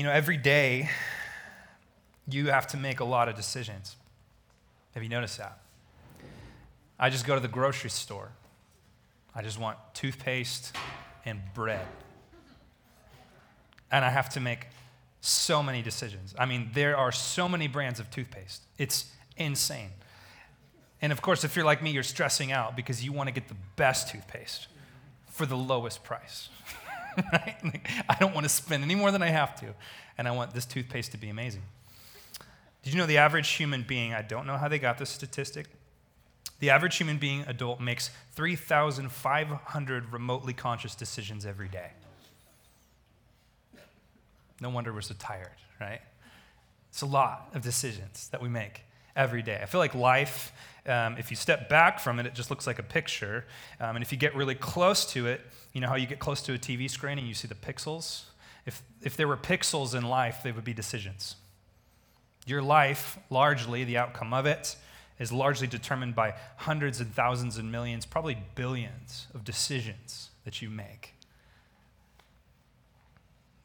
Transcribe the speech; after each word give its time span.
You 0.00 0.06
know, 0.06 0.12
every 0.12 0.38
day 0.38 0.88
you 2.26 2.46
have 2.46 2.66
to 2.68 2.78
make 2.78 3.00
a 3.00 3.04
lot 3.04 3.28
of 3.28 3.36
decisions. 3.36 3.96
Have 4.94 5.02
you 5.02 5.10
noticed 5.10 5.36
that? 5.36 5.58
I 6.98 7.10
just 7.10 7.26
go 7.26 7.34
to 7.34 7.40
the 7.40 7.48
grocery 7.48 7.90
store. 7.90 8.30
I 9.34 9.42
just 9.42 9.58
want 9.58 9.76
toothpaste 9.92 10.74
and 11.26 11.42
bread. 11.52 11.86
And 13.92 14.02
I 14.02 14.08
have 14.08 14.30
to 14.30 14.40
make 14.40 14.68
so 15.20 15.62
many 15.62 15.82
decisions. 15.82 16.34
I 16.38 16.46
mean, 16.46 16.70
there 16.72 16.96
are 16.96 17.12
so 17.12 17.46
many 17.46 17.68
brands 17.68 18.00
of 18.00 18.10
toothpaste. 18.10 18.62
It's 18.78 19.04
insane. 19.36 19.90
And 21.02 21.12
of 21.12 21.20
course, 21.20 21.44
if 21.44 21.54
you're 21.54 21.66
like 21.66 21.82
me, 21.82 21.90
you're 21.90 22.02
stressing 22.02 22.52
out 22.52 22.74
because 22.74 23.04
you 23.04 23.12
want 23.12 23.26
to 23.26 23.34
get 23.34 23.48
the 23.48 23.56
best 23.76 24.08
toothpaste 24.08 24.68
for 25.26 25.44
the 25.44 25.58
lowest 25.58 26.02
price. 26.04 26.48
right? 27.32 27.56
I 28.08 28.16
don't 28.18 28.34
want 28.34 28.44
to 28.44 28.48
spend 28.48 28.82
any 28.82 28.94
more 28.94 29.10
than 29.10 29.22
I 29.22 29.28
have 29.28 29.58
to, 29.60 29.74
and 30.18 30.28
I 30.28 30.30
want 30.30 30.54
this 30.54 30.66
toothpaste 30.66 31.12
to 31.12 31.18
be 31.18 31.28
amazing. 31.28 31.62
Did 32.82 32.94
you 32.94 32.98
know 32.98 33.06
the 33.06 33.18
average 33.18 33.50
human 33.50 33.82
being, 33.82 34.14
I 34.14 34.22
don't 34.22 34.46
know 34.46 34.56
how 34.56 34.68
they 34.68 34.78
got 34.78 34.98
this 34.98 35.10
statistic, 35.10 35.66
the 36.60 36.70
average 36.70 36.96
human 36.96 37.16
being 37.16 37.44
adult 37.46 37.80
makes 37.80 38.10
3,500 38.32 40.12
remotely 40.12 40.52
conscious 40.52 40.94
decisions 40.94 41.46
every 41.46 41.68
day. 41.68 41.90
No 44.60 44.68
wonder 44.68 44.92
we're 44.92 45.00
so 45.00 45.14
tired, 45.18 45.48
right? 45.80 46.02
It's 46.90 47.00
a 47.00 47.06
lot 47.06 47.48
of 47.54 47.62
decisions 47.62 48.28
that 48.28 48.42
we 48.42 48.48
make 48.48 48.82
every 49.16 49.42
day. 49.42 49.58
I 49.62 49.66
feel 49.66 49.78
like 49.78 49.94
life, 49.94 50.52
um, 50.86 51.16
if 51.16 51.30
you 51.30 51.36
step 51.36 51.70
back 51.70 51.98
from 51.98 52.18
it, 52.18 52.26
it 52.26 52.34
just 52.34 52.50
looks 52.50 52.66
like 52.66 52.78
a 52.78 52.82
picture. 52.82 53.46
Um, 53.80 53.96
and 53.96 54.02
if 54.02 54.12
you 54.12 54.18
get 54.18 54.34
really 54.34 54.54
close 54.54 55.06
to 55.12 55.26
it, 55.28 55.40
you 55.72 55.80
know 55.80 55.88
how 55.88 55.96
you 55.96 56.06
get 56.06 56.18
close 56.18 56.42
to 56.42 56.54
a 56.54 56.58
TV 56.58 56.90
screen 56.90 57.18
and 57.18 57.26
you 57.26 57.34
see 57.34 57.48
the 57.48 57.54
pixels? 57.54 58.24
If, 58.66 58.82
if 59.02 59.16
there 59.16 59.28
were 59.28 59.36
pixels 59.36 59.94
in 59.94 60.04
life, 60.04 60.40
they 60.42 60.52
would 60.52 60.64
be 60.64 60.72
decisions. 60.72 61.36
Your 62.46 62.62
life, 62.62 63.18
largely, 63.30 63.84
the 63.84 63.96
outcome 63.98 64.32
of 64.32 64.46
it, 64.46 64.76
is 65.18 65.30
largely 65.30 65.66
determined 65.66 66.14
by 66.14 66.34
hundreds 66.56 67.00
and 67.00 67.14
thousands 67.14 67.58
and 67.58 67.70
millions, 67.70 68.06
probably 68.06 68.38
billions 68.54 69.26
of 69.34 69.44
decisions 69.44 70.30
that 70.44 70.62
you 70.62 70.70
make. 70.70 71.14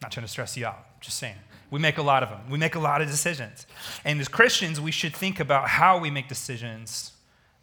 Not 0.01 0.11
trying 0.11 0.25
to 0.25 0.31
stress 0.31 0.57
you 0.57 0.65
out, 0.65 0.99
just 1.01 1.17
saying. 1.17 1.37
We 1.71 1.79
make 1.79 1.97
a 1.97 2.03
lot 2.03 2.21
of 2.21 2.29
them. 2.29 2.41
We 2.49 2.57
make 2.59 2.75
a 2.75 2.79
lot 2.79 3.01
of 3.01 3.07
decisions. 3.07 3.65
And 4.03 4.19
as 4.19 4.27
Christians, 4.27 4.79
we 4.79 4.91
should 4.91 5.15
think 5.15 5.39
about 5.39 5.69
how 5.69 5.97
we 5.97 6.11
make 6.11 6.27
decisions 6.27 7.13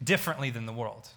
differently 0.02 0.50
than 0.50 0.66
the 0.66 0.72
world. 0.72 1.08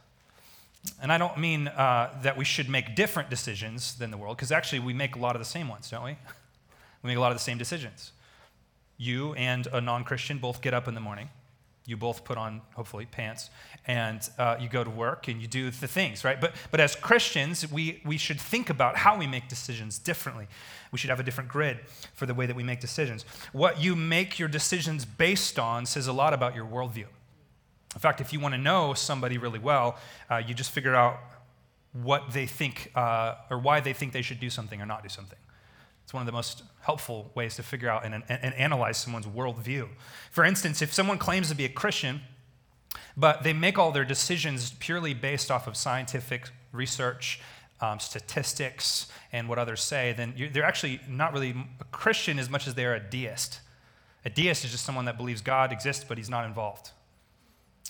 And 1.02 1.12
I 1.12 1.18
don't 1.18 1.38
mean 1.38 1.68
uh, 1.68 2.14
that 2.24 2.38
we 2.38 2.46
should 2.46 2.70
make 2.70 2.96
different 2.96 3.30
decisions 3.30 3.96
than 3.96 4.12
the 4.12 4.18
world, 4.18 4.38
because 4.38 4.52
actually 4.52 4.80
we 4.80 4.94
make 4.94 5.16
a 5.16 5.20
lot 5.20 5.36
of 5.36 5.40
the 5.40 5.46
same 5.46 5.68
ones, 5.68 5.90
don't 5.90 6.04
we? 6.04 6.18
We 7.04 7.10
make 7.10 7.18
a 7.18 7.22
lot 7.22 7.32
of 7.32 7.38
the 7.38 7.44
same 7.44 7.60
decisions. 7.60 8.14
You 8.98 9.36
and 9.36 9.68
a 9.68 9.80
non 9.80 10.04
Christian 10.04 10.40
both 10.40 10.60
get 10.60 10.74
up 10.74 10.88
in 10.88 10.96
the 10.96 11.00
morning. 11.00 11.30
You 11.86 11.98
both 11.98 12.24
put 12.24 12.36
on, 12.36 12.62
hopefully, 12.74 13.06
pants, 13.06 13.52
and 13.86 14.28
uh, 14.40 14.58
you 14.60 14.68
go 14.68 14.84
to 14.84 14.90
work 14.90 15.28
and 15.28 15.40
you 15.40 15.48
do 15.48 15.70
the 15.70 15.88
things, 15.88 16.24
right? 16.24 16.42
But, 16.42 16.54
but 16.72 16.80
as 16.80 16.96
Christians, 16.96 17.72
we, 17.72 18.02
we 18.04 18.18
should 18.18 18.42
think 18.42 18.72
about 18.72 18.96
how 18.96 19.16
we 19.20 19.28
make 19.28 19.48
decisions 19.48 20.00
differently. 20.00 20.48
We 20.92 20.98
should 20.98 21.12
have 21.12 21.20
a 21.20 21.24
different 21.24 21.48
grid 21.48 21.82
for 22.16 22.26
the 22.26 22.34
way 22.34 22.48
that 22.48 22.56
we 22.56 22.64
make 22.64 22.80
decisions. 22.80 23.24
What 23.52 23.80
you 23.80 23.96
make 23.96 24.40
your 24.40 24.50
decisions 24.50 25.06
based 25.06 25.60
on 25.60 25.86
says 25.86 26.08
a 26.08 26.14
lot 26.14 26.34
about 26.34 26.56
your 26.56 26.66
worldview. 26.66 27.06
In 27.96 28.02
fact, 28.02 28.22
if 28.22 28.34
you 28.34 28.40
want 28.40 28.54
to 28.54 28.60
know 28.60 28.94
somebody 28.94 29.38
really 29.38 29.60
well, 29.60 29.98
uh, 30.30 30.42
you 30.46 30.54
just 30.54 30.72
figure 30.72 30.94
out 30.94 31.18
what 31.94 32.34
they 32.34 32.46
think 32.46 32.92
uh, 32.94 33.36
or 33.50 33.58
why 33.58 33.80
they 33.80 33.94
think 33.94 34.12
they 34.12 34.22
should 34.22 34.40
do 34.40 34.50
something 34.50 34.82
or 34.82 34.86
not 34.86 35.02
do 35.02 35.10
something. 35.10 35.40
It's 36.04 36.14
one 36.14 36.22
of 36.22 36.28
the 36.28 36.34
most 36.34 36.64
helpful 36.82 37.32
ways 37.34 37.56
to 37.56 37.64
figure 37.64 37.90
out 37.90 38.06
and, 38.06 38.14
and, 38.14 38.24
and 38.30 38.54
analyze 38.56 38.98
someone's 38.98 39.26
worldview. 39.26 39.88
For 40.30 40.44
instance, 40.44 40.82
if 40.82 40.94
someone 40.94 41.18
claims 41.18 41.50
to 41.50 41.56
be 41.56 41.66
a 41.66 41.70
Christian, 41.70 42.22
but 43.18 43.44
they 43.44 43.54
make 43.54 43.80
all 43.80 43.92
their 43.92 44.06
decisions 44.06 44.74
purely 44.80 45.14
based 45.14 45.50
off 45.50 45.66
of 45.66 45.76
scientific 45.76 46.50
research, 46.72 47.40
um, 47.82 48.00
statistics, 48.00 49.08
and 49.32 49.50
what 49.50 49.58
others 49.58 49.82
say, 49.82 50.14
then 50.16 50.34
they're 50.54 50.64
actually 50.64 51.00
not 51.08 51.34
really 51.34 51.56
a 51.80 51.84
Christian 51.86 52.40
as 52.40 52.50
much 52.50 52.68
as 52.68 52.76
they're 52.76 52.94
a 52.94 53.00
deist. 53.00 53.62
A 54.26 54.30
deist 54.30 54.66
is 54.66 54.72
just 54.72 54.86
someone 54.86 55.06
that 55.06 55.18
believes 55.18 55.42
God 55.42 55.72
exists, 55.72 56.04
but 56.04 56.18
he's 56.18 56.30
not 56.30 56.46
involved. 56.46 56.92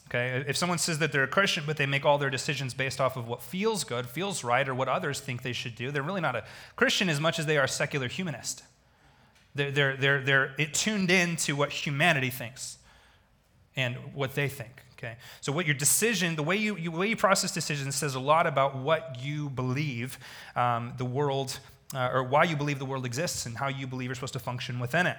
Okay? 0.08 0.44
If 0.48 0.56
someone 0.56 0.78
says 0.78 1.00
that 1.00 1.12
they're 1.12 1.24
a 1.24 1.28
Christian, 1.28 1.64
but 1.66 1.78
they 1.78 1.86
make 1.86 2.06
all 2.06 2.18
their 2.18 2.30
decisions 2.30 2.74
based 2.74 3.02
off 3.02 3.18
of 3.18 3.28
what 3.28 3.42
feels 3.42 3.84
good, 3.84 4.08
feels 4.08 4.44
right, 4.44 4.68
or 4.68 4.76
what 4.76 4.88
others 4.88 5.20
think 5.20 5.42
they 5.42 5.54
should 5.54 5.76
do, 5.76 5.92
they're 5.92 6.04
really 6.04 6.22
not 6.22 6.36
a 6.36 6.44
Christian 6.76 7.10
as 7.10 7.20
much 7.20 7.40
as 7.40 7.46
they 7.46 7.58
are 7.58 7.66
a 7.66 7.70
secular 7.70 8.08
humanist. 8.08 8.64
They're, 9.56 9.72
they're, 9.72 9.98
they're, 9.98 10.22
they're 10.24 10.68
tuned 10.68 11.10
in 11.10 11.38
to 11.38 11.54
what 11.56 11.72
humanity 11.72 12.30
thinks 12.30 12.78
and 13.76 13.96
what 14.14 14.36
they 14.36 14.48
think. 14.48 14.84
Okay? 14.98 15.16
So, 15.42 15.52
what 15.52 15.66
your 15.66 15.76
decision, 15.76 16.36
the 16.36 16.44
way 16.44 16.56
you, 16.56 16.78
you, 16.78 16.92
way 16.92 17.08
you 17.08 17.18
process 17.18 17.52
decisions, 17.52 17.96
says 17.96 18.16
a 18.16 18.20
lot 18.20 18.48
about 18.48 18.78
what 18.78 19.18
you 19.22 19.50
believe 19.50 20.18
um, 20.56 20.94
the 20.98 21.06
world, 21.06 21.60
uh, 21.94 22.10
or 22.14 22.24
why 22.24 22.44
you 22.44 22.56
believe 22.56 22.80
the 22.80 22.86
world 22.86 23.06
exists 23.06 23.46
and 23.46 23.58
how 23.58 23.68
you 23.68 23.88
believe 23.88 24.08
you're 24.08 24.16
supposed 24.16 24.34
to 24.34 24.40
function 24.40 24.80
within 24.80 25.08
it. 25.08 25.18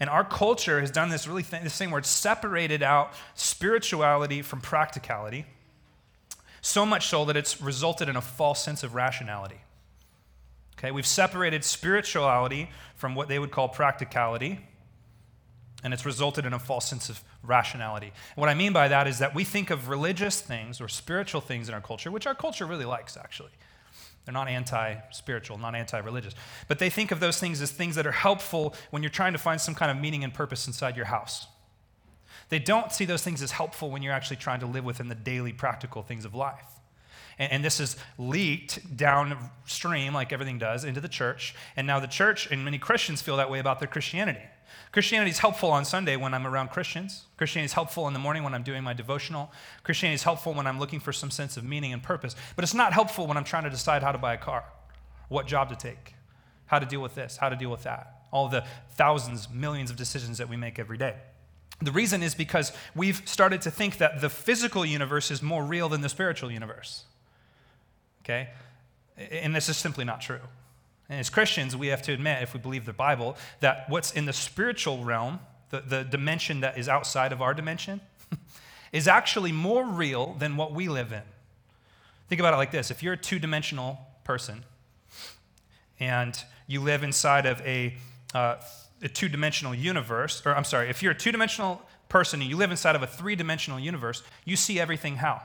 And 0.00 0.10
our 0.10 0.24
culture 0.24 0.80
has 0.80 0.90
done 0.90 1.08
this 1.08 1.26
really 1.26 1.42
thing, 1.42 1.64
this 1.64 1.76
thing 1.76 1.90
where 1.90 1.98
it's 1.98 2.08
separated 2.08 2.82
out 2.82 3.12
spirituality 3.34 4.42
from 4.42 4.60
practicality, 4.60 5.46
so 6.60 6.84
much 6.84 7.06
so 7.08 7.24
that 7.24 7.36
it's 7.36 7.60
resulted 7.60 8.08
in 8.08 8.16
a 8.16 8.20
false 8.20 8.62
sense 8.62 8.82
of 8.82 8.94
rationality. 8.94 9.60
Okay, 10.78 10.90
we've 10.90 11.06
separated 11.06 11.64
spirituality 11.64 12.70
from 12.96 13.14
what 13.14 13.28
they 13.28 13.38
would 13.38 13.50
call 13.50 13.68
practicality, 13.68 14.60
and 15.82 15.94
it's 15.94 16.04
resulted 16.04 16.44
in 16.44 16.52
a 16.52 16.58
false 16.58 16.86
sense 16.86 17.08
of 17.08 17.22
rationality. 17.42 18.06
And 18.06 18.36
what 18.36 18.48
I 18.48 18.54
mean 18.54 18.72
by 18.72 18.88
that 18.88 19.06
is 19.06 19.20
that 19.20 19.34
we 19.34 19.44
think 19.44 19.70
of 19.70 19.88
religious 19.88 20.40
things 20.40 20.80
or 20.80 20.88
spiritual 20.88 21.40
things 21.40 21.68
in 21.68 21.74
our 21.74 21.80
culture, 21.80 22.10
which 22.10 22.26
our 22.26 22.34
culture 22.34 22.66
really 22.66 22.84
likes, 22.84 23.16
actually. 23.16 23.52
They're 24.26 24.32
not 24.32 24.48
anti 24.48 24.96
spiritual, 25.12 25.56
not 25.56 25.76
anti 25.76 25.98
religious. 25.98 26.34
But 26.66 26.80
they 26.80 26.90
think 26.90 27.12
of 27.12 27.20
those 27.20 27.38
things 27.38 27.62
as 27.62 27.70
things 27.70 27.94
that 27.94 28.06
are 28.06 28.12
helpful 28.12 28.74
when 28.90 29.02
you're 29.02 29.10
trying 29.10 29.32
to 29.32 29.38
find 29.38 29.60
some 29.60 29.74
kind 29.74 29.90
of 29.90 29.96
meaning 29.98 30.24
and 30.24 30.34
purpose 30.34 30.66
inside 30.66 30.96
your 30.96 31.06
house. 31.06 31.46
They 32.48 32.58
don't 32.58 32.92
see 32.92 33.04
those 33.04 33.22
things 33.22 33.40
as 33.40 33.52
helpful 33.52 33.90
when 33.90 34.02
you're 34.02 34.12
actually 34.12 34.36
trying 34.36 34.60
to 34.60 34.66
live 34.66 34.84
within 34.84 35.08
the 35.08 35.14
daily 35.14 35.52
practical 35.52 36.02
things 36.02 36.24
of 36.24 36.34
life. 36.34 36.66
And, 37.38 37.52
and 37.52 37.64
this 37.64 37.78
is 37.78 37.96
leaked 38.18 38.96
downstream, 38.96 40.12
like 40.12 40.32
everything 40.32 40.58
does, 40.58 40.84
into 40.84 41.00
the 41.00 41.08
church. 41.08 41.54
And 41.76 41.86
now 41.86 42.00
the 42.00 42.08
church 42.08 42.50
and 42.50 42.64
many 42.64 42.78
Christians 42.78 43.22
feel 43.22 43.36
that 43.36 43.48
way 43.48 43.60
about 43.60 43.78
their 43.78 43.88
Christianity. 43.88 44.42
Christianity 44.92 45.30
is 45.30 45.38
helpful 45.38 45.70
on 45.70 45.84
Sunday 45.84 46.16
when 46.16 46.34
I'm 46.34 46.46
around 46.46 46.70
Christians. 46.70 47.24
Christianity 47.36 47.66
is 47.66 47.72
helpful 47.72 48.06
in 48.06 48.12
the 48.12 48.18
morning 48.18 48.42
when 48.42 48.54
I'm 48.54 48.62
doing 48.62 48.82
my 48.82 48.92
devotional. 48.92 49.52
Christianity 49.82 50.14
is 50.14 50.22
helpful 50.22 50.54
when 50.54 50.66
I'm 50.66 50.78
looking 50.78 51.00
for 51.00 51.12
some 51.12 51.30
sense 51.30 51.56
of 51.56 51.64
meaning 51.64 51.92
and 51.92 52.02
purpose. 52.02 52.36
But 52.54 52.64
it's 52.64 52.74
not 52.74 52.92
helpful 52.92 53.26
when 53.26 53.36
I'm 53.36 53.44
trying 53.44 53.64
to 53.64 53.70
decide 53.70 54.02
how 54.02 54.12
to 54.12 54.18
buy 54.18 54.34
a 54.34 54.38
car, 54.38 54.64
what 55.28 55.46
job 55.46 55.68
to 55.68 55.76
take, 55.76 56.14
how 56.66 56.78
to 56.78 56.86
deal 56.86 57.00
with 57.00 57.14
this, 57.14 57.36
how 57.36 57.48
to 57.48 57.56
deal 57.56 57.70
with 57.70 57.82
that. 57.82 58.22
All 58.32 58.48
the 58.48 58.64
thousands, 58.92 59.48
millions 59.50 59.90
of 59.90 59.96
decisions 59.96 60.38
that 60.38 60.48
we 60.48 60.56
make 60.56 60.78
every 60.78 60.98
day. 60.98 61.14
The 61.80 61.92
reason 61.92 62.22
is 62.22 62.34
because 62.34 62.72
we've 62.94 63.22
started 63.26 63.60
to 63.62 63.70
think 63.70 63.98
that 63.98 64.20
the 64.20 64.30
physical 64.30 64.84
universe 64.84 65.30
is 65.30 65.42
more 65.42 65.64
real 65.64 65.88
than 65.88 66.00
the 66.00 66.08
spiritual 66.08 66.50
universe. 66.50 67.04
Okay? 68.24 68.48
And 69.16 69.54
this 69.54 69.68
is 69.68 69.76
simply 69.76 70.04
not 70.04 70.20
true. 70.20 70.40
And 71.08 71.20
as 71.20 71.30
Christians, 71.30 71.76
we 71.76 71.88
have 71.88 72.02
to 72.02 72.12
admit, 72.12 72.42
if 72.42 72.52
we 72.52 72.60
believe 72.60 72.84
the 72.84 72.92
Bible, 72.92 73.36
that 73.60 73.88
what's 73.88 74.12
in 74.12 74.26
the 74.26 74.32
spiritual 74.32 75.04
realm, 75.04 75.40
the, 75.70 75.80
the 75.80 76.04
dimension 76.04 76.60
that 76.60 76.78
is 76.78 76.88
outside 76.88 77.32
of 77.32 77.40
our 77.40 77.54
dimension, 77.54 78.00
is 78.92 79.06
actually 79.06 79.52
more 79.52 79.84
real 79.84 80.34
than 80.38 80.56
what 80.56 80.72
we 80.72 80.88
live 80.88 81.12
in. 81.12 81.22
Think 82.28 82.40
about 82.40 82.54
it 82.54 82.56
like 82.56 82.72
this 82.72 82.90
if 82.90 83.02
you're 83.02 83.12
a 83.12 83.16
two 83.18 83.38
dimensional 83.38 84.00
person 84.24 84.64
and 86.00 86.36
you 86.66 86.80
live 86.80 87.04
inside 87.04 87.46
of 87.46 87.60
a, 87.60 87.94
uh, 88.34 88.56
a 89.00 89.08
two 89.08 89.28
dimensional 89.28 89.74
universe, 89.74 90.42
or 90.44 90.54
I'm 90.54 90.64
sorry, 90.64 90.90
if 90.90 91.02
you're 91.02 91.12
a 91.12 91.16
two 91.16 91.30
dimensional 91.30 91.80
person 92.08 92.40
and 92.40 92.50
you 92.50 92.56
live 92.56 92.70
inside 92.70 92.96
of 92.96 93.02
a 93.02 93.06
three 93.06 93.36
dimensional 93.36 93.78
universe, 93.78 94.22
you 94.44 94.56
see 94.56 94.80
everything 94.80 95.16
how? 95.16 95.40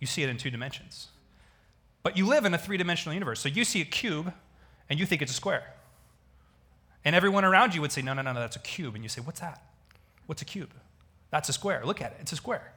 You 0.00 0.06
see 0.06 0.22
it 0.22 0.30
in 0.30 0.38
two 0.38 0.50
dimensions. 0.50 1.08
But 2.02 2.16
you 2.16 2.26
live 2.26 2.44
in 2.44 2.54
a 2.54 2.58
three 2.58 2.76
dimensional 2.76 3.14
universe. 3.14 3.40
So 3.40 3.48
you 3.48 3.64
see 3.64 3.80
a 3.80 3.86
cube 3.86 4.32
and 4.88 4.98
you 4.98 5.06
think 5.06 5.22
it's 5.22 5.32
a 5.32 5.34
square. 5.34 5.64
And 7.04 7.14
everyone 7.14 7.44
around 7.44 7.74
you 7.74 7.80
would 7.80 7.92
say, 7.92 8.02
no, 8.02 8.14
no, 8.14 8.22
no, 8.22 8.32
no, 8.32 8.40
that's 8.40 8.56
a 8.56 8.60
cube. 8.60 8.94
And 8.94 9.04
you 9.04 9.08
say, 9.08 9.20
what's 9.20 9.40
that? 9.40 9.62
What's 10.26 10.42
a 10.42 10.46
cube? 10.46 10.70
That's 11.30 11.48
a 11.48 11.52
square. 11.52 11.82
Look 11.84 12.00
at 12.00 12.12
it. 12.12 12.18
It's 12.20 12.32
a 12.32 12.36
square. 12.36 12.72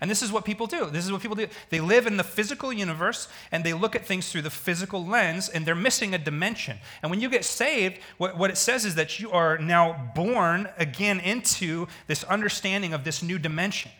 And 0.00 0.10
this 0.10 0.22
is 0.22 0.32
what 0.32 0.44
people 0.44 0.66
do. 0.66 0.86
This 0.86 1.04
is 1.04 1.12
what 1.12 1.20
people 1.20 1.36
do. 1.36 1.46
They 1.68 1.80
live 1.80 2.06
in 2.06 2.16
the 2.16 2.24
physical 2.24 2.72
universe 2.72 3.28
and 3.52 3.64
they 3.64 3.72
look 3.72 3.94
at 3.94 4.06
things 4.06 4.30
through 4.30 4.42
the 4.42 4.50
physical 4.50 5.04
lens 5.04 5.48
and 5.48 5.66
they're 5.66 5.74
missing 5.74 6.14
a 6.14 6.18
dimension. 6.18 6.78
And 7.02 7.10
when 7.10 7.20
you 7.20 7.28
get 7.28 7.44
saved, 7.44 7.98
what, 8.16 8.36
what 8.36 8.50
it 8.50 8.56
says 8.56 8.84
is 8.84 8.94
that 8.94 9.20
you 9.20 9.30
are 9.30 9.58
now 9.58 10.12
born 10.14 10.68
again 10.78 11.20
into 11.20 11.86
this 12.06 12.24
understanding 12.24 12.94
of 12.94 13.04
this 13.04 13.22
new 13.22 13.38
dimension. 13.38 13.90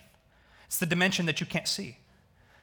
It's 0.66 0.78
the 0.78 0.86
dimension 0.86 1.26
that 1.26 1.40
you 1.40 1.46
can't 1.46 1.68
see. 1.68 1.98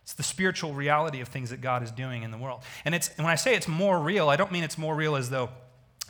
It's 0.08 0.14
the 0.14 0.24
spiritual 0.24 0.74
reality 0.74 1.20
of 1.20 1.28
things 1.28 1.50
that 1.50 1.60
God 1.60 1.84
is 1.84 1.92
doing 1.92 2.24
in 2.24 2.32
the 2.32 2.38
world. 2.38 2.62
And 2.86 2.96
it's 2.96 3.10
when 3.18 3.28
I 3.28 3.36
say 3.36 3.56
it's 3.56 3.68
more 3.68 4.00
real, 4.00 4.30
I 4.30 4.38
don't 4.38 4.54
mean 4.54 4.64
it's 4.64 4.78
more 4.78 4.96
real 4.96 5.18
as 5.18 5.30
though 5.30 5.50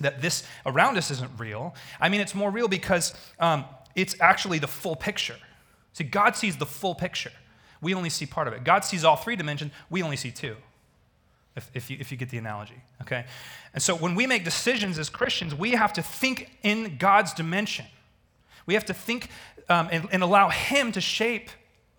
that 0.02 0.22
this 0.22 0.44
around 0.68 1.00
us 1.00 1.10
isn't 1.10 1.32
real. 1.40 1.74
I 2.00 2.08
mean, 2.08 2.22
it's 2.22 2.36
more 2.36 2.52
real 2.52 2.68
because 2.68 3.16
um, 3.40 3.66
it's 3.96 4.16
actually 4.22 4.60
the 4.60 4.68
full 4.68 4.96
picture. 4.96 5.38
See, 5.94 6.04
God 6.04 6.36
sees 6.36 6.58
the 6.58 6.66
full 6.68 6.94
picture. 6.94 7.32
We 7.82 7.96
only 7.96 8.12
see 8.12 8.28
part 8.28 8.48
of 8.48 8.54
it. 8.54 8.64
God 8.64 8.86
sees 8.86 9.04
all 9.04 9.16
three 9.16 9.36
dimensions, 9.36 9.72
we 9.90 10.04
only 10.04 10.16
see 10.16 10.30
two, 10.30 10.58
if, 11.56 11.72
if, 11.74 11.90
you, 11.90 11.98
if 12.00 12.12
you 12.12 12.20
get 12.20 12.30
the 12.30 12.38
analogy, 12.38 12.80
okay? 13.02 13.26
And 13.74 13.82
so 13.82 13.96
when 13.96 14.14
we 14.14 14.28
make 14.28 14.44
decisions 14.44 15.00
as 15.00 15.10
Christians, 15.10 15.56
we 15.56 15.72
have 15.72 15.92
to 15.94 16.04
think 16.04 16.52
in 16.62 16.98
God's 17.00 17.34
dimension. 17.34 17.88
We 18.68 18.76
have 18.76 18.86
to 18.86 18.94
think 18.94 19.32
um, 19.70 19.90
and, 19.92 20.08
and 20.12 20.22
allow 20.22 20.50
Him 20.50 20.92
to 20.92 21.02
shape 21.02 21.50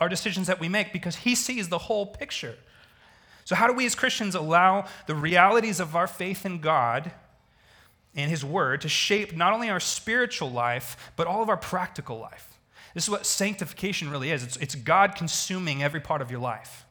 our 0.00 0.09
decisions 0.09 0.47
that 0.47 0.61
we 0.61 0.69
make 0.69 0.93
because 0.93 1.17
He 1.17 1.35
sees 1.35 1.69
the 1.69 1.79
whole 1.79 2.06
picture. 2.06 2.56
So, 3.45 3.55
how 3.55 3.67
do 3.67 3.73
we 3.73 3.87
as 3.87 3.95
Christians 3.95 4.35
allow 4.35 4.87
the 5.06 5.15
realities 5.15 5.81
of 5.81 5.97
our 5.97 6.06
faith 6.06 6.45
in 6.45 6.61
God 6.61 7.12
and 8.15 8.31
His 8.31 8.45
Word 8.45 8.83
to 8.83 8.89
shape 8.89 9.35
not 9.37 9.53
only 9.53 9.71
our 9.71 9.81
spiritual 9.81 10.50
life, 10.50 11.12
but 11.17 11.27
all 11.27 11.43
of 11.43 11.49
our 11.49 11.56
practical 11.56 12.19
life? 12.19 12.59
This 12.95 13.05
is 13.05 13.11
what 13.11 13.27
sanctification 13.27 14.11
really 14.11 14.31
is 14.31 14.43
it's, 14.43 14.56
it's 14.56 14.75
God 14.75 15.15
consuming 15.15 15.83
every 15.83 16.00
part 16.00 16.21
of 16.21 16.31
your 16.31 16.41
life. 16.41 16.85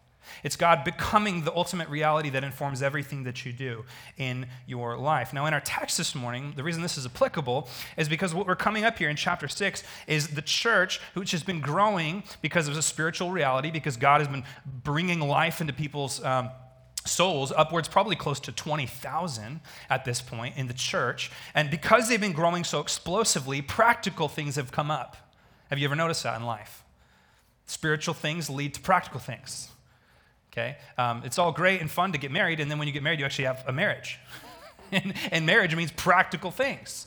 It's 0.43 0.55
God 0.55 0.83
becoming 0.83 1.43
the 1.43 1.53
ultimate 1.55 1.89
reality 1.89 2.29
that 2.31 2.43
informs 2.43 2.81
everything 2.81 3.23
that 3.23 3.45
you 3.45 3.53
do 3.53 3.85
in 4.17 4.47
your 4.65 4.97
life. 4.97 5.33
Now, 5.33 5.45
in 5.45 5.53
our 5.53 5.59
text 5.59 5.97
this 5.97 6.15
morning, 6.15 6.53
the 6.55 6.63
reason 6.63 6.81
this 6.81 6.97
is 6.97 7.05
applicable 7.05 7.69
is 7.97 8.09
because 8.09 8.33
what 8.33 8.47
we're 8.47 8.55
coming 8.55 8.83
up 8.83 8.97
here 8.97 9.09
in 9.09 9.15
chapter 9.15 9.47
6 9.47 9.83
is 10.07 10.29
the 10.29 10.41
church, 10.41 10.99
which 11.13 11.31
has 11.31 11.43
been 11.43 11.59
growing 11.59 12.23
because 12.41 12.67
of 12.67 12.77
a 12.77 12.81
spiritual 12.81 13.31
reality, 13.31 13.71
because 13.71 13.97
God 13.97 14.21
has 14.21 14.27
been 14.27 14.43
bringing 14.65 15.19
life 15.19 15.61
into 15.61 15.73
people's. 15.73 16.23
Um, 16.23 16.49
souls, 17.05 17.53
upwards 17.55 17.87
probably 17.87 18.17
close 18.17 18.39
to 18.41 18.51
20,000 18.51 19.61
at 19.89 20.03
this 20.03 20.21
point 20.21 20.57
in 20.57 20.67
the 20.67 20.73
church. 20.73 21.31
And 21.55 21.71
because 21.71 22.09
they've 22.09 22.19
been 22.19 22.33
growing 22.33 22.65
so 22.65 22.81
explosively, 22.81 23.61
practical 23.61 24.27
things 24.27 24.57
have 24.57 24.73
come 24.73 24.91
up. 24.91 25.15
Have 25.69 25.79
you 25.79 25.85
ever 25.85 25.95
noticed 25.95 26.23
that 26.23 26.37
in 26.37 26.45
life? 26.45 26.83
Spiritual 27.65 28.13
things 28.13 28.49
lead 28.49 28.73
to 28.73 28.81
practical 28.81 29.19
things 29.19 29.69
okay? 30.57 30.77
Um, 30.97 31.21
it's 31.23 31.37
all 31.37 31.51
great 31.51 31.81
and 31.81 31.89
fun 31.89 32.11
to 32.13 32.17
get 32.17 32.31
married, 32.31 32.59
and 32.59 32.69
then 32.69 32.79
when 32.79 32.87
you 32.87 32.93
get 32.93 33.03
married, 33.03 33.19
you 33.19 33.25
actually 33.25 33.45
have 33.45 33.63
a 33.67 33.71
marriage. 33.71 34.19
and, 34.91 35.13
and 35.31 35.45
marriage 35.45 35.75
means 35.75 35.91
practical 35.91 36.51
things. 36.51 37.05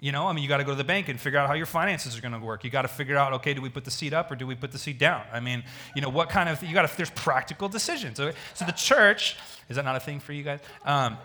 You 0.00 0.10
know, 0.10 0.26
I 0.26 0.32
mean, 0.32 0.42
you 0.42 0.48
got 0.48 0.56
to 0.56 0.64
go 0.64 0.72
to 0.72 0.76
the 0.76 0.82
bank 0.82 1.08
and 1.08 1.20
figure 1.20 1.38
out 1.38 1.46
how 1.46 1.54
your 1.54 1.66
finances 1.66 2.18
are 2.18 2.20
going 2.20 2.32
to 2.32 2.40
work. 2.40 2.64
You 2.64 2.70
got 2.70 2.82
to 2.82 2.88
figure 2.88 3.16
out, 3.16 3.34
okay, 3.34 3.54
do 3.54 3.62
we 3.62 3.68
put 3.68 3.84
the 3.84 3.90
seat 3.90 4.12
up 4.12 4.32
or 4.32 4.34
do 4.34 4.48
we 4.48 4.56
put 4.56 4.72
the 4.72 4.78
seat 4.78 4.98
down? 4.98 5.22
I 5.32 5.38
mean, 5.38 5.62
you 5.94 6.02
know, 6.02 6.08
what 6.08 6.28
kind 6.28 6.48
of, 6.48 6.60
you 6.60 6.74
got 6.74 6.88
to, 6.88 6.96
there's 6.96 7.10
practical 7.10 7.68
decisions. 7.68 8.18
Okay? 8.18 8.36
So 8.54 8.64
the 8.64 8.72
church, 8.72 9.36
is 9.68 9.76
that 9.76 9.84
not 9.84 9.94
a 9.94 10.00
thing 10.00 10.18
for 10.18 10.32
you 10.32 10.42
guys? 10.42 10.58
Um, 10.84 11.18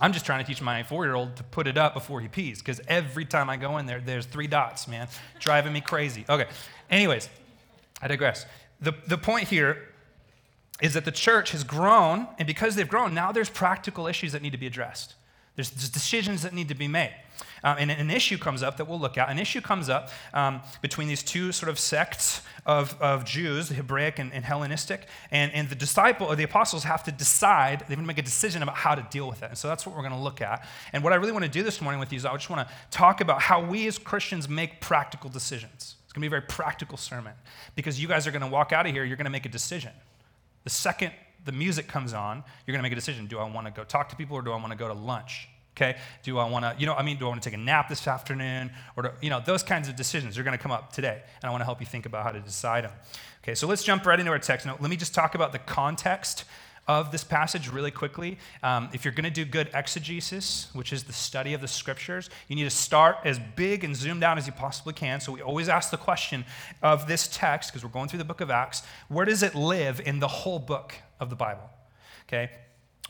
I'm 0.00 0.14
just 0.14 0.24
trying 0.24 0.42
to 0.42 0.46
teach 0.46 0.62
my 0.62 0.84
four 0.84 1.04
year 1.04 1.14
old 1.14 1.36
to 1.36 1.42
put 1.42 1.66
it 1.66 1.76
up 1.76 1.92
before 1.92 2.22
he 2.22 2.28
pees 2.28 2.60
because 2.60 2.80
every 2.88 3.26
time 3.26 3.50
I 3.50 3.58
go 3.58 3.76
in 3.76 3.84
there, 3.84 4.00
there's 4.00 4.24
three 4.24 4.46
dots, 4.46 4.88
man, 4.88 5.08
driving 5.38 5.74
me 5.74 5.82
crazy. 5.82 6.24
Okay, 6.28 6.46
anyways, 6.88 7.28
I 8.00 8.08
digress. 8.08 8.46
The, 8.80 8.94
the 9.06 9.18
point 9.18 9.48
here 9.48 9.87
is 10.80 10.94
that 10.94 11.04
the 11.04 11.12
church 11.12 11.50
has 11.52 11.64
grown, 11.64 12.28
and 12.38 12.46
because 12.46 12.76
they've 12.76 12.88
grown, 12.88 13.14
now 13.14 13.32
there's 13.32 13.50
practical 13.50 14.06
issues 14.06 14.32
that 14.32 14.42
need 14.42 14.52
to 14.52 14.58
be 14.58 14.66
addressed. 14.66 15.14
There's, 15.58 15.70
decisions 15.70 16.42
that 16.42 16.54
need 16.54 16.68
to 16.68 16.76
be 16.76 16.86
made. 16.86 17.12
Um, 17.64 17.78
and 17.80 17.90
an 17.90 18.10
issue 18.12 18.38
comes 18.38 18.62
up 18.62 18.76
that 18.76 18.86
we'll 18.86 19.00
look 19.00 19.18
at. 19.18 19.28
An 19.28 19.40
issue 19.40 19.60
comes 19.60 19.88
up 19.88 20.10
um, 20.32 20.60
between 20.82 21.08
these 21.08 21.20
two 21.20 21.50
sort 21.50 21.68
of 21.68 21.80
sects 21.80 22.42
of, 22.64 22.96
of 23.00 23.24
Jews, 23.24 23.68
the 23.68 23.74
Hebraic 23.74 24.20
and, 24.20 24.32
and, 24.32 24.44
Hellenistic, 24.44 25.08
and, 25.32 25.52
and 25.52 25.68
the 25.68 25.74
disciple 25.74 26.28
or 26.28 26.36
the 26.36 26.44
apostles 26.44 26.84
have 26.84 27.02
to 27.04 27.10
decide, 27.10 27.80
they 27.80 27.94
have 27.94 27.98
to 27.98 28.06
make 28.06 28.18
a 28.18 28.22
decision 28.22 28.62
about 28.62 28.76
how 28.76 28.94
to 28.94 29.04
deal 29.10 29.28
with 29.28 29.42
it. 29.42 29.48
And 29.48 29.58
so 29.58 29.66
that's 29.66 29.84
what 29.84 29.96
we're 29.96 30.02
going 30.02 30.14
to 30.14 30.20
look 30.20 30.40
at. 30.40 30.64
And 30.92 31.02
what 31.02 31.12
I 31.12 31.16
really 31.16 31.32
want 31.32 31.44
to 31.44 31.50
do 31.50 31.64
this 31.64 31.80
morning 31.80 31.98
with 31.98 32.12
you 32.12 32.18
is 32.18 32.24
I 32.24 32.32
just 32.34 32.50
want 32.50 32.68
to 32.68 32.74
talk 32.92 33.20
about 33.20 33.42
how 33.42 33.60
we 33.60 33.88
as 33.88 33.98
Christians 33.98 34.48
make 34.48 34.80
practical 34.80 35.28
decisions. 35.28 35.96
It's 36.04 36.12
going 36.12 36.20
to 36.20 36.24
be 36.24 36.28
a 36.28 36.38
very 36.38 36.42
practical 36.42 36.96
sermon 36.96 37.32
because 37.74 38.00
you 38.00 38.06
guys 38.06 38.28
are 38.28 38.30
going 38.30 38.42
to 38.42 38.48
walk 38.48 38.72
out 38.72 38.86
of 38.86 38.92
here, 38.92 39.04
you're 39.04 39.16
going 39.16 39.24
to 39.24 39.30
make 39.30 39.46
a 39.46 39.50
decision. 39.50 39.90
The 40.68 40.74
second 40.74 41.12
the 41.46 41.52
music 41.52 41.88
comes 41.88 42.12
on, 42.12 42.44
you're 42.66 42.74
going 42.74 42.80
to 42.80 42.82
make 42.82 42.92
a 42.92 42.94
decision. 42.94 43.26
Do 43.26 43.38
I 43.38 43.50
want 43.50 43.66
to 43.66 43.72
go 43.72 43.84
talk 43.84 44.10
to 44.10 44.16
people 44.16 44.36
or 44.36 44.42
do 44.42 44.52
I 44.52 44.56
want 44.56 44.70
to 44.70 44.76
go 44.76 44.86
to 44.86 44.92
lunch? 44.92 45.48
Okay? 45.74 45.96
Do 46.22 46.36
I 46.36 46.46
want 46.46 46.66
to, 46.66 46.74
you 46.78 46.84
know, 46.84 46.92
I 46.92 47.02
mean, 47.02 47.16
do 47.16 47.24
I 47.24 47.28
want 47.30 47.42
to 47.42 47.48
take 47.48 47.58
a 47.58 47.62
nap 47.62 47.88
this 47.88 48.06
afternoon? 48.06 48.70
Or, 48.94 49.04
do, 49.04 49.10
you 49.22 49.30
know, 49.30 49.40
those 49.42 49.62
kinds 49.62 49.88
of 49.88 49.96
decisions 49.96 50.36
are 50.36 50.42
going 50.42 50.54
to 50.54 50.62
come 50.62 50.70
up 50.70 50.92
today. 50.92 51.22
And 51.40 51.48
I 51.48 51.50
want 51.50 51.62
to 51.62 51.64
help 51.64 51.80
you 51.80 51.86
think 51.86 52.04
about 52.04 52.22
how 52.22 52.32
to 52.32 52.40
decide 52.40 52.84
them. 52.84 52.92
Okay, 53.42 53.54
so 53.54 53.66
let's 53.66 53.82
jump 53.82 54.04
right 54.04 54.20
into 54.20 54.30
our 54.30 54.38
text. 54.38 54.66
Now, 54.66 54.76
let 54.78 54.90
me 54.90 54.96
just 54.96 55.14
talk 55.14 55.34
about 55.34 55.52
the 55.52 55.58
context 55.58 56.44
of 56.88 57.12
this 57.12 57.22
passage 57.22 57.68
really 57.68 57.90
quickly. 57.90 58.38
Um, 58.62 58.88
if 58.92 59.04
you're 59.04 59.12
going 59.12 59.24
to 59.24 59.30
do 59.30 59.44
good 59.44 59.70
exegesis, 59.74 60.68
which 60.72 60.92
is 60.92 61.04
the 61.04 61.12
study 61.12 61.52
of 61.52 61.60
the 61.60 61.68
scriptures, 61.68 62.30
you 62.48 62.56
need 62.56 62.64
to 62.64 62.70
start 62.70 63.18
as 63.24 63.38
big 63.38 63.84
and 63.84 63.94
zoomed 63.94 64.24
out 64.24 64.38
as 64.38 64.46
you 64.46 64.52
possibly 64.52 64.94
can. 64.94 65.20
So 65.20 65.30
we 65.30 65.42
always 65.42 65.68
ask 65.68 65.90
the 65.90 65.98
question 65.98 66.46
of 66.82 67.06
this 67.06 67.28
text, 67.30 67.70
because 67.70 67.84
we're 67.84 67.90
going 67.90 68.08
through 68.08 68.18
the 68.18 68.24
book 68.24 68.40
of 68.40 68.50
Acts, 68.50 68.82
where 69.08 69.26
does 69.26 69.42
it 69.42 69.54
live 69.54 70.00
in 70.00 70.18
the 70.18 70.28
whole 70.28 70.58
book 70.58 70.94
of 71.20 71.28
the 71.28 71.36
Bible? 71.36 71.70
Okay? 72.26 72.50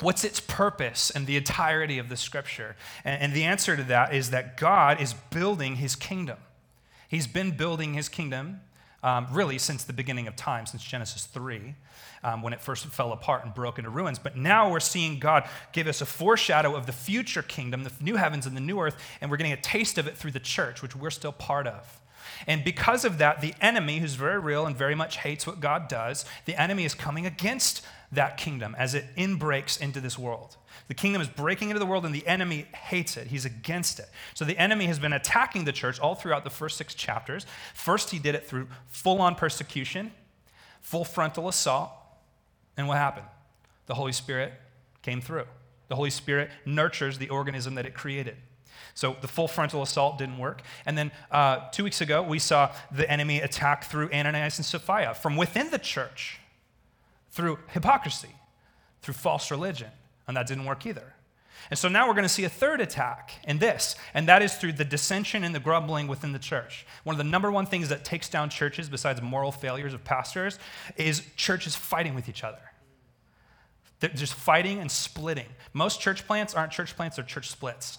What's 0.01 0.25
its 0.25 0.41
purpose 0.41 1.11
and 1.11 1.27
the 1.27 1.37
entirety 1.37 1.99
of 1.99 2.09
the 2.09 2.17
scripture? 2.17 2.77
And, 3.05 3.23
and 3.23 3.33
the 3.33 3.45
answer 3.45 3.77
to 3.77 3.83
that 3.85 4.13
is 4.13 4.31
that 4.31 4.57
God 4.57 5.01
is 5.01 5.15
building 5.31 5.77
his 5.77 5.95
kingdom. 5.95 6.39
He's 7.09 7.27
been 7.27 7.57
building 7.57 7.95
his 7.95 8.09
kingdom 8.09 8.61
um, 9.03 9.27
really 9.31 9.59
since 9.59 9.85
the 9.85 9.93
beginning 9.93 10.27
of 10.27 10.37
time, 10.37 10.67
since 10.67 10.83
Genesis 10.83 11.27
3 11.27 11.75
um, 12.23 12.43
when 12.43 12.53
it 12.53 12.61
first 12.61 12.87
fell 12.87 13.13
apart 13.13 13.45
and 13.45 13.55
broke 13.55 13.79
into 13.79 13.91
ruins. 13.91 14.19
But 14.19 14.37
now 14.37 14.71
we're 14.71 14.81
seeing 14.81 15.19
God 15.19 15.49
give 15.73 15.87
us 15.87 16.01
a 16.01 16.07
foreshadow 16.07 16.75
of 16.75 16.87
the 16.87 16.93
future 16.93 17.43
kingdom, 17.43 17.85
the 17.85 17.93
new 18.01 18.17
heavens 18.17 18.47
and 18.47 18.57
the 18.57 18.61
new 18.61 18.81
earth, 18.81 18.97
and 19.21 19.31
we're 19.31 19.37
getting 19.37 19.53
a 19.53 19.61
taste 19.61 19.99
of 19.99 20.07
it 20.07 20.17
through 20.17 20.33
the 20.33 20.41
church, 20.41 20.83
which 20.83 20.97
we're 20.97 21.11
still 21.11 21.33
part 21.33 21.67
of. 21.67 22.01
And 22.47 22.63
because 22.63 23.05
of 23.05 23.19
that, 23.19 23.41
the 23.41 23.55
enemy, 23.61 23.99
who's 23.99 24.15
very 24.15 24.39
real 24.39 24.67
and 24.67 24.77
very 24.77 24.95
much 24.95 25.19
hates 25.19 25.47
what 25.47 25.61
God 25.61 25.89
does, 25.89 26.25
the 26.45 26.61
enemy 26.61 26.85
is 26.85 26.95
coming 26.95 27.27
against 27.27 27.85
that 28.13 28.37
kingdom 28.37 28.75
as 28.79 28.95
it 28.95 29.05
inbreaks 29.17 29.81
into 29.81 30.01
this 30.01 30.19
world. 30.19 30.57
The 30.89 30.95
kingdom 30.95 31.21
is 31.21 31.29
breaking 31.29 31.69
into 31.69 31.79
the 31.79 31.87
world, 31.87 32.07
and 32.07 32.15
the 32.15 32.27
enemy 32.27 32.67
hates 32.73 33.17
it. 33.19 33.27
He's 33.27 33.45
against 33.45 33.99
it. 33.99 34.09
So 34.33 34.45
the 34.45 34.59
enemy 34.59 34.87
has 34.87 34.99
been 34.99 35.13
attacking 35.13 35.65
the 35.65 35.73
church 35.73 36.01
all 36.01 36.15
throughout 36.15 36.45
the 36.45 36.51
first 36.51 36.79
six 36.79 36.95
chapters. 36.95 37.45
First, 37.75 38.11
he 38.11 38.19
did 38.19 38.35
it 38.35 38.47
through 38.47 38.69
full 38.87 39.21
on 39.21 39.35
persecution, 39.35 40.13
full 40.81 41.05
frontal 41.05 41.47
assault. 41.47 41.91
And 42.77 42.89
what 42.89 42.97
happened? 42.97 43.27
The 43.87 43.95
Holy 43.95 44.13
Spirit 44.13 44.53
came 45.03 45.21
through. 45.21 45.45
The 45.89 45.97
Holy 45.97 46.11
Spirit 46.11 46.51
nurtures 46.65 47.19
the 47.19 47.29
organism 47.29 47.75
that 47.75 47.85
it 47.85 47.95
created. 47.95 48.37
So 48.95 49.17
the 49.21 49.29
full 49.29 49.49
frontal 49.49 49.83
assault 49.83 50.19
didn't 50.19 50.39
work. 50.39 50.63
And 50.87 50.97
then 50.97 51.13
uh, 51.31 51.69
two 51.71 51.85
weeks 51.85 52.01
ago, 52.01 52.23
we 52.23 52.39
saw 52.39 52.73
the 52.91 53.11
enemy 53.11 53.41
attack 53.41 53.85
through 53.85 54.11
Ananias 54.11 54.59
and 54.59 54.65
Sapphira 54.65 55.15
from 55.15 55.37
within 55.37 55.71
the 55.71 55.79
church, 55.79 56.41
through 57.31 57.59
hypocrisy, 57.69 58.35
through 59.03 59.15
false 59.15 59.51
religion. 59.51 59.91
And 60.29 60.37
that 60.37 60.47
didn't 60.47 60.67
work 60.67 60.87
either. 60.87 61.15
And 61.71 61.79
so 61.79 61.89
now 61.89 62.07
we're 62.07 62.15
going 62.15 62.23
to 62.23 62.29
see 62.29 62.45
a 62.45 62.49
third 62.49 62.81
attack 62.81 63.33
in 63.45 63.59
this, 63.59 63.97
and 64.15 64.29
that 64.29 64.43
is 64.43 64.55
through 64.55 64.73
the 64.75 64.85
dissension 64.85 65.45
and 65.45 65.55
the 65.55 65.61
grumbling 65.61 66.07
within 66.07 66.33
the 66.33 66.39
church. 66.39 66.87
One 67.05 67.15
of 67.15 67.19
the 67.19 67.25
number 67.25 67.51
one 67.51 67.67
things 67.67 67.89
that 67.89 68.05
takes 68.05 68.29
down 68.29 68.49
churches, 68.49 68.89
besides 68.89 69.21
moral 69.21 69.53
failures 69.53 69.93
of 69.93 70.05
pastors, 70.05 70.59
is 70.97 71.23
churches 71.37 71.75
fighting 71.75 72.15
with 72.15 72.29
each 72.29 72.45
other. 72.45 72.61
They're 74.01 74.11
just 74.11 74.35
fighting 74.35 74.79
and 74.79 74.91
splitting. 74.91 75.49
Most 75.73 76.01
church 76.01 76.27
plants 76.27 76.55
aren't 76.55 76.73
church 76.73 76.97
plants, 76.97 77.17
they're 77.17 77.25
church 77.25 77.51
splits. 77.51 77.99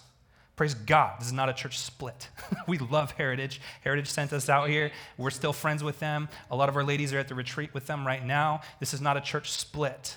Praise 0.56 0.74
God, 0.74 1.20
this 1.20 1.28
is 1.28 1.32
not 1.32 1.48
a 1.48 1.54
church 1.54 1.78
split. 1.78 2.28
we 2.66 2.78
love 2.78 3.12
Heritage. 3.12 3.60
Heritage 3.82 4.08
sent 4.08 4.32
us 4.32 4.48
out 4.48 4.68
here. 4.68 4.90
We're 5.16 5.30
still 5.30 5.54
friends 5.54 5.82
with 5.82 6.00
them. 6.00 6.28
A 6.50 6.56
lot 6.56 6.68
of 6.68 6.76
our 6.76 6.84
ladies 6.84 7.14
are 7.14 7.18
at 7.18 7.28
the 7.28 7.34
retreat 7.34 7.72
with 7.72 7.86
them 7.86 8.06
right 8.06 8.24
now. 8.24 8.60
This 8.78 8.92
is 8.92 9.00
not 9.00 9.16
a 9.16 9.20
church 9.20 9.50
split, 9.50 10.16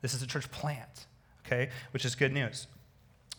this 0.00 0.14
is 0.14 0.22
a 0.22 0.26
church 0.26 0.50
plant, 0.50 1.06
okay, 1.44 1.70
which 1.92 2.04
is 2.04 2.14
good 2.14 2.32
news. 2.32 2.66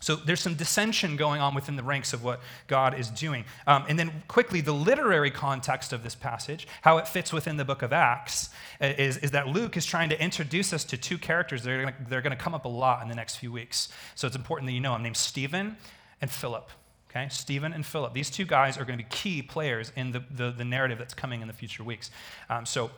So 0.00 0.14
there's 0.14 0.40
some 0.40 0.54
dissension 0.54 1.16
going 1.16 1.40
on 1.40 1.54
within 1.54 1.76
the 1.76 1.82
ranks 1.82 2.12
of 2.12 2.22
what 2.22 2.40
God 2.66 2.98
is 2.98 3.08
doing. 3.08 3.44
Um, 3.66 3.86
and 3.88 3.98
then 3.98 4.22
quickly, 4.28 4.60
the 4.60 4.72
literary 4.72 5.30
context 5.30 5.92
of 5.92 6.02
this 6.02 6.14
passage, 6.14 6.68
how 6.82 6.98
it 6.98 7.08
fits 7.08 7.32
within 7.32 7.56
the 7.56 7.64
book 7.64 7.82
of 7.82 7.92
Acts, 7.92 8.50
uh, 8.80 8.86
is, 8.98 9.16
is 9.18 9.30
that 9.30 9.48
Luke 9.48 9.76
is 9.76 9.86
trying 9.86 10.10
to 10.10 10.22
introduce 10.22 10.72
us 10.72 10.84
to 10.84 10.98
two 10.98 11.16
characters 11.16 11.62
that 11.62 11.72
are 11.72 12.20
going 12.20 12.30
to 12.30 12.36
come 12.36 12.54
up 12.54 12.66
a 12.66 12.68
lot 12.68 13.02
in 13.02 13.08
the 13.08 13.14
next 13.14 13.36
few 13.36 13.50
weeks. 13.50 13.88
So 14.14 14.26
it's 14.26 14.36
important 14.36 14.68
that 14.68 14.74
you 14.74 14.80
know 14.80 14.92
them, 14.92 15.02
named 15.02 15.16
Stephen 15.16 15.76
and 16.20 16.30
Philip. 16.30 16.70
Okay, 17.10 17.28
Stephen 17.30 17.72
and 17.72 17.86
Philip. 17.86 18.12
These 18.12 18.30
two 18.30 18.44
guys 18.44 18.76
are 18.76 18.84
going 18.84 18.98
to 18.98 19.04
be 19.04 19.08
key 19.08 19.40
players 19.40 19.90
in 19.96 20.12
the, 20.12 20.22
the, 20.30 20.50
the 20.50 20.64
narrative 20.64 20.98
that's 20.98 21.14
coming 21.14 21.40
in 21.40 21.48
the 21.48 21.54
future 21.54 21.82
weeks. 21.82 22.10
Um, 22.50 22.66
so 22.66 22.90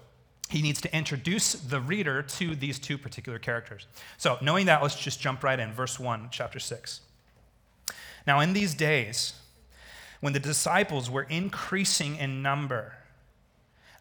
he 0.48 0.62
needs 0.62 0.80
to 0.80 0.96
introduce 0.96 1.52
the 1.52 1.80
reader 1.80 2.22
to 2.22 2.54
these 2.54 2.78
two 2.78 2.96
particular 2.96 3.38
characters. 3.38 3.86
So, 4.16 4.38
knowing 4.40 4.66
that, 4.66 4.82
let's 4.82 4.98
just 4.98 5.20
jump 5.20 5.44
right 5.44 5.58
in. 5.58 5.72
Verse 5.72 6.00
1, 6.00 6.28
chapter 6.30 6.58
6. 6.58 7.00
Now, 8.26 8.40
in 8.40 8.54
these 8.54 8.74
days, 8.74 9.34
when 10.20 10.32
the 10.32 10.40
disciples 10.40 11.10
were 11.10 11.22
increasing 11.24 12.16
in 12.16 12.42
number, 12.42 12.94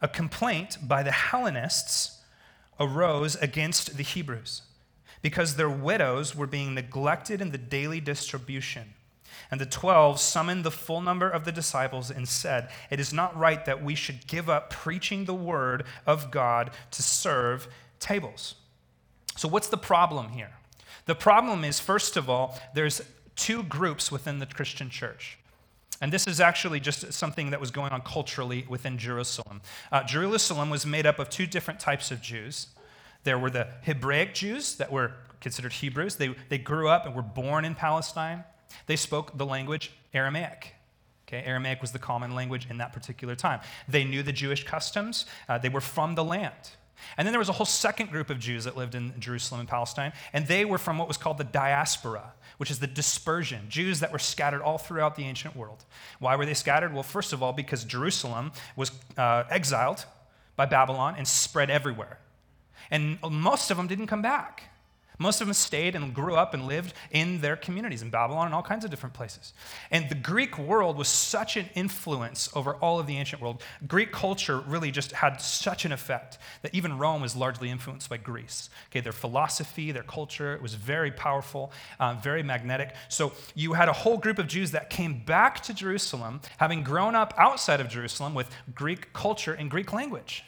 a 0.02 0.08
complaint 0.08 0.78
by 0.82 1.04
the 1.04 1.12
Hellenists 1.12 2.22
arose 2.80 3.36
against 3.36 3.98
the 3.98 4.04
Hebrews 4.04 4.62
because 5.22 5.56
their 5.56 5.70
widows 5.70 6.36
were 6.36 6.48
being 6.48 6.74
neglected 6.74 7.42
in 7.42 7.52
the 7.52 7.58
daily 7.58 8.00
distribution. 8.00 8.94
And 9.52 9.62
the 9.62 9.66
twelve 9.66 10.20
summoned 10.20 10.64
the 10.64 10.72
full 10.72 11.02
number 11.02 11.30
of 11.30 11.46
the 11.46 11.52
disciples 11.52 12.10
and 12.12 12.28
said, 12.28 12.70
It 12.90 13.00
is 13.00 13.14
not 13.14 13.38
right 13.38 13.64
that 13.66 13.84
we 13.84 13.96
should 13.96 14.28
give 14.28 14.50
up 14.50 14.70
preaching 14.70 15.26
the 15.26 15.34
word 15.34 15.86
of 16.06 16.32
God 16.32 16.72
to 16.92 17.04
serve 17.04 17.68
tables. 18.00 18.56
So, 19.36 19.48
what's 19.48 19.70
the 19.70 19.78
problem 19.78 20.30
here? 20.30 20.52
The 21.06 21.16
problem 21.16 21.64
is, 21.64 21.80
first 21.80 22.18
of 22.18 22.30
all, 22.30 22.60
there's 22.74 23.02
two 23.36 23.64
groups 23.64 24.12
within 24.12 24.40
the 24.40 24.46
Christian 24.46 24.90
church. 24.90 25.38
And 26.02 26.12
this 26.12 26.28
is 26.28 26.40
actually 26.40 26.80
just 26.80 27.14
something 27.14 27.50
that 27.52 27.60
was 27.60 27.72
going 27.72 27.92
on 27.92 28.02
culturally 28.02 28.66
within 28.70 28.98
Jerusalem. 28.98 29.62
Uh, 29.92 30.04
Jerusalem 30.04 30.70
was 30.70 30.86
made 30.86 31.06
up 31.06 31.18
of 31.18 31.30
two 31.30 31.48
different 31.48 31.80
types 31.80 32.12
of 32.12 32.22
Jews. 32.22 32.68
There 33.24 33.40
were 33.40 33.50
the 33.50 33.68
Hebraic 33.82 34.34
Jews 34.34 34.76
that 34.76 34.92
were 34.92 35.14
considered 35.42 35.74
Hebrews. 35.74 36.18
They, 36.18 36.36
they 36.50 36.58
grew 36.58 36.88
up 36.88 37.06
and 37.06 37.16
were 37.16 37.22
born 37.22 37.66
in 37.66 37.74
Palestine. 37.74 38.44
They 38.86 38.96
spoke 38.96 39.38
the 39.38 39.46
language 39.46 39.92
Aramaic. 40.14 40.74
Okay, 41.28 41.44
Aramaic 41.46 41.82
was 41.82 41.92
the 41.92 42.00
common 42.00 42.36
language 42.36 42.68
in 42.70 42.78
that 42.78 42.94
particular 42.94 43.36
time. 43.36 43.60
They 43.88 44.06
knew 44.06 44.24
the 44.24 44.32
Jewish 44.32 44.64
customs, 44.64 45.26
uh, 45.50 45.58
they 45.58 45.70
were 45.70 45.82
from 45.82 46.16
the 46.16 46.24
land. 46.24 46.72
And 47.18 47.26
then 47.26 47.32
there 47.32 47.40
was 47.40 47.50
a 47.50 47.54
whole 47.54 47.66
second 47.66 48.10
group 48.10 48.30
of 48.30 48.40
Jews 48.40 48.64
that 48.64 48.76
lived 48.76 48.96
in 48.96 49.14
Jerusalem 49.20 49.60
and 49.60 49.70
Palestine, 49.70 50.14
and 50.34 50.48
they 50.48 50.66
were 50.66 50.78
from 50.78 50.98
what 50.98 51.08
was 51.08 51.18
called 51.18 51.38
the 51.38 51.44
diaspora, 51.44 52.34
which 52.58 52.72
is 52.72 52.80
the 52.80 52.88
dispersion, 52.88 53.66
Jews 53.70 54.00
that 54.00 54.12
were 54.12 54.20
scattered 54.20 54.62
all 54.62 54.78
throughout 54.78 55.16
the 55.16 55.24
ancient 55.24 55.56
world. 55.56 55.86
Why 56.20 56.36
were 56.36 56.46
they 56.46 56.54
scattered? 56.54 56.94
Well, 56.94 57.04
first 57.04 57.34
of 57.34 57.44
all, 57.44 57.54
because 57.54 57.84
Jerusalem 57.84 58.52
was 58.76 58.92
uh, 59.18 59.44
exiled 59.50 60.06
by 60.56 60.66
Babylon 60.66 61.16
and 61.18 61.28
spread 61.28 61.70
everywhere. 61.70 62.18
And 62.90 63.20
most 63.30 63.70
of 63.70 63.78
them 63.78 63.88
didn't 63.88 64.08
come 64.08 64.22
back. 64.22 64.64
Most 65.20 65.42
of 65.42 65.48
them 65.48 65.54
stayed 65.54 65.96
and 65.96 66.14
grew 66.14 66.36
up 66.36 66.54
and 66.54 66.68
lived 66.68 66.94
in 67.12 67.42
their 67.42 67.56
communities 67.56 68.02
in 68.02 68.10
Babylon 68.10 68.46
and 68.46 68.56
all 68.56 68.62
kinds 68.62 68.86
of 68.86 68.92
different 68.92 69.14
places. 69.14 69.54
And 69.90 70.10
the 70.10 70.16
Greek 70.16 70.58
world 70.58 70.98
was 70.98 71.08
such 71.08 71.58
an 71.58 71.70
influence 71.74 72.50
over 72.56 72.76
all 72.76 73.00
of 73.00 73.08
the 73.08 73.18
ancient 73.18 73.42
world. 73.42 73.64
Greek 73.88 74.12
culture 74.12 74.60
really 74.60 74.92
just 74.92 75.12
had 75.14 75.42
such 75.42 75.86
an 75.86 75.92
effect 75.92 76.38
that 76.62 76.74
even 76.76 76.98
Rome 76.98 77.22
was 77.22 77.36
largely 77.36 77.70
influenced 77.70 78.10
by 78.10 78.18
Greece. 78.18 78.70
Okay, 78.92 79.02
their 79.02 79.12
philosophy, 79.12 79.92
their 79.92 80.04
culture, 80.04 80.54
it 80.54 80.62
was 80.62 80.76
very 80.76 81.12
powerful, 81.12 81.72
um, 82.00 82.22
very 82.22 82.44
magnetic. 82.44 82.94
So 83.10 83.34
you 83.56 83.74
had 83.74 83.90
a 83.90 83.94
whole 83.94 84.18
group 84.18 84.38
of 84.38 84.48
Jews 84.48 84.72
that 84.72 84.90
came 84.90 85.24
back 85.26 85.62
to 85.64 85.74
Jerusalem, 85.74 86.42
having 86.58 86.84
grown 86.84 87.16
up 87.16 87.34
outside 87.38 87.80
of 87.80 87.90
Jerusalem 87.90 88.36
with 88.36 88.50
Greek 88.76 89.14
culture 89.14 89.54
and 89.54 89.72
Greek 89.72 89.94
language. 89.94 90.44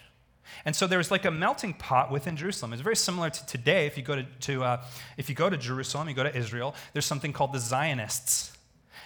And 0.65 0.75
so 0.75 0.87
there's 0.87 1.11
like 1.11 1.25
a 1.25 1.31
melting 1.31 1.73
pot 1.73 2.11
within 2.11 2.35
Jerusalem. 2.35 2.73
It's 2.73 2.81
very 2.81 2.95
similar 2.95 3.29
to 3.29 3.45
today. 3.45 3.85
If 3.85 3.97
you 3.97 4.03
go 4.03 4.15
to, 4.15 4.23
to 4.23 4.63
uh, 4.63 4.83
if 5.17 5.29
you 5.29 5.35
go 5.35 5.49
to 5.49 5.57
Jerusalem, 5.57 6.09
you 6.09 6.15
go 6.15 6.23
to 6.23 6.35
Israel, 6.35 6.75
there's 6.93 7.05
something 7.05 7.33
called 7.33 7.53
the 7.53 7.59
Zionists. 7.59 8.51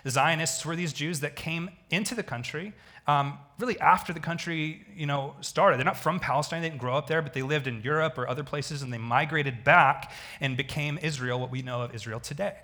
The 0.03 0.11
Zionists 0.11 0.65
were 0.65 0.75
these 0.75 0.91
Jews 0.93 1.21
that 1.21 1.35
came 1.35 1.69
into 1.89 2.13
the 2.15 2.23
country 2.23 2.73
um, 3.07 3.37
really 3.59 3.79
after 3.79 4.13
the 4.13 4.19
country 4.19 4.85
you 4.95 5.05
know, 5.05 5.35
started. 5.41 5.77
They're 5.77 5.85
not 5.85 5.97
from 5.97 6.19
Palestine, 6.19 6.61
they 6.61 6.69
didn't 6.69 6.81
grow 6.81 6.95
up 6.95 7.07
there, 7.07 7.21
but 7.21 7.33
they 7.33 7.41
lived 7.41 7.67
in 7.67 7.81
Europe 7.81 8.17
or 8.17 8.27
other 8.27 8.43
places 8.43 8.81
and 8.81 8.93
they 8.93 8.97
migrated 8.97 9.63
back 9.63 10.11
and 10.39 10.55
became 10.55 10.97
Israel, 11.01 11.39
what 11.39 11.51
we 11.51 11.61
know 11.61 11.81
of 11.81 11.93
Israel 11.93 12.19
today. 12.19 12.55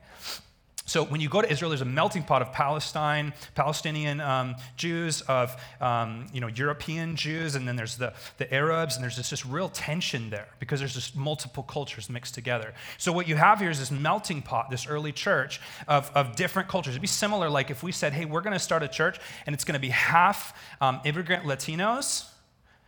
So 0.90 1.06
when 1.06 1.22
you 1.22 1.30
go 1.30 1.40
to 1.40 1.52
Israel, 1.52 1.70
there's 1.70 1.82
a 1.82 1.86
melting 1.86 2.24
pot 2.24 2.42
of 2.42 2.52
Palestine, 2.52 3.34
Palestinian 3.54 4.20
um, 4.20 4.56
Jews, 4.76 5.22
of 5.22 5.56
um, 5.80 6.26
you 6.34 6.42
know 6.42 6.48
European 6.48 7.16
Jews, 7.16 7.54
and 7.54 7.68
then 7.68 7.76
there's 7.76 7.98
the, 7.98 8.12
the 8.40 8.52
Arabs, 8.52 8.96
and 8.96 9.04
there's 9.04 9.16
this, 9.16 9.30
this 9.30 9.46
real 9.46 9.70
tension 9.70 10.32
there 10.32 10.48
because 10.58 10.80
there's 10.80 10.96
just 10.96 11.16
multiple 11.16 11.62
cultures 11.62 12.10
mixed 12.10 12.34
together. 12.34 12.74
So 12.98 13.12
what 13.12 13.28
you 13.28 13.36
have 13.36 13.60
here 13.60 13.70
is 13.70 13.78
this 13.78 13.92
melting 13.92 14.42
pot, 14.42 14.72
this 14.72 14.88
early 14.88 15.12
church 15.12 15.62
of, 15.88 16.10
of 16.16 16.36
different 16.36 16.70
cultures. 16.70 16.94
It'd 16.94 17.02
be 17.02 17.08
similar 17.08 17.52
like 17.52 17.70
if 17.70 17.84
we 17.84 17.92
said, 17.92 18.14
hey, 18.14 18.26
we're 18.26 18.42
going 18.42 18.54
to 18.54 18.60
start 18.60 18.82
a 18.82 18.88
church, 18.88 19.20
and 19.46 19.54
it's 19.54 19.66
going 19.66 19.74
to 19.74 19.80
be 19.80 19.90
half 19.90 20.60
um, 20.82 21.02
immigrant 21.06 21.44
Latinos 21.44 22.28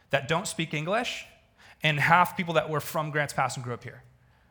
that 0.10 0.28
don't 0.28 0.48
speak 0.48 0.74
English, 0.74 1.28
and 1.84 2.00
half 2.00 2.36
people 2.36 2.56
that 2.56 2.68
were 2.68 2.80
from 2.80 3.12
Grants 3.12 3.34
Pass 3.34 3.58
and 3.58 3.64
grew 3.64 3.76
up 3.76 3.84
here. 3.84 4.02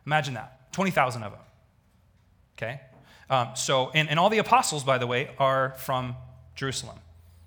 Imagine 0.06 0.34
that, 0.34 0.72
20,000 0.72 1.24
of 1.24 1.32
them. 1.32 1.40
Okay? 2.56 2.80
Um, 3.30 3.50
so, 3.54 3.90
and, 3.94 4.10
and 4.10 4.18
all 4.18 4.28
the 4.28 4.38
apostles, 4.38 4.84
by 4.84 4.98
the 4.98 5.06
way, 5.06 5.30
are 5.38 5.74
from 5.78 6.16
Jerusalem. 6.56 6.98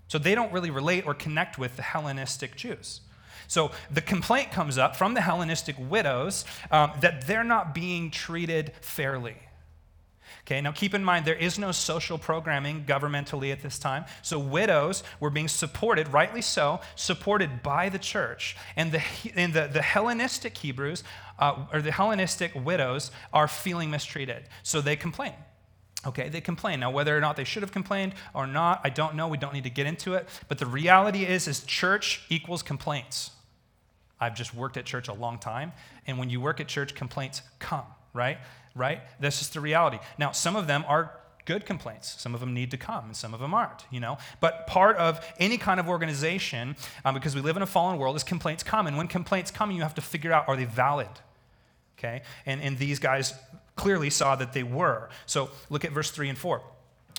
So 0.07 0.17
they 0.17 0.33
don't 0.33 0.51
really 0.51 0.71
relate 0.71 1.05
or 1.05 1.13
connect 1.13 1.59
with 1.59 1.75
the 1.75 1.81
Hellenistic 1.81 2.55
Jews. 2.55 3.01
So 3.47 3.71
the 3.91 4.01
complaint 4.01 4.51
comes 4.51 4.77
up 4.77 4.95
from 4.95 5.13
the 5.13 5.21
Hellenistic 5.21 5.75
widows 5.77 6.45
um, 6.71 6.93
that 7.01 7.27
they're 7.27 7.43
not 7.43 7.75
being 7.75 8.09
treated 8.09 8.71
fairly. 8.81 9.35
Okay, 10.45 10.59
now 10.59 10.71
keep 10.71 10.93
in 10.93 11.03
mind 11.03 11.25
there 11.25 11.35
is 11.35 11.57
no 11.57 11.71
social 11.71 12.17
programming 12.17 12.83
governmentally 12.85 13.51
at 13.51 13.61
this 13.61 13.79
time. 13.79 14.05
So 14.21 14.39
widows 14.39 15.03
were 15.19 15.29
being 15.29 15.47
supported, 15.47 16.11
rightly 16.11 16.41
so, 16.41 16.81
supported 16.95 17.63
by 17.63 17.89
the 17.89 17.99
church. 17.99 18.57
And 18.75 18.91
the, 18.91 19.01
and 19.35 19.53
the, 19.53 19.69
the 19.71 19.81
Hellenistic 19.81 20.57
Hebrews, 20.57 21.03
uh, 21.39 21.65
or 21.71 21.81
the 21.81 21.91
Hellenistic 21.91 22.53
widows, 22.55 23.11
are 23.31 23.47
feeling 23.47 23.89
mistreated. 23.89 24.43
So 24.63 24.81
they 24.81 24.95
complain. 24.95 25.33
Okay, 26.05 26.29
they 26.29 26.41
complain. 26.41 26.79
Now, 26.79 26.91
whether 26.91 27.17
or 27.17 27.21
not 27.21 27.35
they 27.35 27.43
should 27.43 27.63
have 27.63 27.71
complained 27.71 28.13
or 28.33 28.45
not, 28.45 28.81
I 28.83 28.89
don't 28.89 29.15
know. 29.15 29.27
We 29.27 29.37
don't 29.37 29.53
need 29.53 29.63
to 29.63 29.69
get 29.69 29.87
into 29.87 30.15
it. 30.15 30.27
But 30.47 30.57
the 30.57 30.65
reality 30.65 31.25
is, 31.25 31.47
is 31.47 31.63
church 31.63 32.23
equals 32.29 32.61
complaints. 32.61 33.31
I've 34.19 34.35
just 34.35 34.53
worked 34.53 34.77
at 34.77 34.85
church 34.85 35.07
a 35.07 35.13
long 35.13 35.37
time, 35.37 35.73
and 36.07 36.17
when 36.17 36.29
you 36.29 36.39
work 36.39 36.59
at 36.59 36.67
church, 36.67 36.95
complaints 36.95 37.41
come, 37.59 37.85
right? 38.13 38.37
Right? 38.75 39.01
That's 39.19 39.39
just 39.39 39.53
the 39.53 39.61
reality. 39.61 39.99
Now, 40.17 40.31
some 40.31 40.55
of 40.55 40.67
them 40.67 40.85
are 40.87 41.11
good 41.45 41.65
complaints. 41.65 42.21
Some 42.21 42.33
of 42.33 42.39
them 42.39 42.53
need 42.53 42.71
to 42.71 42.77
come, 42.77 43.05
and 43.05 43.15
some 43.15 43.33
of 43.33 43.39
them 43.39 43.53
aren't, 43.53 43.85
you 43.91 43.99
know? 43.99 44.17
But 44.39 44.67
part 44.67 44.95
of 44.97 45.25
any 45.39 45.57
kind 45.57 45.79
of 45.79 45.89
organization, 45.89 46.75
um, 47.03 47.13
because 47.13 47.35
we 47.35 47.41
live 47.41 47.57
in 47.57 47.63
a 47.63 47.67
fallen 47.67 47.97
world, 47.97 48.15
is 48.15 48.23
complaints 48.23 48.63
come. 48.63 48.87
And 48.87 48.97
when 48.97 49.07
complaints 49.07 49.51
come, 49.51 49.71
you 49.71 49.81
have 49.81 49.95
to 49.95 50.01
figure 50.01 50.31
out 50.31 50.47
are 50.47 50.55
they 50.55 50.65
valid? 50.65 51.09
Okay? 51.97 52.21
And, 52.45 52.61
and 52.61 52.77
these 52.77 52.99
guys 52.99 53.33
clearly 53.75 54.09
saw 54.09 54.35
that 54.35 54.53
they 54.53 54.63
were. 54.63 55.09
So 55.25 55.49
look 55.69 55.85
at 55.85 55.91
verse 55.91 56.11
3 56.11 56.29
and 56.29 56.37
4. 56.37 56.61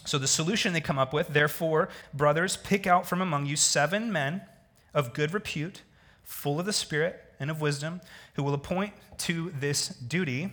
So 0.04 0.18
the 0.18 0.26
solution 0.26 0.72
they 0.72 0.80
come 0.80 0.98
up 0.98 1.12
with, 1.12 1.28
therefore, 1.28 1.88
brothers, 2.12 2.56
pick 2.56 2.86
out 2.86 3.06
from 3.06 3.20
among 3.20 3.46
you 3.46 3.56
seven 3.56 4.12
men 4.12 4.42
of 4.92 5.14
good 5.14 5.32
repute, 5.32 5.82
full 6.22 6.60
of 6.60 6.66
the 6.66 6.72
Spirit 6.72 7.20
and 7.40 7.50
of 7.50 7.60
wisdom, 7.60 8.00
who 8.34 8.42
will 8.42 8.54
appoint 8.54 8.92
to 9.18 9.52
this 9.58 9.88
duty, 9.88 10.52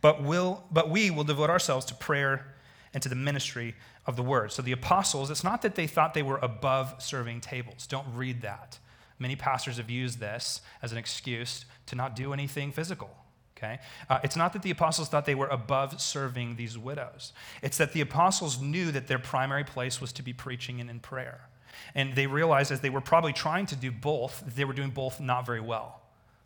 but, 0.00 0.22
will, 0.22 0.64
but 0.70 0.90
we 0.90 1.10
will 1.10 1.24
devote 1.24 1.50
ourselves 1.50 1.86
to 1.86 1.94
prayer 1.94 2.54
and 2.92 3.02
to 3.02 3.08
the 3.08 3.14
ministry 3.14 3.74
of 4.06 4.16
the 4.16 4.22
word. 4.22 4.52
So 4.52 4.62
the 4.62 4.72
apostles, 4.72 5.30
it's 5.30 5.44
not 5.44 5.62
that 5.62 5.74
they 5.74 5.86
thought 5.86 6.14
they 6.14 6.22
were 6.22 6.38
above 6.38 6.94
serving 6.98 7.40
tables. 7.40 7.86
Don't 7.86 8.06
read 8.14 8.42
that. 8.42 8.78
Many 9.18 9.34
pastors 9.34 9.78
have 9.78 9.90
used 9.90 10.20
this 10.20 10.60
as 10.82 10.92
an 10.92 10.98
excuse 10.98 11.64
to 11.86 11.96
not 11.96 12.14
do 12.14 12.32
anything 12.34 12.70
physical 12.70 13.10
Okay? 13.56 13.78
Uh, 14.10 14.18
it's 14.22 14.36
not 14.36 14.52
that 14.52 14.62
the 14.62 14.70
apostles 14.70 15.08
thought 15.08 15.24
they 15.24 15.34
were 15.34 15.48
above 15.48 16.00
serving 16.00 16.56
these 16.56 16.76
widows. 16.76 17.32
It's 17.62 17.78
that 17.78 17.92
the 17.92 18.02
apostles 18.02 18.60
knew 18.60 18.92
that 18.92 19.06
their 19.06 19.18
primary 19.18 19.64
place 19.64 20.00
was 20.00 20.12
to 20.12 20.22
be 20.22 20.32
preaching 20.32 20.80
and 20.80 20.90
in 20.90 21.00
prayer. 21.00 21.48
And 21.94 22.14
they 22.14 22.26
realized 22.26 22.70
as 22.70 22.80
they 22.80 22.90
were 22.90 23.00
probably 23.00 23.32
trying 23.32 23.66
to 23.66 23.76
do 23.76 23.90
both, 23.90 24.42
they 24.54 24.64
were 24.64 24.72
doing 24.72 24.90
both 24.90 25.20
not 25.20 25.46
very 25.46 25.60
well. 25.60 26.02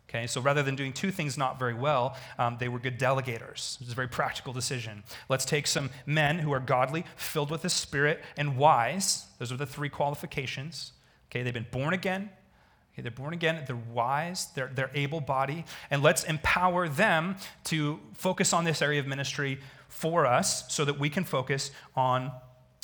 Okay, 0.09 0.27
so 0.27 0.41
rather 0.41 0.61
than 0.61 0.75
doing 0.75 0.91
two 0.91 1.09
things 1.09 1.37
not 1.37 1.57
very 1.57 1.73
well, 1.73 2.17
um, 2.37 2.57
they 2.59 2.67
were 2.67 2.79
good 2.79 2.99
delegators. 2.99 3.75
It 3.75 3.85
was 3.85 3.93
a 3.93 3.95
very 3.95 4.09
practical 4.09 4.51
decision. 4.51 5.03
Let's 5.29 5.45
take 5.45 5.67
some 5.67 5.89
men 6.05 6.39
who 6.39 6.51
are 6.51 6.59
godly, 6.59 7.05
filled 7.15 7.49
with 7.49 7.61
the 7.61 7.69
Spirit, 7.69 8.21
and 8.35 8.57
wise. 8.57 9.27
Those 9.39 9.53
are 9.53 9.57
the 9.57 9.65
three 9.65 9.87
qualifications. 9.87 10.91
Okay, 11.29 11.43
they've 11.43 11.53
been 11.53 11.67
born 11.71 11.93
again, 11.93 12.29
Okay, 12.93 13.01
they're 13.01 13.11
born 13.11 13.33
again, 13.33 13.63
they're 13.65 13.75
wise, 13.93 14.47
they're, 14.53 14.69
they're 14.73 14.91
able 14.93 15.21
bodied, 15.21 15.63
and 15.89 16.03
let's 16.03 16.23
empower 16.25 16.89
them 16.89 17.37
to 17.65 17.99
focus 18.13 18.51
on 18.51 18.65
this 18.65 18.81
area 18.81 18.99
of 18.99 19.07
ministry 19.07 19.59
for 19.87 20.25
us 20.25 20.65
so 20.73 20.83
that 20.83 20.99
we 20.99 21.09
can 21.09 21.23
focus 21.23 21.71
on 21.95 22.31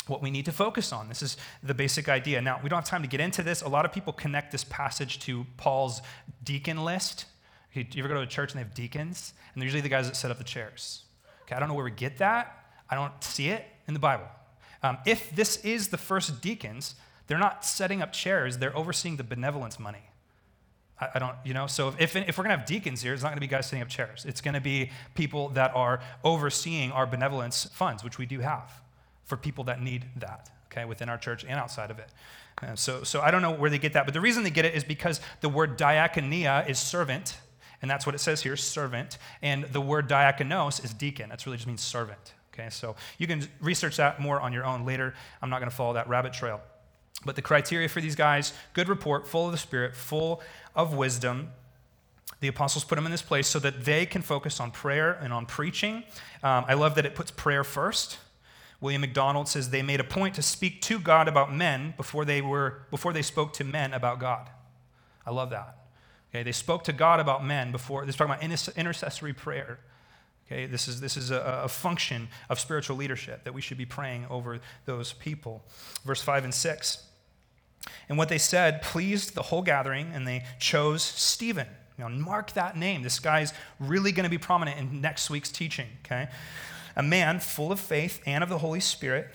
what 0.08 0.22
we 0.22 0.32
need 0.32 0.46
to 0.46 0.52
focus 0.52 0.94
on. 0.94 1.10
This 1.10 1.22
is 1.22 1.38
the 1.62 1.74
basic 1.74 2.08
idea. 2.08 2.42
Now, 2.42 2.60
we 2.64 2.70
don't 2.70 2.78
have 2.78 2.88
time 2.88 3.02
to 3.02 3.08
get 3.08 3.20
into 3.20 3.44
this. 3.44 3.62
A 3.62 3.68
lot 3.68 3.86
of 3.86 3.92
people 3.92 4.14
connect 4.14 4.52
this 4.52 4.64
passage 4.64 5.20
to 5.22 5.46
Paul's 5.58 6.02
deacon 6.44 6.86
list. 6.86 7.26
You 7.74 7.86
ever 7.98 8.08
go 8.08 8.16
to 8.16 8.22
a 8.22 8.28
church 8.28 8.54
and 8.54 8.60
they 8.60 8.64
have 8.64 8.74
deacons? 8.74 9.34
And 9.54 9.62
they're 9.62 9.66
usually 9.66 9.82
the 9.82 9.90
guys 9.90 10.08
that 10.08 10.16
set 10.16 10.32
up 10.32 10.38
the 10.38 10.44
chairs. 10.44 11.04
Okay, 11.44 11.56
I 11.56 11.60
don't 11.60 11.68
know 11.68 11.76
where 11.76 11.86
we 11.86 11.92
get 11.92 12.18
that. 12.20 12.66
I 12.90 12.96
don't 12.96 13.24
see 13.24 13.50
it 13.50 13.66
in 13.88 13.94
the 13.94 14.00
Bible. 14.00 14.28
Um, 14.82 14.98
if 15.06 15.36
this 15.36 15.58
is 15.58 15.90
the 15.90 15.98
first 15.98 16.42
deacons, 16.42 16.96
they're 17.28 17.38
not 17.38 17.64
setting 17.64 18.02
up 18.02 18.12
chairs, 18.12 18.58
they're 18.58 18.76
overseeing 18.76 19.18
the 19.18 19.24
benevolence 19.24 19.80
money. 19.80 20.10
I, 21.00 21.10
I 21.16 21.20
don't, 21.20 21.36
you 21.46 21.54
know, 21.54 21.68
so 21.68 21.94
if, 22.00 22.16
if 22.16 22.38
we're 22.38 22.44
going 22.44 22.54
to 22.54 22.58
have 22.58 22.66
deacons 22.66 23.02
here, 23.02 23.14
it's 23.14 23.22
not 23.22 23.30
going 23.30 23.38
to 23.38 23.42
be 23.42 23.48
guys 23.48 23.68
setting 23.68 23.82
up 23.82 23.90
chairs. 23.90 24.26
It's 24.28 24.42
going 24.42 24.56
to 24.56 24.62
be 24.62 24.92
people 25.14 25.50
that 25.50 25.72
are 25.76 26.00
overseeing 26.24 26.92
our 26.92 27.06
benevolence 27.06 27.66
funds, 27.74 28.04
which 28.04 28.18
we 28.18 28.26
do 28.26 28.40
have 28.40 28.72
for 29.26 29.38
people 29.38 29.66
that 29.66 29.82
need 29.82 30.06
that, 30.16 30.50
okay, 30.72 30.86
within 30.86 31.10
our 31.10 31.18
church 31.18 31.44
and 31.44 31.60
outside 31.60 31.92
of 31.92 32.00
it. 32.00 32.10
So, 32.74 33.04
so 33.04 33.22
I 33.22 33.30
don't 33.30 33.44
know 33.44 33.52
where 33.52 33.70
they 33.70 33.78
get 33.78 33.94
that, 33.94 34.06
but 34.06 34.16
the 34.16 34.22
reason 34.22 34.42
they 34.42 34.50
get 34.50 34.66
it 34.66 34.74
is 34.74 34.84
because 34.84 35.22
the 35.42 35.50
word 35.50 35.78
diakonia 35.78 36.68
is 36.68 36.80
servant, 36.80 37.38
And 37.82 37.90
that's 37.90 38.06
what 38.06 38.16
it 38.16 38.20
says 38.20 38.42
here 38.42 38.56
servant. 38.56 39.18
And 39.42 39.66
the 39.66 39.82
word 39.82 40.10
diakonos 40.10 40.84
is 40.84 40.94
deacon. 40.94 41.30
That's 41.30 41.46
really 41.46 41.58
just 41.58 41.68
means 41.68 41.82
servant. 41.82 42.34
Okay, 42.54 42.70
so 42.70 42.96
you 43.20 43.28
can 43.28 43.48
research 43.62 43.98
that 43.98 44.20
more 44.20 44.42
on 44.42 44.52
your 44.52 44.66
own 44.66 44.86
later. 44.86 45.14
I'm 45.42 45.50
not 45.50 45.60
going 45.60 45.70
to 45.70 45.76
follow 45.76 45.94
that 45.94 46.10
rabbit 46.10 46.34
trail. 46.34 46.62
But 47.28 47.36
the 47.36 47.42
criteria 47.44 47.88
for 47.90 48.02
these 48.02 48.16
guys 48.16 48.54
good 48.74 48.90
report, 48.90 49.28
full 49.28 49.46
of 49.46 49.52
the 49.52 49.58
Spirit, 49.58 49.96
full 49.96 50.42
of 50.76 50.96
wisdom. 50.96 51.50
The 52.40 52.48
apostles 52.48 52.84
put 52.84 52.96
them 52.96 53.06
in 53.06 53.12
this 53.12 53.22
place 53.22 53.48
so 53.48 53.60
that 53.60 53.84
they 53.84 54.06
can 54.06 54.22
focus 54.22 54.60
on 54.60 54.72
prayer 54.72 55.12
and 55.12 55.34
on 55.34 55.46
preaching. 55.46 56.04
Um, 56.44 56.66
I 56.68 56.76
love 56.76 56.96
that 56.96 57.06
it 57.06 57.16
puts 57.16 57.32
prayer 57.32 57.64
first. 57.64 58.20
William 58.80 59.02
MacDonald 59.02 59.48
says 59.48 59.72
they 59.72 59.82
made 59.82 60.00
a 60.00 60.04
point 60.04 60.36
to 60.36 60.42
speak 60.42 60.82
to 60.84 61.00
God 61.00 61.28
about 61.28 61.54
men 61.54 61.96
before 61.98 62.26
they, 62.26 62.42
were, 62.42 62.84
before 62.92 63.12
they 63.12 63.24
spoke 63.24 63.54
to 63.54 63.64
men 63.64 63.92
about 63.94 64.20
God. 64.20 64.50
I 65.26 65.32
love 65.32 65.50
that. 65.50 65.78
Okay, 66.30 66.44
they 66.44 66.52
spoke 66.52 66.84
to 66.86 66.94
God 66.94 67.20
about 67.20 67.44
men 67.44 67.72
before. 67.72 68.06
They're 68.06 68.14
talking 68.14 68.48
about 68.48 68.78
intercessory 68.78 69.34
prayer. 69.34 69.80
Okay, 70.46 70.66
this 70.66 70.88
is, 70.88 71.02
this 71.02 71.18
is 71.18 71.32
a, 71.32 71.62
a, 71.64 71.68
function 71.68 72.30
of 72.50 72.58
spiritual 72.58 72.96
leadership 72.96 73.44
that 73.44 73.54
we 73.54 73.60
should 73.60 73.78
be 73.78 73.86
praying 73.86 74.26
over 74.30 74.60
those 74.86 75.12
people. 75.12 75.66
Verse 76.06 76.22
5 76.22 76.46
and 76.46 76.54
6. 76.54 77.04
And 78.10 78.18
what 78.18 78.30
they 78.30 78.38
said 78.38 78.82
pleased 78.82 79.36
the 79.36 79.44
whole 79.44 79.62
gathering, 79.62 80.12
and 80.14 80.28
they 80.28 80.44
chose 80.60 81.04
Stephen. 81.04 81.68
You 81.98 82.04
know, 82.04 82.10
mark 82.10 82.54
that 82.54 82.78
name. 82.78 83.02
This 83.02 83.20
guy's 83.20 83.54
really 83.80 84.12
going 84.12 84.26
to 84.26 84.30
be 84.30 84.38
prominent 84.38 84.80
in 84.80 85.02
next 85.02 85.30
week's 85.30 85.52
teaching, 85.52 85.88
okay? 86.06 86.30
A 86.96 87.04
man 87.04 87.40
full 87.40 87.72
of 87.72 87.80
faith 87.80 88.22
and 88.26 88.44
of 88.44 88.50
the 88.50 88.60
Holy 88.60 88.80
Spirit. 88.80 89.34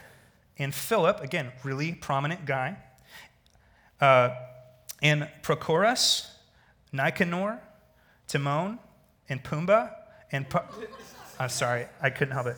And 0.59 0.75
Philip, 0.75 1.21
again, 1.21 1.51
really 1.65 1.93
prominent 1.93 2.47
guy. 2.47 2.77
Uh, 4.01 4.31
and 5.01 5.29
Prochorus, 5.43 6.29
Nicanor, 6.93 7.61
Timon, 8.29 8.79
and 9.29 9.43
Pumbaa, 9.43 9.93
and 10.31 10.49
pa- 10.49 10.69
I'm 11.41 11.49
sorry, 11.49 11.87
I 12.01 12.11
couldn't 12.11 12.35
help 12.35 12.47
it. 12.47 12.57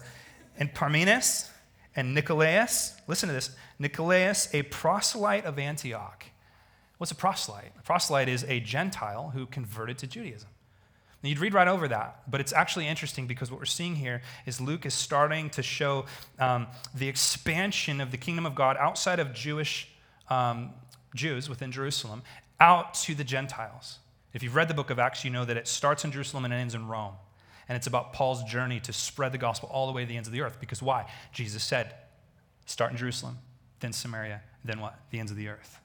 And 0.59 0.73
Parmenas 0.73 1.51
and 1.97 2.15
Nicolaus, 2.15 2.95
listen 3.07 3.29
to 3.29 3.35
this 3.35 3.51
Nicolaus, 3.79 4.49
a 4.53 4.63
proselyte 4.63 5.45
of 5.45 5.59
Antioch. 5.59 6.25
What's 6.99 7.11
a 7.11 7.17
proselyte? 7.17 7.73
A 7.79 7.83
proselyte 7.83 8.29
is 8.29 8.45
a 8.49 8.61
Gentile 8.61 9.31
who 9.35 9.47
converted 9.47 9.99
to 9.99 10.07
Judaism. 10.07 10.49
And 11.23 11.31
you'd 11.31 11.39
read 11.39 11.55
right 11.55 11.69
over 11.69 11.89
that, 11.89 12.31
but 12.31 12.41
it's 12.41 12.53
actually 12.53 12.87
interesting 12.87 13.27
because 13.27 13.51
what 13.51 13.59
we're 13.59 13.65
seeing 13.65 13.97
here 13.97 14.21
is 14.45 14.61
Luke 14.61 14.85
is 14.85 14.93
starting 14.93 15.49
to 15.51 15.63
show 15.63 16.05
um, 16.39 16.67
the 16.95 17.09
expansion 17.09 18.01
of 18.01 18.11
the 18.11 18.19
kingdom 18.19 18.45
of 18.45 18.55
God 18.55 18.77
outside 18.79 19.19
of 19.19 19.33
Jewish 19.33 19.89
um, 20.29 20.71
Jews 21.15 21.49
within 21.49 21.73
Jerusalem 21.73 22.23
out 22.61 22.95
to 22.95 23.15
the 23.15 23.25
Gentiles. 23.25 24.01
If 24.35 24.43
you've 24.43 24.55
read 24.55 24.69
the 24.69 24.75
book 24.75 24.91
of 24.91 24.99
Acts, 24.99 25.25
you 25.25 25.31
know 25.31 25.45
that 25.45 25.57
it 25.57 25.67
starts 25.67 26.05
in 26.05 26.13
Jerusalem 26.13 26.45
and 26.45 26.53
ends 26.53 26.75
in 26.75 26.89
Rome. 26.89 27.15
And 27.69 27.77
it's 27.77 27.87
about 27.87 28.13
Paul's 28.13 28.45
journey 28.45 28.81
to 28.81 28.93
spread 28.93 29.33
the 29.33 29.39
gospel 29.39 29.69
all 29.73 29.87
the 29.87 29.93
way 29.93 30.03
to 30.03 30.09
the 30.09 30.17
ends 30.17 30.29
of 30.29 30.33
the 30.33 30.43
earth. 30.43 30.59
Because 30.61 30.83
why? 30.83 31.11
Jesus 31.33 31.65
said, 31.65 31.95
start 32.67 32.91
in 32.91 32.97
Jerusalem, 32.97 33.39
then 33.81 33.93
Samaria, 33.93 34.43
then 34.65 34.81
what? 34.81 34.99
The 35.11 35.19
ends 35.19 35.31
of 35.31 35.37
the 35.37 35.49
earth. 35.49 35.81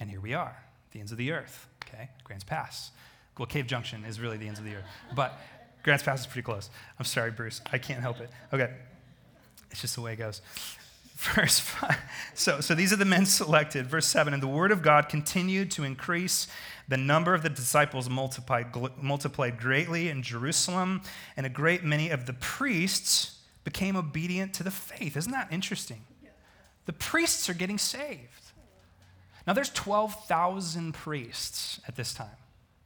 And 0.00 0.08
here 0.08 0.20
we 0.20 0.34
are, 0.34 0.56
the 0.92 1.00
ends 1.00 1.12
of 1.12 1.18
the 1.18 1.32
earth. 1.32 1.66
Okay? 1.86 2.08
Grants 2.24 2.44
Pass. 2.44 2.90
Well, 3.38 3.46
Cave 3.46 3.66
Junction 3.66 4.04
is 4.04 4.20
really 4.20 4.36
the 4.36 4.46
ends 4.46 4.58
of 4.58 4.64
the 4.64 4.74
earth. 4.74 4.84
But 5.14 5.38
Grants 5.82 6.02
Pass 6.02 6.20
is 6.20 6.26
pretty 6.26 6.44
close. 6.44 6.70
I'm 6.98 7.04
sorry, 7.04 7.30
Bruce. 7.30 7.60
I 7.72 7.78
can't 7.78 8.00
help 8.00 8.20
it. 8.20 8.30
Okay. 8.52 8.70
It's 9.70 9.80
just 9.80 9.94
the 9.94 10.00
way 10.00 10.14
it 10.14 10.16
goes. 10.16 10.40
Verse 11.16 11.58
5. 11.58 11.96
So, 12.34 12.60
so 12.60 12.74
these 12.74 12.92
are 12.92 12.96
the 12.96 13.04
men 13.04 13.26
selected. 13.26 13.86
Verse 13.86 14.06
7 14.06 14.32
And 14.32 14.42
the 14.42 14.48
word 14.48 14.70
of 14.70 14.82
God 14.82 15.08
continued 15.08 15.70
to 15.72 15.84
increase. 15.84 16.46
The 16.88 16.96
number 16.96 17.34
of 17.34 17.42
the 17.42 17.50
disciples 17.50 18.08
multiplied, 18.08 18.68
multiplied 19.00 19.58
greatly 19.58 20.08
in 20.08 20.22
Jerusalem, 20.22 21.02
and 21.36 21.44
a 21.44 21.50
great 21.50 21.84
many 21.84 22.08
of 22.10 22.26
the 22.26 22.32
priests 22.32 23.38
became 23.64 23.96
obedient 23.96 24.54
to 24.54 24.62
the 24.62 24.70
faith. 24.70 25.16
Isn't 25.16 25.32
that 25.32 25.52
interesting? 25.52 26.04
The 26.86 26.94
priests 26.94 27.50
are 27.50 27.54
getting 27.54 27.76
saved. 27.76 28.52
Now, 29.46 29.52
there's 29.52 29.70
12,000 29.70 30.94
priests 30.94 31.80
at 31.86 31.96
this 31.96 32.14
time, 32.14 32.36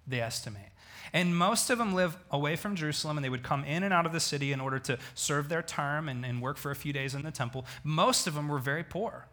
they 0.06 0.20
estimate. 0.20 0.70
And 1.12 1.36
most 1.36 1.70
of 1.70 1.78
them 1.78 1.94
live 1.94 2.16
away 2.30 2.56
from 2.56 2.74
Jerusalem, 2.74 3.16
and 3.18 3.24
they 3.24 3.28
would 3.28 3.42
come 3.42 3.64
in 3.64 3.82
and 3.82 3.92
out 3.92 4.06
of 4.06 4.12
the 4.12 4.20
city 4.20 4.52
in 4.52 4.60
order 4.60 4.78
to 4.80 4.98
serve 5.14 5.48
their 5.48 5.62
term 5.62 6.08
and, 6.08 6.24
and 6.24 6.40
work 6.40 6.56
for 6.56 6.70
a 6.70 6.76
few 6.76 6.92
days 6.92 7.14
in 7.14 7.22
the 7.22 7.30
temple. 7.30 7.66
Most 7.84 8.26
of 8.26 8.34
them 8.34 8.48
were 8.48 8.58
very 8.58 8.82
poor. 8.82 9.26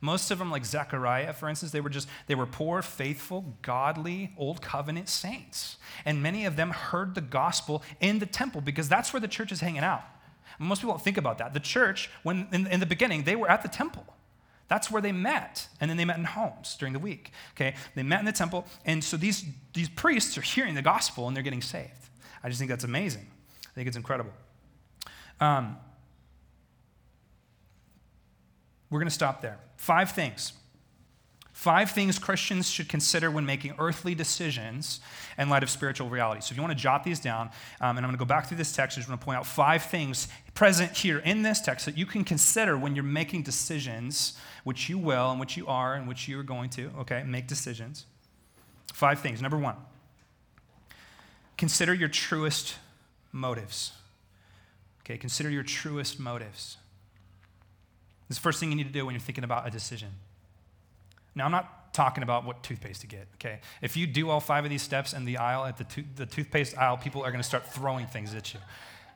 Most 0.00 0.30
of 0.30 0.38
them, 0.38 0.50
like 0.50 0.64
Zechariah, 0.64 1.32
for 1.34 1.48
instance, 1.48 1.72
they 1.72 1.80
were 1.80 1.90
just, 1.90 2.08
they 2.26 2.34
were 2.34 2.46
poor, 2.46 2.80
faithful, 2.80 3.56
godly, 3.60 4.32
old 4.38 4.62
covenant 4.62 5.08
saints. 5.08 5.76
And 6.04 6.22
many 6.22 6.46
of 6.46 6.56
them 6.56 6.70
heard 6.70 7.14
the 7.14 7.20
gospel 7.20 7.82
in 8.00 8.18
the 8.18 8.26
temple 8.26 8.62
because 8.62 8.88
that's 8.88 9.12
where 9.12 9.20
the 9.20 9.28
church 9.28 9.52
is 9.52 9.60
hanging 9.60 9.82
out. 9.82 10.02
Most 10.58 10.80
people 10.80 10.94
don't 10.94 11.02
think 11.02 11.16
about 11.16 11.38
that. 11.38 11.54
The 11.54 11.60
church, 11.60 12.10
when 12.22 12.48
in, 12.52 12.66
in 12.66 12.80
the 12.80 12.86
beginning, 12.86 13.24
they 13.24 13.36
were 13.36 13.50
at 13.50 13.62
the 13.62 13.68
temple. 13.68 14.06
That's 14.68 14.90
where 14.90 15.02
they 15.02 15.12
met. 15.12 15.66
And 15.80 15.90
then 15.90 15.96
they 15.96 16.04
met 16.04 16.18
in 16.18 16.24
homes 16.24 16.76
during 16.78 16.92
the 16.92 16.98
week. 16.98 17.32
Okay? 17.54 17.74
They 17.94 18.02
met 18.02 18.20
in 18.20 18.26
the 18.26 18.32
temple. 18.32 18.66
And 18.84 19.02
so 19.02 19.16
these, 19.16 19.44
these 19.74 19.88
priests 19.88 20.38
are 20.38 20.42
hearing 20.42 20.74
the 20.74 20.82
gospel 20.82 21.26
and 21.26 21.36
they're 21.36 21.42
getting 21.42 21.62
saved. 21.62 21.90
I 22.42 22.48
just 22.48 22.58
think 22.58 22.70
that's 22.70 22.84
amazing. 22.84 23.26
I 23.66 23.72
think 23.74 23.88
it's 23.88 23.96
incredible. 23.96 24.32
Um, 25.40 25.76
we're 28.90 28.98
going 28.98 29.08
to 29.08 29.14
stop 29.14 29.40
there. 29.40 29.58
Five 29.76 30.12
things. 30.12 30.52
Five 31.60 31.90
things 31.90 32.18
Christians 32.18 32.70
should 32.70 32.88
consider 32.88 33.30
when 33.30 33.44
making 33.44 33.74
earthly 33.78 34.14
decisions 34.14 35.00
in 35.36 35.50
light 35.50 35.62
of 35.62 35.68
spiritual 35.68 36.08
reality. 36.08 36.40
So, 36.40 36.52
if 36.52 36.56
you 36.56 36.62
want 36.62 36.76
to 36.76 36.82
jot 36.82 37.04
these 37.04 37.20
down, 37.20 37.50
um, 37.82 37.98
and 37.98 37.98
I'm 37.98 38.04
going 38.04 38.12
to 38.12 38.18
go 38.18 38.24
back 38.24 38.46
through 38.46 38.56
this 38.56 38.72
text, 38.72 38.96
I 38.96 39.00
just 39.00 39.10
want 39.10 39.20
to 39.20 39.24
point 39.26 39.36
out 39.36 39.46
five 39.46 39.82
things 39.82 40.28
present 40.54 40.96
here 40.96 41.18
in 41.18 41.42
this 41.42 41.60
text 41.60 41.84
that 41.84 41.98
you 41.98 42.06
can 42.06 42.24
consider 42.24 42.78
when 42.78 42.94
you're 42.94 43.04
making 43.04 43.42
decisions 43.42 44.38
which 44.64 44.88
you 44.88 44.96
will 44.96 45.30
and 45.30 45.38
which 45.38 45.56
you 45.58 45.66
are 45.66 45.94
and 45.94 46.08
which 46.08 46.28
you're 46.28 46.42
going 46.42 46.70
to, 46.70 46.90
okay, 47.00 47.22
make 47.24 47.46
decisions. 47.46 48.06
Five 48.94 49.20
things. 49.20 49.42
Number 49.42 49.58
one, 49.58 49.76
consider 51.58 51.92
your 51.92 52.08
truest 52.08 52.76
motives. 53.32 53.92
Okay, 55.02 55.18
consider 55.18 55.50
your 55.50 55.62
truest 55.62 56.18
motives. 56.18 56.78
This 58.30 58.36
is 58.36 58.38
the 58.38 58.42
first 58.44 58.60
thing 58.60 58.70
you 58.70 58.76
need 58.76 58.86
to 58.86 58.92
do 58.92 59.04
when 59.04 59.12
you're 59.12 59.20
thinking 59.20 59.42
about 59.42 59.66
a 59.66 59.70
decision. 59.72 60.10
Now, 61.34 61.46
I'm 61.46 61.50
not 61.50 61.92
talking 61.92 62.22
about 62.22 62.44
what 62.44 62.62
toothpaste 62.62 63.00
to 63.00 63.08
get, 63.08 63.26
okay? 63.34 63.58
If 63.82 63.96
you 63.96 64.06
do 64.06 64.30
all 64.30 64.38
five 64.38 64.62
of 64.62 64.70
these 64.70 64.82
steps 64.82 65.14
in 65.14 65.24
the 65.24 65.38
aisle, 65.38 65.64
at 65.64 65.76
the, 65.76 65.82
to- 65.82 66.04
the 66.14 66.26
toothpaste 66.26 66.78
aisle, 66.78 66.96
people 66.96 67.24
are 67.24 67.32
gonna 67.32 67.42
start 67.42 67.66
throwing 67.66 68.06
things 68.06 68.32
at 68.32 68.54
you. 68.54 68.60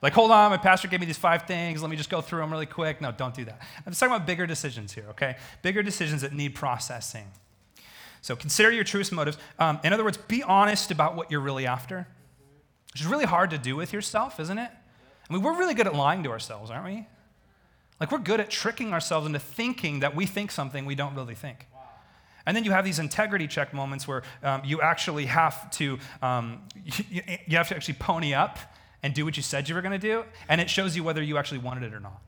Like, 0.03 0.15
hold 0.15 0.33
on, 0.33 0.51
my 0.51 0.57
pastor 0.57 0.89
gave 0.89 0.99
me 0.99 1.07
these 1.07 1.17
five 1.17 1.43
things. 1.43 1.81
Let 1.81 1.93
me 1.93 1.97
just 1.97 2.11
go 2.11 2.21
through 2.21 2.41
them 2.41 2.51
really 2.51 2.67
quick. 2.67 3.01
No, 3.01 3.13
don't 3.13 3.33
do 3.33 3.45
that. 3.45 3.61
I'm 3.87 3.93
just 3.93 4.01
talking 4.01 4.17
about 4.17 4.27
bigger 4.27 4.49
decisions 4.49 4.93
here, 4.93 5.07
okay? 5.11 5.37
Bigger 5.63 5.85
decisions 5.85 6.23
that 6.23 6.33
need 6.33 6.57
processing. 6.57 7.31
So 8.21 8.35
consider 8.35 8.73
your 8.73 8.83
truest 8.83 9.13
motives. 9.13 9.39
Um, 9.61 9.79
in 9.85 9.93
other 9.93 10.03
words, 10.03 10.17
be 10.17 10.43
honest 10.43 10.91
about 10.91 11.15
what 11.15 11.31
you're 11.31 11.39
really 11.39 11.69
after, 11.69 12.09
which 12.93 13.03
is 13.03 13.07
really 13.07 13.27
hard 13.27 13.51
to 13.51 13.59
do 13.59 13.77
with 13.77 13.93
yourself, 13.93 14.41
isn't 14.41 14.59
it? 14.59 14.73
I 15.31 15.33
mean, 15.33 15.41
we're 15.41 15.57
really 15.57 15.75
good 15.75 15.87
at 15.87 15.95
lying 15.95 16.25
to 16.25 16.31
ourselves, 16.31 16.69
aren't 16.69 16.85
we? 16.85 17.07
Like, 18.01 18.11
we're 18.11 18.19
good 18.19 18.41
at 18.41 18.51
tricking 18.51 18.93
ourselves 18.93 19.27
into 19.27 19.39
thinking 19.39 20.01
that 20.01 20.17
we 20.17 20.27
think 20.27 20.51
something 20.51 20.85
we 20.85 20.95
don't 20.95 21.15
really 21.15 21.35
think. 21.35 21.67
And 22.47 22.57
then 22.57 22.65
you 22.65 22.73
have 22.73 22.85
these 22.85 22.99
integrity 22.99 23.47
check 23.47 23.73
moments 23.73 24.07
where 24.07 24.23
um, 24.43 24.63
you 24.65 24.81
actually 24.81 25.27
have 25.27 25.71
to 25.73 25.99
um, 26.21 26.63
you, 26.85 27.23
you, 27.47 27.57
have 27.57 27.69
to 27.69 27.77
actually 27.77 27.95
pony 27.95 28.35
up 28.35 28.59
and 29.03 29.15
do 29.15 29.25
what 29.25 29.37
you 29.37 29.43
said 29.43 29.69
you 29.69 29.75
were 29.75 29.83
going 29.83 29.99
to 29.99 30.07
do, 30.07 30.25
and 30.49 30.61
it 30.61 30.69
shows 30.69 30.97
you 30.97 31.05
whether 31.05 31.23
you 31.23 31.39
actually 31.39 31.59
wanted 31.59 31.85
it 31.85 31.95
or 31.95 32.01
not. 32.01 32.21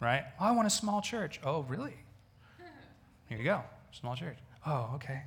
Right? 0.00 0.24
Oh, 0.40 0.46
I 0.46 0.52
want 0.52 0.66
a 0.66 0.70
small 0.70 1.02
church. 1.02 1.40
Oh, 1.44 1.62
really? 1.62 1.94
Here 3.28 3.38
you 3.38 3.44
go, 3.44 3.62
small 3.92 4.16
church. 4.16 4.38
Oh, 4.66 4.92
okay. 4.94 5.22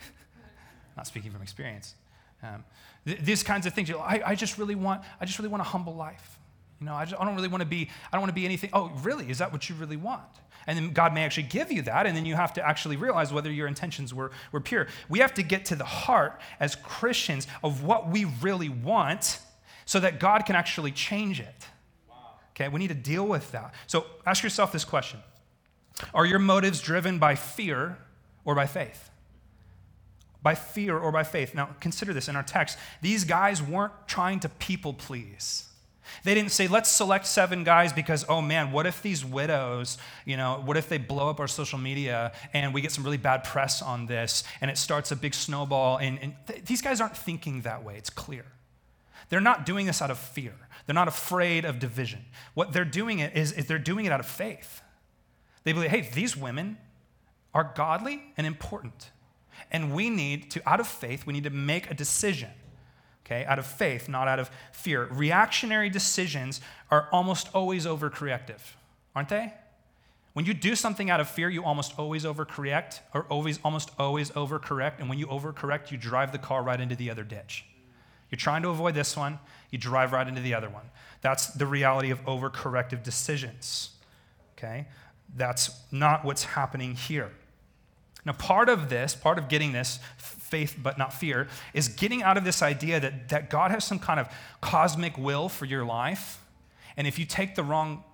not 0.96 1.06
speaking 1.06 1.30
from 1.30 1.42
experience. 1.42 1.94
Um, 2.42 2.64
th- 3.04 3.20
these 3.20 3.42
kinds 3.42 3.66
of 3.66 3.74
things. 3.74 3.90
I, 3.90 4.22
I 4.24 4.34
just 4.34 4.58
really 4.58 4.74
want. 4.74 5.02
I 5.20 5.24
just 5.24 5.38
really 5.38 5.48
want 5.48 5.60
a 5.60 5.64
humble 5.64 5.94
life. 5.94 6.37
You 6.80 6.86
know, 6.86 6.94
I, 6.94 7.04
just, 7.04 7.20
I 7.20 7.24
don't 7.24 7.34
really 7.34 7.48
want 7.48 7.62
to 7.62 7.68
be. 7.68 7.90
I 8.12 8.16
don't 8.16 8.20
want 8.20 8.30
to 8.30 8.40
be 8.40 8.44
anything. 8.44 8.70
Oh, 8.72 8.90
really? 9.02 9.30
Is 9.30 9.38
that 9.38 9.52
what 9.52 9.68
you 9.68 9.74
really 9.74 9.96
want? 9.96 10.22
And 10.66 10.78
then 10.78 10.90
God 10.90 11.14
may 11.14 11.24
actually 11.24 11.44
give 11.44 11.72
you 11.72 11.82
that, 11.82 12.06
and 12.06 12.14
then 12.14 12.26
you 12.26 12.34
have 12.34 12.52
to 12.52 12.66
actually 12.66 12.96
realize 12.96 13.32
whether 13.32 13.50
your 13.50 13.66
intentions 13.66 14.12
were, 14.12 14.30
were 14.52 14.60
pure. 14.60 14.86
We 15.08 15.20
have 15.20 15.32
to 15.34 15.42
get 15.42 15.64
to 15.66 15.76
the 15.76 15.84
heart 15.84 16.40
as 16.60 16.74
Christians 16.74 17.46
of 17.64 17.82
what 17.82 18.10
we 18.10 18.26
really 18.42 18.68
want 18.68 19.38
so 19.86 19.98
that 20.00 20.20
God 20.20 20.44
can 20.44 20.54
actually 20.54 20.92
change 20.92 21.40
it. 21.40 21.66
Okay, 22.50 22.68
we 22.68 22.80
need 22.80 22.88
to 22.88 22.94
deal 22.94 23.26
with 23.26 23.50
that. 23.52 23.72
So 23.86 24.04
ask 24.26 24.42
yourself 24.42 24.70
this 24.70 24.84
question 24.84 25.20
Are 26.12 26.26
your 26.26 26.38
motives 26.38 26.82
driven 26.82 27.18
by 27.18 27.34
fear 27.34 27.96
or 28.44 28.54
by 28.54 28.66
faith? 28.66 29.08
By 30.42 30.54
fear 30.54 30.98
or 30.98 31.10
by 31.10 31.24
faith. 31.24 31.54
Now, 31.54 31.70
consider 31.80 32.12
this 32.12 32.28
in 32.28 32.36
our 32.36 32.42
text. 32.42 32.76
These 33.00 33.24
guys 33.24 33.62
weren't 33.62 33.92
trying 34.06 34.40
to 34.40 34.48
people 34.48 34.92
please. 34.92 35.67
They 36.24 36.34
didn't 36.34 36.52
say, 36.52 36.68
let's 36.68 36.90
select 36.90 37.26
seven 37.26 37.64
guys 37.64 37.92
because, 37.92 38.24
oh 38.28 38.40
man, 38.40 38.72
what 38.72 38.86
if 38.86 39.02
these 39.02 39.24
widows, 39.24 39.98
you 40.24 40.36
know, 40.36 40.62
what 40.64 40.76
if 40.76 40.88
they 40.88 40.98
blow 40.98 41.30
up 41.30 41.40
our 41.40 41.48
social 41.48 41.78
media 41.78 42.32
and 42.52 42.74
we 42.74 42.80
get 42.80 42.92
some 42.92 43.04
really 43.04 43.16
bad 43.16 43.44
press 43.44 43.82
on 43.82 44.06
this 44.06 44.44
and 44.60 44.70
it 44.70 44.78
starts 44.78 45.10
a 45.12 45.16
big 45.16 45.34
snowball? 45.34 45.98
And, 45.98 46.18
and 46.20 46.34
th- 46.46 46.64
these 46.64 46.82
guys 46.82 47.00
aren't 47.00 47.16
thinking 47.16 47.62
that 47.62 47.84
way, 47.84 47.96
it's 47.96 48.10
clear. 48.10 48.44
They're 49.28 49.40
not 49.40 49.66
doing 49.66 49.86
this 49.86 50.00
out 50.00 50.10
of 50.10 50.18
fear, 50.18 50.54
they're 50.86 50.94
not 50.94 51.08
afraid 51.08 51.64
of 51.64 51.78
division. 51.78 52.24
What 52.54 52.72
they're 52.72 52.84
doing 52.84 53.18
it 53.18 53.36
is, 53.36 53.52
is 53.52 53.66
they're 53.66 53.78
doing 53.78 54.06
it 54.06 54.12
out 54.12 54.20
of 54.20 54.26
faith. 54.26 54.82
They 55.64 55.72
believe, 55.72 55.90
hey, 55.90 56.08
these 56.14 56.36
women 56.36 56.78
are 57.52 57.72
godly 57.74 58.22
and 58.36 58.46
important. 58.46 59.10
And 59.70 59.92
we 59.92 60.08
need 60.08 60.50
to, 60.52 60.68
out 60.68 60.80
of 60.80 60.86
faith, 60.86 61.26
we 61.26 61.32
need 61.32 61.44
to 61.44 61.50
make 61.50 61.90
a 61.90 61.94
decision 61.94 62.50
okay, 63.28 63.44
out 63.44 63.58
of 63.58 63.66
faith, 63.66 64.08
not 64.08 64.26
out 64.26 64.38
of 64.38 64.50
fear. 64.72 65.04
Reactionary 65.10 65.90
decisions 65.90 66.60
are 66.90 67.08
almost 67.12 67.48
always 67.54 67.84
overcorrective, 67.84 68.60
aren't 69.14 69.28
they? 69.28 69.52
When 70.32 70.46
you 70.46 70.54
do 70.54 70.74
something 70.74 71.10
out 71.10 71.20
of 71.20 71.28
fear, 71.28 71.50
you 71.50 71.64
almost 71.64 71.98
always 71.98 72.24
overcorrect, 72.24 73.00
or 73.12 73.24
always, 73.24 73.58
almost 73.64 73.90
always 73.98 74.30
overcorrect. 74.30 75.00
And 75.00 75.08
when 75.08 75.18
you 75.18 75.26
overcorrect, 75.26 75.90
you 75.90 75.98
drive 75.98 76.32
the 76.32 76.38
car 76.38 76.62
right 76.62 76.80
into 76.80 76.96
the 76.96 77.10
other 77.10 77.24
ditch. 77.24 77.64
You're 78.30 78.38
trying 78.38 78.62
to 78.62 78.68
avoid 78.68 78.94
this 78.94 79.16
one, 79.16 79.38
you 79.70 79.78
drive 79.78 80.12
right 80.12 80.26
into 80.26 80.40
the 80.40 80.54
other 80.54 80.68
one. 80.68 80.84
That's 81.20 81.48
the 81.48 81.66
reality 81.66 82.10
of 82.10 82.24
overcorrective 82.24 83.02
decisions. 83.02 83.90
Okay? 84.56 84.86
That's 85.36 85.70
not 85.90 86.24
what's 86.24 86.44
happening 86.44 86.94
here. 86.94 87.32
Now, 88.28 88.34
part 88.34 88.68
of 88.68 88.90
this, 88.90 89.14
part 89.14 89.38
of 89.38 89.48
getting 89.48 89.72
this, 89.72 90.00
faith 90.18 90.76
but 90.82 90.98
not 90.98 91.14
fear, 91.14 91.48
is 91.72 91.88
getting 91.88 92.22
out 92.22 92.36
of 92.36 92.44
this 92.44 92.60
idea 92.60 93.00
that, 93.00 93.30
that 93.30 93.48
God 93.48 93.70
has 93.70 93.86
some 93.86 93.98
kind 93.98 94.20
of 94.20 94.28
cosmic 94.60 95.16
will 95.16 95.48
for 95.48 95.64
your 95.64 95.82
life. 95.82 96.38
And 96.98 97.06
if 97.06 97.18
you 97.18 97.24
take 97.24 97.54
the 97.54 97.62
wrong 97.62 98.04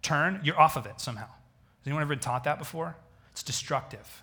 turn, 0.00 0.40
you're 0.44 0.58
off 0.60 0.76
of 0.76 0.86
it 0.86 1.00
somehow. 1.00 1.26
Has 1.26 1.86
anyone 1.86 2.02
ever 2.02 2.10
been 2.10 2.20
taught 2.20 2.44
that 2.44 2.60
before? 2.60 2.94
It's 3.32 3.42
destructive. 3.42 4.22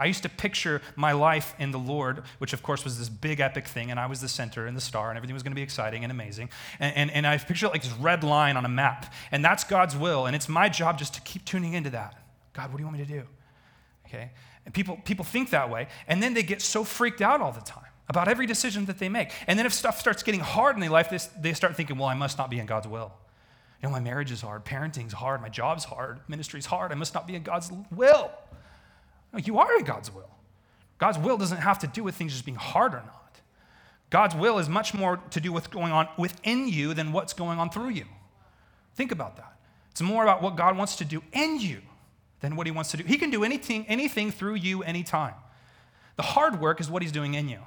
I 0.00 0.06
used 0.06 0.24
to 0.24 0.28
picture 0.28 0.82
my 0.96 1.12
life 1.12 1.54
in 1.60 1.70
the 1.70 1.78
Lord, 1.78 2.24
which 2.38 2.52
of 2.52 2.64
course 2.64 2.82
was 2.82 2.98
this 2.98 3.08
big 3.08 3.38
epic 3.38 3.68
thing, 3.68 3.92
and 3.92 4.00
I 4.00 4.06
was 4.06 4.20
the 4.20 4.28
center 4.28 4.66
and 4.66 4.76
the 4.76 4.80
star, 4.80 5.10
and 5.10 5.16
everything 5.16 5.34
was 5.34 5.44
going 5.44 5.52
to 5.52 5.56
be 5.56 5.62
exciting 5.62 6.02
and 6.02 6.10
amazing. 6.10 6.50
And, 6.80 6.96
and, 6.96 7.10
and 7.12 7.24
I 7.24 7.38
pictured 7.38 7.68
like 7.68 7.84
this 7.84 7.92
red 7.92 8.24
line 8.24 8.56
on 8.56 8.64
a 8.64 8.68
map, 8.68 9.14
and 9.30 9.44
that's 9.44 9.62
God's 9.62 9.96
will, 9.96 10.26
and 10.26 10.34
it's 10.34 10.48
my 10.48 10.68
job 10.68 10.98
just 10.98 11.14
to 11.14 11.20
keep 11.20 11.44
tuning 11.44 11.74
into 11.74 11.90
that. 11.90 12.16
God, 12.52 12.70
what 12.70 12.78
do 12.78 12.82
you 12.82 12.86
want 12.86 12.98
me 12.98 13.04
to 13.04 13.12
do? 13.12 13.22
Okay? 14.06 14.32
And 14.64 14.72
people, 14.72 15.00
people 15.04 15.24
think 15.24 15.50
that 15.50 15.70
way, 15.70 15.88
and 16.06 16.22
then 16.22 16.34
they 16.34 16.42
get 16.42 16.62
so 16.62 16.84
freaked 16.84 17.20
out 17.20 17.40
all 17.40 17.52
the 17.52 17.60
time 17.60 17.84
about 18.08 18.28
every 18.28 18.46
decision 18.46 18.84
that 18.86 18.98
they 18.98 19.08
make. 19.08 19.32
And 19.46 19.58
then 19.58 19.66
if 19.66 19.72
stuff 19.72 19.98
starts 19.98 20.22
getting 20.22 20.40
hard 20.40 20.76
in 20.76 20.80
their 20.80 20.90
life, 20.90 21.10
they, 21.10 21.18
they 21.40 21.52
start 21.52 21.76
thinking, 21.76 21.98
well, 21.98 22.08
I 22.08 22.14
must 22.14 22.38
not 22.38 22.50
be 22.50 22.58
in 22.58 22.66
God's 22.66 22.86
will. 22.86 23.12
You 23.80 23.88
know, 23.88 23.92
my 23.92 24.00
marriage 24.00 24.30
is 24.30 24.42
hard, 24.42 24.64
parenting's 24.64 25.12
hard, 25.12 25.40
my 25.40 25.48
job's 25.48 25.84
hard, 25.84 26.20
ministry's 26.28 26.66
hard, 26.66 26.92
I 26.92 26.94
must 26.94 27.14
not 27.14 27.26
be 27.26 27.34
in 27.34 27.42
God's 27.42 27.72
will. 27.90 28.30
No, 29.32 29.38
you 29.38 29.58
are 29.58 29.76
in 29.76 29.84
God's 29.84 30.12
will. 30.12 30.30
God's 30.98 31.18
will 31.18 31.36
doesn't 31.36 31.58
have 31.58 31.80
to 31.80 31.88
do 31.88 32.04
with 32.04 32.14
things 32.14 32.32
just 32.32 32.44
being 32.44 32.56
hard 32.56 32.92
or 32.92 33.02
not. 33.04 33.40
God's 34.10 34.36
will 34.36 34.58
is 34.58 34.68
much 34.68 34.94
more 34.94 35.16
to 35.30 35.40
do 35.40 35.52
with 35.52 35.70
going 35.70 35.90
on 35.90 36.06
within 36.16 36.68
you 36.68 36.94
than 36.94 37.12
what's 37.12 37.32
going 37.32 37.58
on 37.58 37.70
through 37.70 37.90
you. 37.90 38.04
Think 38.94 39.10
about 39.10 39.36
that. 39.36 39.56
It's 39.90 40.02
more 40.02 40.22
about 40.22 40.42
what 40.42 40.54
God 40.54 40.76
wants 40.76 40.96
to 40.96 41.04
do 41.04 41.22
in 41.32 41.58
you 41.58 41.80
than 42.42 42.56
what 42.56 42.66
he 42.66 42.70
wants 42.70 42.90
to 42.90 42.98
do. 42.98 43.04
He 43.04 43.16
can 43.16 43.30
do 43.30 43.44
anything, 43.44 43.86
anything 43.88 44.30
through 44.30 44.56
you 44.56 44.82
anytime. 44.82 45.34
The 46.16 46.22
hard 46.22 46.60
work 46.60 46.80
is 46.80 46.90
what 46.90 47.00
he's 47.00 47.12
doing 47.12 47.34
in 47.34 47.48
you. 47.48 47.60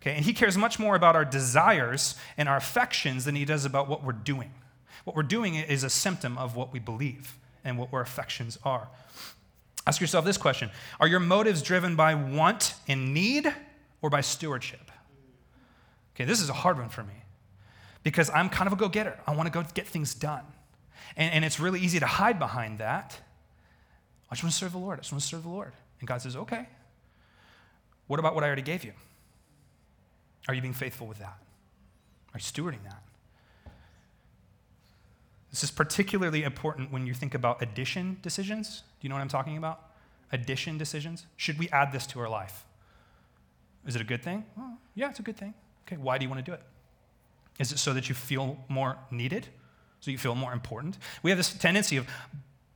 Okay, 0.00 0.14
and 0.14 0.24
he 0.24 0.32
cares 0.32 0.56
much 0.56 0.78
more 0.78 0.96
about 0.96 1.14
our 1.14 1.24
desires 1.24 2.16
and 2.36 2.48
our 2.48 2.56
affections 2.56 3.24
than 3.24 3.34
he 3.34 3.44
does 3.44 3.64
about 3.64 3.88
what 3.88 4.02
we're 4.02 4.12
doing. 4.12 4.52
What 5.04 5.14
we're 5.14 5.22
doing 5.22 5.54
is 5.54 5.84
a 5.84 5.90
symptom 5.90 6.38
of 6.38 6.56
what 6.56 6.72
we 6.72 6.78
believe 6.78 7.36
and 7.64 7.78
what 7.78 7.92
our 7.92 8.00
affections 8.00 8.58
are. 8.64 8.88
Ask 9.86 10.00
yourself 10.00 10.24
this 10.24 10.36
question 10.36 10.70
Are 11.00 11.06
your 11.06 11.20
motives 11.20 11.62
driven 11.62 11.94
by 11.94 12.14
want 12.14 12.74
and 12.88 13.12
need 13.12 13.52
or 14.00 14.10
by 14.10 14.20
stewardship? 14.20 14.90
Okay, 16.14 16.24
this 16.24 16.40
is 16.40 16.48
a 16.48 16.54
hard 16.54 16.78
one 16.78 16.88
for 16.88 17.02
me 17.02 17.14
because 18.02 18.30
I'm 18.30 18.48
kind 18.48 18.66
of 18.66 18.72
a 18.72 18.76
go 18.76 18.88
getter. 18.88 19.18
I 19.26 19.34
want 19.34 19.46
to 19.46 19.52
go 19.52 19.64
get 19.74 19.86
things 19.86 20.14
done. 20.14 20.44
And, 21.16 21.32
and 21.34 21.44
it's 21.44 21.60
really 21.60 21.80
easy 21.80 22.00
to 22.00 22.06
hide 22.06 22.38
behind 22.38 22.78
that 22.78 23.20
I 24.30 24.34
just 24.34 24.44
want 24.44 24.52
to 24.52 24.58
serve 24.58 24.72
the 24.72 24.78
Lord. 24.78 24.98
I 24.98 25.02
just 25.02 25.12
want 25.12 25.22
to 25.22 25.28
serve 25.28 25.42
the 25.42 25.48
Lord. 25.48 25.72
And 26.00 26.08
God 26.08 26.20
says, 26.20 26.36
okay. 26.36 26.68
What 28.06 28.20
about 28.20 28.34
what 28.34 28.44
I 28.44 28.46
already 28.46 28.62
gave 28.62 28.84
you? 28.84 28.92
Are 30.48 30.54
you 30.54 30.62
being 30.62 30.74
faithful 30.74 31.06
with 31.06 31.18
that? 31.18 31.38
Are 32.34 32.38
you 32.38 32.40
stewarding 32.40 32.82
that? 32.84 33.02
This 35.50 35.64
is 35.64 35.70
particularly 35.70 36.42
important 36.42 36.92
when 36.92 37.06
you 37.06 37.14
think 37.14 37.34
about 37.34 37.62
addition 37.62 38.18
decisions. 38.22 38.82
Do 39.00 39.06
you 39.06 39.08
know 39.08 39.14
what 39.14 39.22
I'm 39.22 39.28
talking 39.28 39.56
about? 39.56 39.80
Addition 40.30 40.76
decisions. 40.76 41.26
Should 41.36 41.58
we 41.58 41.70
add 41.70 41.90
this 41.90 42.06
to 42.08 42.20
our 42.20 42.28
life? 42.28 42.64
Is 43.86 43.96
it 43.96 44.02
a 44.02 44.04
good 44.04 44.22
thing? 44.22 44.44
Well, 44.56 44.78
yeah, 44.94 45.08
it's 45.08 45.20
a 45.20 45.22
good 45.22 45.38
thing. 45.38 45.54
Okay, 45.86 45.96
why 45.96 46.18
do 46.18 46.24
you 46.24 46.28
want 46.28 46.44
to 46.44 46.50
do 46.50 46.54
it? 46.54 46.62
Is 47.58 47.72
it 47.72 47.78
so 47.78 47.94
that 47.94 48.08
you 48.08 48.14
feel 48.14 48.58
more 48.68 48.98
needed? 49.10 49.48
So 50.00 50.10
you 50.10 50.18
feel 50.18 50.34
more 50.34 50.52
important? 50.52 50.98
We 51.22 51.30
have 51.30 51.38
this 51.38 51.52
tendency 51.54 51.96
of 51.96 52.06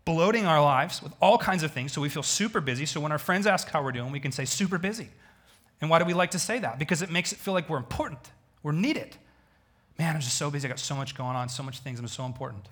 bloating 0.04 0.46
our 0.46 0.60
lives 0.60 1.02
with 1.02 1.12
all 1.20 1.38
kinds 1.38 1.62
of 1.62 1.70
things 1.70 1.92
so 1.92 2.00
we 2.00 2.08
feel 2.08 2.22
super 2.22 2.60
busy. 2.60 2.86
So 2.86 3.00
when 3.00 3.12
our 3.12 3.18
friends 3.18 3.46
ask 3.46 3.68
how 3.68 3.82
we're 3.82 3.92
doing, 3.92 4.12
we 4.12 4.20
can 4.20 4.32
say 4.32 4.44
super 4.44 4.78
busy. 4.78 5.08
And 5.80 5.90
why 5.90 5.98
do 5.98 6.04
we 6.04 6.14
like 6.14 6.30
to 6.32 6.38
say 6.38 6.58
that? 6.60 6.78
Because 6.78 7.02
it 7.02 7.10
makes 7.10 7.32
it 7.32 7.38
feel 7.38 7.54
like 7.54 7.68
we're 7.68 7.76
important, 7.76 8.20
we're 8.62 8.72
needed. 8.72 9.16
Man, 9.98 10.14
I'm 10.14 10.20
just 10.20 10.36
so 10.36 10.50
busy. 10.50 10.66
I 10.66 10.70
got 10.70 10.78
so 10.78 10.94
much 10.94 11.14
going 11.14 11.36
on, 11.36 11.48
so 11.48 11.62
much 11.62 11.80
things. 11.80 12.00
I'm 12.00 12.08
so 12.08 12.24
important. 12.24 12.68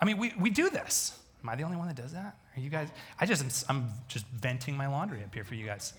I 0.00 0.04
mean, 0.04 0.18
we, 0.18 0.32
we 0.38 0.50
do 0.50 0.68
this. 0.68 1.18
Am 1.42 1.48
I 1.48 1.56
the 1.56 1.62
only 1.62 1.76
one 1.76 1.86
that 1.86 1.96
does 1.96 2.12
that? 2.12 2.36
Are 2.56 2.60
you 2.60 2.70
guys? 2.70 2.88
I 3.20 3.26
just, 3.26 3.64
I'm 3.68 3.88
just 4.08 4.26
venting 4.26 4.76
my 4.76 4.88
laundry 4.88 5.22
up 5.22 5.32
here 5.32 5.44
for 5.44 5.54
you 5.54 5.64
guys. 5.64 5.92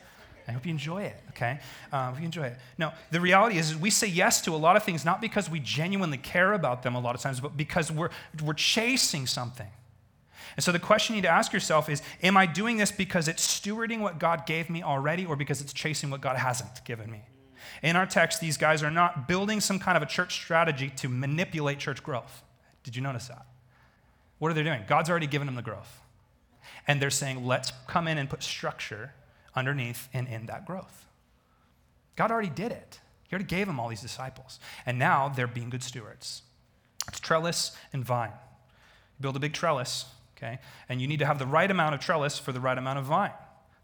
I 0.47 0.53
hope 0.53 0.65
you 0.65 0.71
enjoy 0.71 1.03
it, 1.03 1.17
okay? 1.31 1.59
Uh, 1.91 2.11
hope 2.11 2.19
you 2.19 2.25
enjoy 2.25 2.43
it. 2.43 2.57
Now, 2.77 2.93
the 3.11 3.19
reality 3.19 3.57
is, 3.57 3.71
is 3.71 3.77
we 3.77 3.89
say 3.89 4.07
yes 4.07 4.39
to 4.41 4.55
a 4.55 4.57
lot 4.57 4.77
of 4.77 4.83
things 4.83 5.03
not 5.03 5.19
because 5.19 5.49
we 5.49 5.59
genuinely 5.59 6.17
care 6.17 6.53
about 6.53 6.83
them 6.83 6.95
a 6.95 6.99
lot 6.99 7.15
of 7.15 7.21
times, 7.21 7.41
but 7.41 7.57
because 7.57 7.91
we're, 7.91 8.09
we're 8.43 8.53
chasing 8.53 9.27
something. 9.27 9.67
And 10.55 10.63
so 10.63 10.71
the 10.71 10.79
question 10.79 11.15
you 11.15 11.21
need 11.21 11.27
to 11.27 11.33
ask 11.33 11.53
yourself 11.53 11.89
is 11.89 12.01
Am 12.23 12.37
I 12.37 12.45
doing 12.45 12.77
this 12.77 12.91
because 12.91 13.27
it's 13.27 13.45
stewarding 13.45 13.99
what 13.99 14.19
God 14.19 14.45
gave 14.45 14.69
me 14.69 14.81
already 14.81 15.25
or 15.25 15.35
because 15.35 15.61
it's 15.61 15.73
chasing 15.73 16.09
what 16.09 16.21
God 16.21 16.37
hasn't 16.37 16.83
given 16.85 17.11
me? 17.11 17.21
In 17.83 17.95
our 17.95 18.05
text, 18.05 18.39
these 18.39 18.57
guys 18.57 18.81
are 18.81 18.89
not 18.89 19.27
building 19.27 19.59
some 19.59 19.79
kind 19.79 19.97
of 19.97 20.03
a 20.03 20.07
church 20.07 20.33
strategy 20.33 20.89
to 20.97 21.09
manipulate 21.09 21.77
church 21.77 22.01
growth. 22.01 22.43
Did 22.83 22.95
you 22.95 23.01
notice 23.01 23.27
that? 23.27 23.45
What 24.39 24.49
are 24.49 24.53
they 24.53 24.63
doing? 24.63 24.83
God's 24.87 25.09
already 25.09 25.27
given 25.27 25.45
them 25.45 25.55
the 25.55 25.61
growth. 25.61 26.01
And 26.87 27.01
they're 27.01 27.09
saying, 27.09 27.45
let's 27.45 27.73
come 27.85 28.07
in 28.07 28.17
and 28.17 28.29
put 28.29 28.41
structure 28.41 29.13
underneath 29.57 30.07
and 30.13 30.27
in 30.27 30.45
that 30.45 30.65
growth. 30.65 31.05
God 32.15 32.31
already 32.31 32.49
did 32.49 32.71
it. 32.71 32.99
He 33.27 33.33
already 33.33 33.45
gave 33.45 33.67
them 33.67 33.79
all 33.79 33.89
these 33.89 34.01
disciples. 34.01 34.59
And 34.85 34.97
now 34.97 35.27
they're 35.27 35.47
being 35.47 35.69
good 35.69 35.83
stewards. 35.83 36.43
It's 37.07 37.19
trellis 37.19 37.75
and 37.91 38.05
vine. 38.05 38.31
You 38.31 39.21
build 39.21 39.35
a 39.35 39.39
big 39.39 39.53
trellis, 39.53 40.05
okay? 40.37 40.59
And 40.87 41.01
you 41.01 41.07
need 41.07 41.19
to 41.19 41.25
have 41.25 41.39
the 41.39 41.45
right 41.45 41.69
amount 41.69 41.95
of 41.95 42.01
trellis 42.01 42.39
for 42.39 42.51
the 42.51 42.59
right 42.59 42.77
amount 42.77 42.99
of 42.99 43.05
vine. 43.05 43.31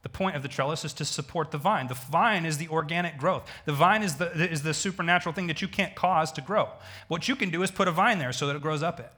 The 0.03 0.09
point 0.09 0.35
of 0.35 0.43
the 0.43 0.49
trellis 0.49 0.83
is 0.83 0.93
to 0.93 1.05
support 1.05 1.51
the 1.51 1.57
vine. 1.57 1.87
The 1.87 1.93
vine 1.93 2.45
is 2.45 2.57
the 2.57 2.67
organic 2.67 3.17
growth. 3.17 3.49
The 3.65 3.73
vine 3.73 4.03
is 4.03 4.15
the, 4.15 4.31
is 4.31 4.61
the 4.61 4.73
supernatural 4.73 5.33
thing 5.33 5.47
that 5.47 5.61
you 5.61 5.67
can't 5.67 5.95
cause 5.95 6.31
to 6.33 6.41
grow. 6.41 6.69
What 7.07 7.27
you 7.27 7.35
can 7.35 7.49
do 7.49 7.63
is 7.63 7.71
put 7.71 7.87
a 7.87 7.91
vine 7.91 8.19
there 8.19 8.33
so 8.33 8.47
that 8.47 8.55
it 8.55 8.61
grows 8.61 8.83
up 8.83 8.99
it. 8.99 9.11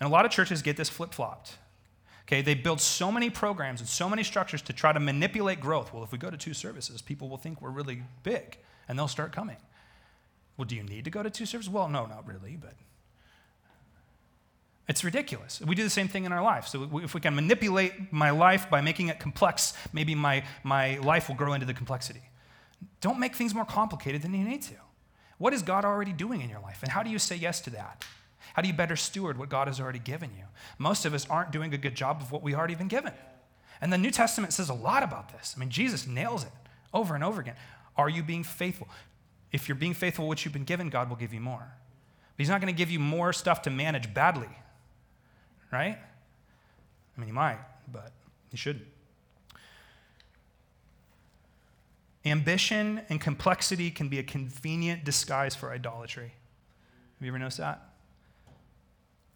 And 0.00 0.08
a 0.08 0.12
lot 0.12 0.24
of 0.24 0.32
churches 0.32 0.60
get 0.60 0.76
this 0.76 0.88
flip 0.88 1.14
flopped. 1.14 1.56
Okay, 2.22 2.40
they 2.40 2.54
build 2.54 2.80
so 2.80 3.10
many 3.10 3.30
programs 3.30 3.80
and 3.80 3.88
so 3.88 4.08
many 4.08 4.22
structures 4.22 4.62
to 4.62 4.72
try 4.72 4.92
to 4.92 5.00
manipulate 5.00 5.60
growth. 5.60 5.92
Well, 5.92 6.04
if 6.04 6.12
we 6.12 6.18
go 6.18 6.30
to 6.30 6.36
two 6.36 6.54
services, 6.54 7.02
people 7.02 7.28
will 7.28 7.36
think 7.36 7.60
we're 7.60 7.70
really 7.70 8.02
big 8.22 8.58
and 8.88 8.98
they'll 8.98 9.08
start 9.08 9.32
coming. 9.32 9.56
Well, 10.56 10.66
do 10.66 10.76
you 10.76 10.82
need 10.82 11.04
to 11.04 11.10
go 11.10 11.22
to 11.22 11.30
two 11.30 11.46
services? 11.46 11.70
Well, 11.70 11.88
no, 11.88 12.06
not 12.06 12.26
really, 12.26 12.56
but 12.56 12.74
it's 14.88 15.02
ridiculous. 15.04 15.60
We 15.60 15.74
do 15.74 15.82
the 15.82 15.90
same 15.90 16.08
thing 16.08 16.24
in 16.24 16.32
our 16.32 16.42
life. 16.42 16.66
So 16.68 17.00
if 17.02 17.14
we 17.14 17.20
can 17.20 17.34
manipulate 17.34 18.12
my 18.12 18.30
life 18.30 18.68
by 18.68 18.80
making 18.80 19.08
it 19.08 19.18
complex, 19.18 19.74
maybe 19.92 20.14
my, 20.14 20.44
my 20.62 20.98
life 20.98 21.28
will 21.28 21.36
grow 21.36 21.54
into 21.54 21.66
the 21.66 21.74
complexity. 21.74 22.22
Don't 23.00 23.18
make 23.18 23.34
things 23.34 23.54
more 23.54 23.64
complicated 23.64 24.22
than 24.22 24.34
you 24.34 24.44
need 24.44 24.62
to. 24.62 24.74
What 25.38 25.52
is 25.52 25.62
God 25.62 25.84
already 25.84 26.12
doing 26.12 26.40
in 26.40 26.48
your 26.48 26.60
life? 26.60 26.82
And 26.82 26.92
how 26.92 27.02
do 27.02 27.10
you 27.10 27.18
say 27.18 27.36
yes 27.36 27.60
to 27.62 27.70
that? 27.70 28.04
How 28.54 28.62
do 28.62 28.68
you 28.68 28.74
better 28.74 28.96
steward 28.96 29.38
what 29.38 29.48
God 29.48 29.68
has 29.68 29.80
already 29.80 29.98
given 29.98 30.30
you? 30.36 30.44
Most 30.78 31.04
of 31.04 31.14
us 31.14 31.26
aren't 31.28 31.50
doing 31.52 31.72
a 31.74 31.78
good 31.78 31.94
job 31.94 32.20
of 32.20 32.32
what 32.32 32.42
we 32.42 32.54
already 32.54 32.74
been 32.74 32.88
given. 32.88 33.12
And 33.80 33.92
the 33.92 33.98
New 33.98 34.10
Testament 34.10 34.52
says 34.52 34.68
a 34.68 34.74
lot 34.74 35.02
about 35.02 35.32
this. 35.32 35.54
I 35.56 35.60
mean, 35.60 35.70
Jesus 35.70 36.06
nails 36.06 36.44
it 36.44 36.52
over 36.94 37.14
and 37.14 37.24
over 37.24 37.40
again. 37.40 37.56
Are 37.96 38.08
you 38.08 38.22
being 38.22 38.44
faithful? 38.44 38.88
If 39.50 39.68
you're 39.68 39.76
being 39.76 39.94
faithful 39.94 40.28
what 40.28 40.44
you've 40.44 40.54
been 40.54 40.64
given, 40.64 40.88
God 40.88 41.08
will 41.08 41.16
give 41.16 41.34
you 41.34 41.40
more. 41.40 41.66
But 41.66 42.38
He's 42.38 42.48
not 42.48 42.60
going 42.60 42.72
to 42.72 42.76
give 42.76 42.90
you 42.90 42.98
more 42.98 43.32
stuff 43.32 43.62
to 43.62 43.70
manage 43.70 44.14
badly, 44.14 44.48
right? 45.70 45.98
I 47.16 47.20
mean, 47.20 47.26
He 47.26 47.32
might, 47.32 47.58
but 47.92 48.12
He 48.50 48.56
shouldn't. 48.56 48.86
Ambition 52.24 53.00
and 53.08 53.20
complexity 53.20 53.90
can 53.90 54.08
be 54.08 54.18
a 54.18 54.22
convenient 54.22 55.04
disguise 55.04 55.56
for 55.56 55.72
idolatry. 55.72 56.32
Have 57.18 57.26
you 57.26 57.28
ever 57.28 57.38
noticed 57.38 57.58
that? 57.58 57.91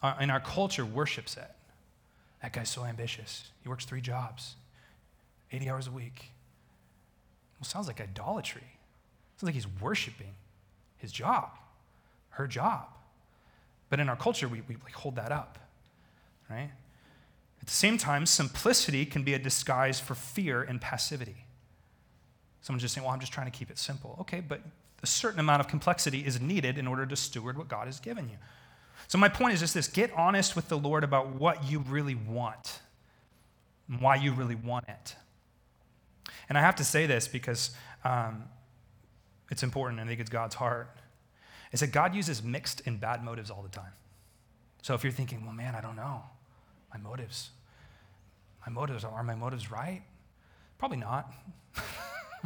And 0.03 0.31
our 0.31 0.41
culture 0.41 0.85
worships 0.85 1.37
it. 1.37 1.51
That 2.43 2.53
guy's 2.53 2.71
so 2.71 2.85
ambitious. 2.85 3.51
He 3.63 3.69
works 3.69 3.85
three 3.85 4.01
jobs, 4.01 4.55
80 5.51 5.71
hours 5.71 5.87
a 5.87 5.91
week. 5.91 6.31
Well, 7.59 7.65
sounds 7.67 7.87
like 7.87 8.01
idolatry. 8.01 8.63
Sounds 9.37 9.49
like 9.49 9.55
he's 9.55 9.67
worshiping 9.81 10.35
his 10.99 11.13
job, 11.13 11.51
her 12.31 12.47
job. 12.47 12.87
But 13.89 14.01
in 14.01 14.09
our 14.09 14.17
culture, 14.17 14.49
we, 14.49 14.63
we 14.69 14.77
like 14.85 14.95
hold 14.95 15.17
that 15.17 15.33
up, 15.33 15.59
right? 16.51 16.71
At 17.61 17.67
the 17.67 17.73
same 17.73 17.99
time, 17.99 18.27
simplicity 18.27 19.07
can 19.07 19.23
be 19.23 19.35
a 19.35 19.39
disguise 19.39 19.99
for 19.99 20.15
fear 20.15 20.63
and 20.63 20.81
passivity. 20.81 21.47
Someone's 22.61 22.83
just 22.83 22.95
saying, 22.95 23.05
well, 23.05 23.15
I'm 23.15 23.21
just 23.21 23.33
trying 23.33 23.51
to 23.51 23.57
keep 23.57 23.71
it 23.71 23.79
simple. 23.79 24.17
Okay, 24.21 24.41
but 24.41 24.61
a 25.03 25.07
certain 25.07 25.39
amount 25.41 25.61
of 25.61 25.69
complexity 25.69 26.27
is 26.27 26.41
needed 26.41 26.79
in 26.79 26.87
order 26.87 27.07
to 27.07 27.17
steward 27.17 27.57
what 27.57 27.69
God 27.69 27.87
has 27.87 28.01
given 28.01 28.29
you. 28.29 28.37
So, 29.09 29.19
my 29.19 29.29
point 29.29 29.55
is 29.55 29.61
just 29.61 29.75
this 29.75 29.89
get 29.89 30.13
honest 30.13 30.57
with 30.57 30.69
the 30.69 30.79
Lord 30.79 31.05
about 31.05 31.35
what 31.35 31.71
you 31.71 31.81
really 31.81 32.15
want 32.15 32.81
and 33.89 34.01
why 34.01 34.17
you 34.17 34.33
really 34.33 34.55
want 34.55 34.89
it. 34.89 35.15
And 36.49 36.57
I 36.57 36.61
have 36.61 36.77
to 36.77 36.85
say 36.85 37.07
this 37.07 37.29
because 37.29 37.71
um, 38.05 38.45
it's 39.51 39.63
important, 39.63 40.01
and 40.01 40.09
I 40.09 40.11
think 40.11 40.21
it's 40.21 40.31
God's 40.31 40.55
heart, 40.55 40.97
is 41.73 41.81
that 41.81 41.93
God 41.93 42.15
uses 42.15 42.43
mixed 42.43 42.83
and 42.87 43.01
bad 43.01 43.25
motives 43.25 43.51
all 43.51 43.63
the 43.63 43.69
time. 43.69 43.93
So 44.83 44.95
if 44.95 45.03
you're 45.03 45.13
thinking, 45.13 45.45
well, 45.45 45.55
man, 45.55 45.75
I 45.75 45.81
don't 45.81 45.97
know, 45.97 46.23
my 46.93 46.99
motives, 46.99 47.51
my 48.67 48.73
motives, 48.73 49.05
are 49.05 49.23
my 49.23 49.35
motives 49.35 49.71
right? 49.71 50.03
Probably 50.79 50.99
not. 50.99 51.33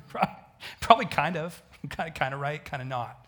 Probably 0.81 1.07
kind 1.07 1.37
of, 1.37 1.62
kind 1.90 2.09
of, 2.09 2.14
kind 2.14 2.35
of 2.35 2.40
right, 2.40 2.64
kind 2.64 2.83
of 2.83 2.88
not. 2.88 3.27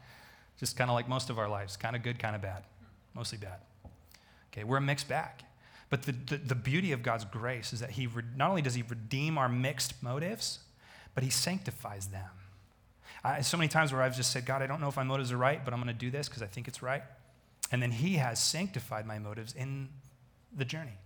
Just 0.58 0.76
kind 0.76 0.90
of 0.90 0.94
like 0.94 1.08
most 1.08 1.30
of 1.30 1.38
our 1.38 1.48
lives, 1.48 1.76
kind 1.76 1.96
of 1.96 2.02
good, 2.02 2.18
kind 2.18 2.36
of 2.36 2.42
bad, 2.42 2.64
mostly 3.14 3.38
bad. 3.38 3.58
Okay, 4.52 4.64
we're 4.64 4.78
a 4.78 4.82
mixed 4.82 5.08
bag. 5.08 5.44
But 5.90 6.04
the, 6.04 6.12
the, 6.12 6.36
the, 6.38 6.54
beauty 6.54 6.92
of 6.92 7.02
God's 7.02 7.26
grace 7.26 7.74
is 7.74 7.80
that 7.80 7.90
He 7.90 8.06
re- 8.06 8.22
not 8.34 8.48
only 8.48 8.62
does 8.62 8.74
He 8.74 8.82
redeem 8.82 9.36
our 9.36 9.48
mixed 9.48 10.02
motives, 10.02 10.60
but 11.14 11.22
He 11.22 11.28
sanctifies 11.28 12.06
them. 12.06 12.30
I, 13.22 13.42
so 13.42 13.56
many 13.56 13.68
times 13.68 13.92
where 13.92 14.00
I've 14.00 14.16
just 14.16 14.32
said, 14.32 14.46
God, 14.46 14.62
I 14.62 14.66
don't 14.66 14.80
know 14.80 14.88
if 14.88 14.96
my 14.96 15.02
motives 15.02 15.32
are 15.32 15.36
right, 15.36 15.62
but 15.62 15.74
I'm 15.74 15.82
going 15.82 15.94
to 15.94 15.98
do 15.98 16.10
this 16.10 16.28
because 16.28 16.42
I 16.42 16.46
think 16.46 16.66
it's 16.66 16.82
right. 16.82 17.02
And 17.70 17.82
then 17.82 17.90
He 17.90 18.14
has 18.14 18.42
sanctified 18.42 19.06
my 19.06 19.18
motives 19.18 19.54
in 19.54 19.90
the 20.56 20.64
journey. 20.64 20.96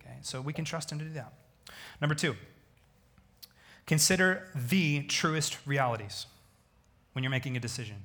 Okay, 0.00 0.16
so 0.22 0.40
we 0.40 0.52
can 0.52 0.64
trust 0.64 0.90
Him 0.90 0.98
to 0.98 1.04
do 1.04 1.12
that. 1.12 1.32
Number 2.00 2.16
two, 2.16 2.34
consider 3.86 4.48
the 4.54 5.04
truest 5.04 5.56
realities 5.66 6.26
when 7.12 7.22
you're 7.22 7.30
making 7.30 7.56
a 7.56 7.60
decision. 7.60 7.96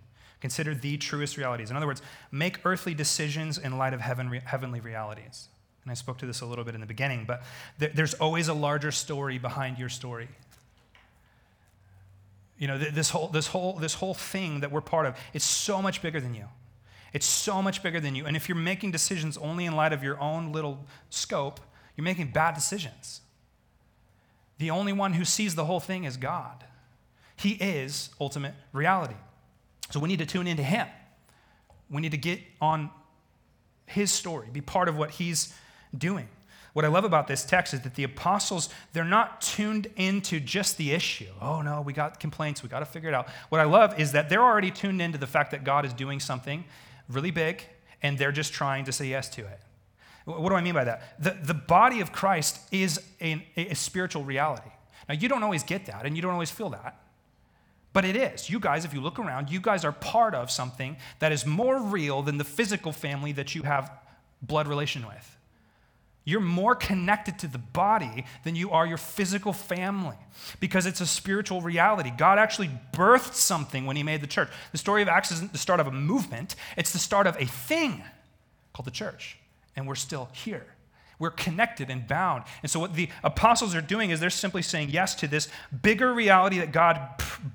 Consider 0.41 0.73
the 0.73 0.97
truest 0.97 1.37
realities. 1.37 1.69
In 1.69 1.77
other 1.77 1.87
words, 1.87 2.01
make 2.31 2.59
earthly 2.65 2.93
decisions 2.93 3.57
in 3.57 3.77
light 3.77 3.93
of 3.93 4.01
heaven, 4.01 4.31
heavenly 4.43 4.79
realities. 4.79 5.47
And 5.83 5.91
I 5.91 5.93
spoke 5.93 6.17
to 6.19 6.25
this 6.25 6.41
a 6.41 6.45
little 6.45 6.63
bit 6.63 6.75
in 6.75 6.81
the 6.81 6.87
beginning, 6.87 7.25
but 7.25 7.43
there's 7.77 8.15
always 8.15 8.47
a 8.47 8.53
larger 8.53 8.91
story 8.91 9.37
behind 9.37 9.77
your 9.77 9.89
story. 9.89 10.27
You 12.57 12.67
know, 12.67 12.77
this 12.77 13.09
whole, 13.09 13.27
this, 13.27 13.47
whole, 13.47 13.73
this 13.73 13.95
whole 13.95 14.13
thing 14.13 14.59
that 14.59 14.71
we're 14.71 14.81
part 14.81 15.07
of, 15.07 15.15
it's 15.33 15.45
so 15.45 15.81
much 15.81 16.01
bigger 16.01 16.19
than 16.19 16.33
you. 16.33 16.45
It's 17.13 17.25
so 17.25 17.61
much 17.61 17.81
bigger 17.81 17.99
than 17.99 18.15
you. 18.15 18.25
And 18.25 18.35
if 18.35 18.47
you're 18.47 18.57
making 18.57 18.91
decisions 18.91 19.37
only 19.37 19.65
in 19.65 19.75
light 19.75 19.93
of 19.93 20.03
your 20.03 20.19
own 20.19 20.51
little 20.51 20.85
scope, 21.09 21.59
you're 21.95 22.05
making 22.05 22.31
bad 22.31 22.55
decisions. 22.55 23.21
The 24.59 24.69
only 24.69 24.93
one 24.93 25.13
who 25.13 25.25
sees 25.25 25.55
the 25.55 25.65
whole 25.65 25.79
thing 25.79 26.03
is 26.03 26.17
God. 26.17 26.63
He 27.35 27.53
is 27.53 28.11
ultimate 28.19 28.53
reality. 28.71 29.15
So 29.91 29.99
we 29.99 30.07
need 30.07 30.19
to 30.19 30.25
tune 30.25 30.47
into 30.47 30.63
Him. 30.63 30.87
We 31.89 32.01
need 32.01 32.11
to 32.11 32.17
get 32.17 32.39
on 32.59 32.89
His 33.85 34.11
story, 34.11 34.47
be 34.51 34.61
part 34.61 34.89
of 34.89 34.97
what 34.97 35.11
He's 35.11 35.53
doing. 35.95 36.27
What 36.73 36.85
I 36.85 36.87
love 36.87 37.03
about 37.03 37.27
this 37.27 37.43
text 37.43 37.73
is 37.73 37.81
that 37.81 37.95
the 37.95 38.05
apostles, 38.05 38.69
they're 38.93 39.03
not 39.03 39.41
tuned 39.41 39.87
into 39.97 40.39
just 40.39 40.77
the 40.77 40.91
issue. 40.93 41.27
Oh 41.41 41.61
no, 41.61 41.81
we 41.81 41.91
got 41.91 42.19
complaints, 42.19 42.63
we 42.63 42.69
got 42.69 42.79
to 42.79 42.85
figure 42.85 43.09
it 43.09 43.13
out. 43.13 43.27
What 43.49 43.59
I 43.59 43.65
love 43.65 43.99
is 43.99 44.13
that 44.13 44.29
they're 44.29 44.43
already 44.43 44.71
tuned 44.71 45.01
into 45.01 45.17
the 45.17 45.27
fact 45.27 45.51
that 45.51 45.65
God 45.65 45.85
is 45.85 45.93
doing 45.93 46.21
something 46.21 46.63
really 47.09 47.31
big, 47.31 47.63
and 48.01 48.17
they're 48.17 48.31
just 48.31 48.53
trying 48.53 48.85
to 48.85 48.93
say 48.93 49.07
yes 49.07 49.27
to 49.29 49.41
it. 49.41 49.59
What 50.23 50.49
do 50.49 50.55
I 50.55 50.61
mean 50.61 50.75
by 50.75 50.85
that? 50.85 51.21
The, 51.21 51.31
the 51.43 51.53
body 51.53 51.99
of 51.99 52.11
Christ 52.11 52.59
is 52.71 53.01
a, 53.19 53.45
a 53.57 53.73
spiritual 53.73 54.23
reality. 54.23 54.69
Now, 55.09 55.15
you 55.15 55.27
don't 55.27 55.43
always 55.43 55.63
get 55.63 55.87
that, 55.87 56.05
and 56.05 56.15
you 56.15 56.21
don't 56.21 56.31
always 56.31 56.51
feel 56.51 56.69
that. 56.69 57.01
But 57.93 58.05
it 58.05 58.15
is. 58.15 58.49
You 58.49 58.59
guys, 58.59 58.85
if 58.85 58.93
you 58.93 59.01
look 59.01 59.19
around, 59.19 59.49
you 59.49 59.59
guys 59.59 59.83
are 59.83 59.91
part 59.91 60.33
of 60.33 60.49
something 60.49 60.95
that 61.19 61.31
is 61.31 61.45
more 61.45 61.81
real 61.81 62.21
than 62.21 62.37
the 62.37 62.43
physical 62.43 62.91
family 62.91 63.33
that 63.33 63.53
you 63.53 63.63
have 63.63 63.91
blood 64.41 64.67
relation 64.67 65.05
with. 65.05 65.37
You're 66.23 66.39
more 66.39 66.75
connected 66.75 67.39
to 67.39 67.47
the 67.47 67.57
body 67.57 68.25
than 68.43 68.55
you 68.55 68.69
are 68.71 68.85
your 68.85 68.97
physical 68.97 69.53
family 69.53 70.15
because 70.59 70.85
it's 70.85 71.01
a 71.01 71.07
spiritual 71.07 71.61
reality. 71.61 72.11
God 72.15 72.37
actually 72.37 72.69
birthed 72.93 73.33
something 73.33 73.85
when 73.85 73.95
He 73.97 74.03
made 74.03 74.21
the 74.21 74.27
church. 74.27 74.49
The 74.71 74.77
story 74.77 75.01
of 75.01 75.07
Acts 75.07 75.31
isn't 75.31 75.51
the 75.51 75.57
start 75.57 75.79
of 75.79 75.87
a 75.87 75.91
movement, 75.91 76.55
it's 76.77 76.93
the 76.93 76.99
start 76.99 77.25
of 77.25 77.35
a 77.41 77.45
thing 77.45 78.03
called 78.71 78.85
the 78.85 78.91
church. 78.91 79.37
And 79.75 79.87
we're 79.87 79.95
still 79.95 80.29
here. 80.33 80.67
We're 81.21 81.29
connected 81.29 81.91
and 81.91 82.07
bound. 82.07 82.45
And 82.63 82.71
so, 82.71 82.79
what 82.79 82.95
the 82.95 83.07
apostles 83.23 83.75
are 83.75 83.81
doing 83.81 84.09
is 84.09 84.19
they're 84.19 84.31
simply 84.31 84.63
saying 84.63 84.89
yes 84.89 85.13
to 85.15 85.27
this 85.27 85.49
bigger 85.83 86.15
reality 86.15 86.57
that 86.57 86.71
God 86.71 86.99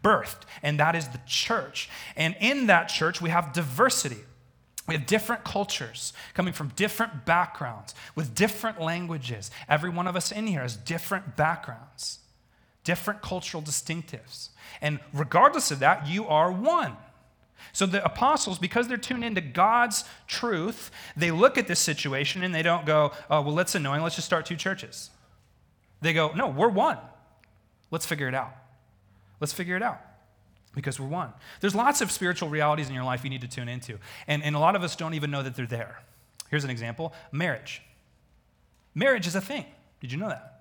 birthed, 0.04 0.42
and 0.62 0.78
that 0.78 0.94
is 0.94 1.08
the 1.08 1.20
church. 1.26 1.90
And 2.14 2.36
in 2.40 2.68
that 2.68 2.84
church, 2.84 3.20
we 3.20 3.30
have 3.30 3.52
diversity. 3.52 4.20
We 4.86 4.94
have 4.94 5.08
different 5.08 5.42
cultures 5.42 6.12
coming 6.32 6.52
from 6.52 6.68
different 6.76 7.26
backgrounds 7.26 7.92
with 8.14 8.36
different 8.36 8.80
languages. 8.80 9.50
Every 9.68 9.90
one 9.90 10.06
of 10.06 10.14
us 10.14 10.30
in 10.30 10.46
here 10.46 10.60
has 10.60 10.76
different 10.76 11.36
backgrounds, 11.36 12.20
different 12.84 13.20
cultural 13.20 13.64
distinctives. 13.64 14.50
And 14.80 15.00
regardless 15.12 15.72
of 15.72 15.80
that, 15.80 16.06
you 16.06 16.24
are 16.28 16.52
one. 16.52 16.96
So 17.72 17.86
the 17.86 18.04
apostles, 18.04 18.58
because 18.58 18.88
they're 18.88 18.96
tuned 18.96 19.24
into 19.24 19.40
God's 19.40 20.04
truth, 20.26 20.90
they 21.16 21.30
look 21.30 21.58
at 21.58 21.66
this 21.66 21.80
situation 21.80 22.42
and 22.42 22.54
they 22.54 22.62
don't 22.62 22.86
go, 22.86 23.12
oh, 23.30 23.42
well, 23.42 23.54
that's 23.54 23.74
annoying. 23.74 24.02
Let's 24.02 24.14
just 24.14 24.26
start 24.26 24.46
two 24.46 24.56
churches. 24.56 25.10
They 26.00 26.12
go, 26.12 26.32
no, 26.32 26.48
we're 26.48 26.68
one. 26.68 26.98
Let's 27.90 28.06
figure 28.06 28.28
it 28.28 28.34
out. 28.34 28.54
Let's 29.40 29.52
figure 29.52 29.76
it 29.76 29.82
out 29.82 30.00
because 30.74 31.00
we're 31.00 31.06
one. 31.06 31.32
There's 31.60 31.74
lots 31.74 32.00
of 32.00 32.10
spiritual 32.10 32.48
realities 32.48 32.88
in 32.88 32.94
your 32.94 33.04
life 33.04 33.24
you 33.24 33.30
need 33.30 33.40
to 33.40 33.48
tune 33.48 33.68
into, 33.68 33.98
and, 34.26 34.42
and 34.42 34.54
a 34.54 34.58
lot 34.58 34.76
of 34.76 34.82
us 34.82 34.96
don't 34.96 35.14
even 35.14 35.30
know 35.30 35.42
that 35.42 35.56
they're 35.56 35.66
there. 35.66 36.00
Here's 36.50 36.64
an 36.64 36.70
example 36.70 37.12
marriage. 37.32 37.82
Marriage 38.94 39.26
is 39.26 39.34
a 39.34 39.40
thing. 39.40 39.66
Did 40.00 40.12
you 40.12 40.18
know 40.18 40.28
that? 40.28 40.52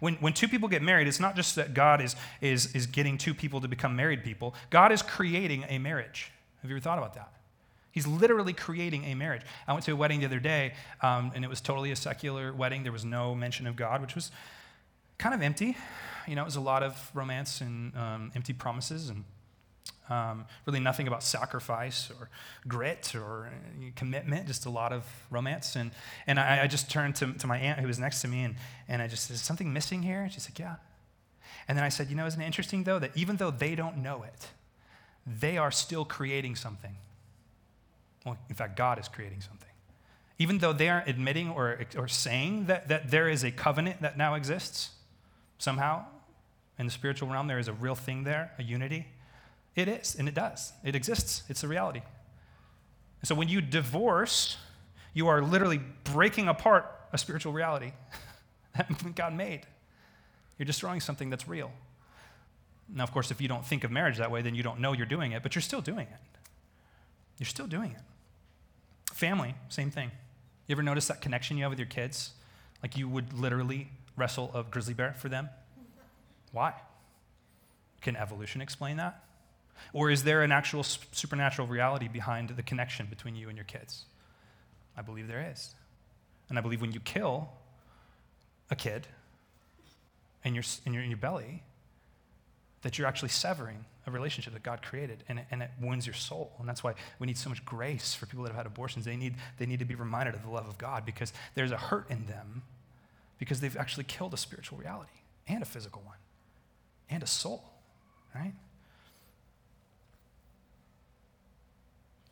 When, 0.00 0.14
when 0.16 0.32
two 0.32 0.48
people 0.48 0.68
get 0.68 0.82
married, 0.82 1.06
it's 1.06 1.20
not 1.20 1.36
just 1.36 1.54
that 1.56 1.74
God 1.74 2.00
is, 2.00 2.16
is, 2.40 2.74
is 2.74 2.86
getting 2.86 3.18
two 3.18 3.34
people 3.34 3.60
to 3.60 3.68
become 3.68 3.94
married 3.94 4.24
people, 4.24 4.54
God 4.70 4.92
is 4.92 5.02
creating 5.02 5.64
a 5.68 5.78
marriage. 5.78 6.32
Have 6.66 6.70
you 6.70 6.76
ever 6.76 6.82
thought 6.82 6.98
about 6.98 7.14
that? 7.14 7.32
He's 7.92 8.08
literally 8.08 8.52
creating 8.52 9.04
a 9.04 9.14
marriage. 9.14 9.42
I 9.68 9.72
went 9.72 9.84
to 9.84 9.92
a 9.92 9.96
wedding 9.96 10.18
the 10.18 10.26
other 10.26 10.40
day, 10.40 10.74
um, 11.00 11.30
and 11.32 11.44
it 11.44 11.48
was 11.48 11.60
totally 11.60 11.92
a 11.92 11.96
secular 11.96 12.52
wedding. 12.52 12.82
There 12.82 12.90
was 12.90 13.04
no 13.04 13.36
mention 13.36 13.68
of 13.68 13.76
God, 13.76 14.02
which 14.02 14.16
was 14.16 14.32
kind 15.16 15.32
of 15.32 15.42
empty. 15.42 15.76
You 16.26 16.34
know, 16.34 16.42
it 16.42 16.44
was 16.44 16.56
a 16.56 16.60
lot 16.60 16.82
of 16.82 17.10
romance 17.14 17.60
and 17.60 17.96
um, 17.96 18.32
empty 18.34 18.52
promises 18.52 19.10
and 19.10 19.22
um, 20.10 20.46
really 20.66 20.80
nothing 20.80 21.06
about 21.06 21.22
sacrifice 21.22 22.10
or 22.18 22.30
grit 22.66 23.14
or 23.14 23.46
uh, 23.46 23.84
commitment, 23.94 24.48
just 24.48 24.66
a 24.66 24.70
lot 24.70 24.92
of 24.92 25.04
romance. 25.30 25.76
And, 25.76 25.92
and 26.26 26.40
I, 26.40 26.64
I, 26.64 26.66
just 26.66 26.90
turned 26.90 27.14
to, 27.16 27.32
to 27.34 27.46
my 27.46 27.58
aunt 27.58 27.78
who 27.78 27.86
was 27.86 28.00
next 28.00 28.22
to 28.22 28.28
me 28.28 28.42
and, 28.42 28.56
and 28.88 29.00
I 29.00 29.06
just 29.06 29.28
said, 29.28 29.34
Is 29.34 29.42
something 29.42 29.72
missing 29.72 30.02
here? 30.02 30.22
And 30.22 30.32
she's 30.32 30.48
like, 30.48 30.58
Yeah. 30.58 30.76
And 31.66 31.78
then 31.78 31.84
I 31.84 31.88
said, 31.88 32.08
You 32.08 32.16
know, 32.16 32.26
isn't 32.26 32.40
it 32.40 32.44
interesting 32.44 32.84
though 32.84 32.98
that 32.98 33.16
even 33.16 33.36
though 33.36 33.50
they 33.50 33.74
don't 33.74 33.98
know 33.98 34.22
it, 34.22 34.48
they 35.26 35.58
are 35.58 35.70
still 35.70 36.04
creating 36.04 36.56
something? 36.56 36.96
Well, 38.24 38.38
in 38.48 38.54
fact, 38.54 38.76
God 38.76 38.98
is 38.98 39.08
creating 39.08 39.40
something. 39.40 39.68
Even 40.38 40.58
though 40.58 40.72
they 40.72 40.88
aren't 40.88 41.08
admitting 41.08 41.50
or, 41.50 41.80
or 41.96 42.08
saying 42.08 42.66
that, 42.66 42.88
that 42.88 43.10
there 43.10 43.28
is 43.28 43.42
a 43.42 43.50
covenant 43.50 44.02
that 44.02 44.18
now 44.18 44.34
exists, 44.34 44.90
somehow 45.58 46.04
in 46.78 46.86
the 46.86 46.92
spiritual 46.92 47.28
realm, 47.28 47.46
there 47.46 47.58
is 47.58 47.68
a 47.68 47.72
real 47.72 47.94
thing 47.94 48.24
there, 48.24 48.52
a 48.58 48.62
unity 48.62 49.06
it 49.76 49.88
is, 49.88 50.16
and 50.18 50.26
it 50.26 50.34
does. 50.34 50.72
It 50.82 50.94
exists. 50.96 51.42
It's 51.48 51.62
a 51.62 51.68
reality. 51.68 52.00
So 53.22 53.34
when 53.34 53.48
you 53.48 53.60
divorce, 53.60 54.56
you 55.12 55.28
are 55.28 55.42
literally 55.42 55.80
breaking 56.04 56.48
apart 56.48 56.90
a 57.12 57.18
spiritual 57.18 57.52
reality 57.52 57.92
that 58.76 59.14
God 59.14 59.34
made. 59.34 59.60
You're 60.58 60.66
destroying 60.66 61.00
something 61.00 61.28
that's 61.28 61.46
real. 61.46 61.70
Now, 62.92 63.02
of 63.04 63.12
course, 63.12 63.30
if 63.30 63.40
you 63.40 63.48
don't 63.48 63.64
think 63.64 63.84
of 63.84 63.90
marriage 63.90 64.18
that 64.18 64.30
way, 64.30 64.42
then 64.42 64.54
you 64.54 64.62
don't 64.62 64.80
know 64.80 64.92
you're 64.92 65.06
doing 65.06 65.32
it, 65.32 65.42
but 65.42 65.54
you're 65.54 65.62
still 65.62 65.80
doing 65.80 66.06
it. 66.06 66.38
You're 67.38 67.46
still 67.46 67.66
doing 67.66 67.92
it. 67.92 68.00
Family, 69.12 69.54
same 69.68 69.90
thing. 69.90 70.10
You 70.66 70.74
ever 70.74 70.82
notice 70.82 71.08
that 71.08 71.20
connection 71.20 71.56
you 71.56 71.64
have 71.64 71.70
with 71.72 71.78
your 71.78 71.88
kids? 71.88 72.30
Like 72.82 72.96
you 72.96 73.08
would 73.08 73.32
literally 73.32 73.88
wrestle 74.16 74.50
a 74.54 74.62
grizzly 74.62 74.94
bear 74.94 75.14
for 75.14 75.28
them? 75.28 75.48
Why? 76.52 76.74
Can 78.00 78.16
evolution 78.16 78.60
explain 78.60 78.96
that? 78.96 79.22
Or 79.92 80.10
is 80.10 80.24
there 80.24 80.42
an 80.42 80.52
actual 80.52 80.82
supernatural 80.82 81.68
reality 81.68 82.08
behind 82.08 82.50
the 82.50 82.62
connection 82.62 83.06
between 83.06 83.36
you 83.36 83.48
and 83.48 83.56
your 83.56 83.64
kids? 83.64 84.04
I 84.96 85.02
believe 85.02 85.28
there 85.28 85.50
is. 85.52 85.74
And 86.48 86.58
I 86.58 86.62
believe 86.62 86.80
when 86.80 86.92
you 86.92 87.00
kill 87.00 87.50
a 88.70 88.76
kid 88.76 89.06
in 90.44 90.54
your, 90.54 90.64
in 90.86 90.94
your, 90.94 91.02
in 91.02 91.10
your 91.10 91.18
belly, 91.18 91.62
that 92.82 92.98
you're 92.98 93.06
actually 93.06 93.30
severing 93.30 93.84
a 94.06 94.10
relationship 94.10 94.52
that 94.52 94.62
God 94.62 94.82
created, 94.82 95.24
and 95.28 95.40
it, 95.40 95.46
and 95.50 95.62
it 95.62 95.70
wounds 95.80 96.06
your 96.06 96.14
soul. 96.14 96.52
And 96.60 96.68
that's 96.68 96.84
why 96.84 96.94
we 97.18 97.26
need 97.26 97.36
so 97.36 97.48
much 97.50 97.64
grace 97.64 98.14
for 98.14 98.26
people 98.26 98.44
that 98.44 98.50
have 98.50 98.56
had 98.56 98.66
abortions. 98.66 99.04
They 99.04 99.16
need, 99.16 99.34
they 99.58 99.66
need 99.66 99.80
to 99.80 99.84
be 99.84 99.96
reminded 99.96 100.34
of 100.34 100.42
the 100.42 100.50
love 100.50 100.68
of 100.68 100.78
God 100.78 101.04
because 101.04 101.32
there's 101.54 101.72
a 101.72 101.76
hurt 101.76 102.08
in 102.10 102.26
them 102.26 102.62
because 103.38 103.60
they've 103.60 103.76
actually 103.76 104.04
killed 104.04 104.32
a 104.32 104.36
spiritual 104.36 104.78
reality 104.78 105.10
and 105.48 105.62
a 105.62 105.66
physical 105.66 106.02
one 106.04 106.16
and 107.10 107.22
a 107.22 107.26
soul, 107.26 107.64
right? 108.34 108.52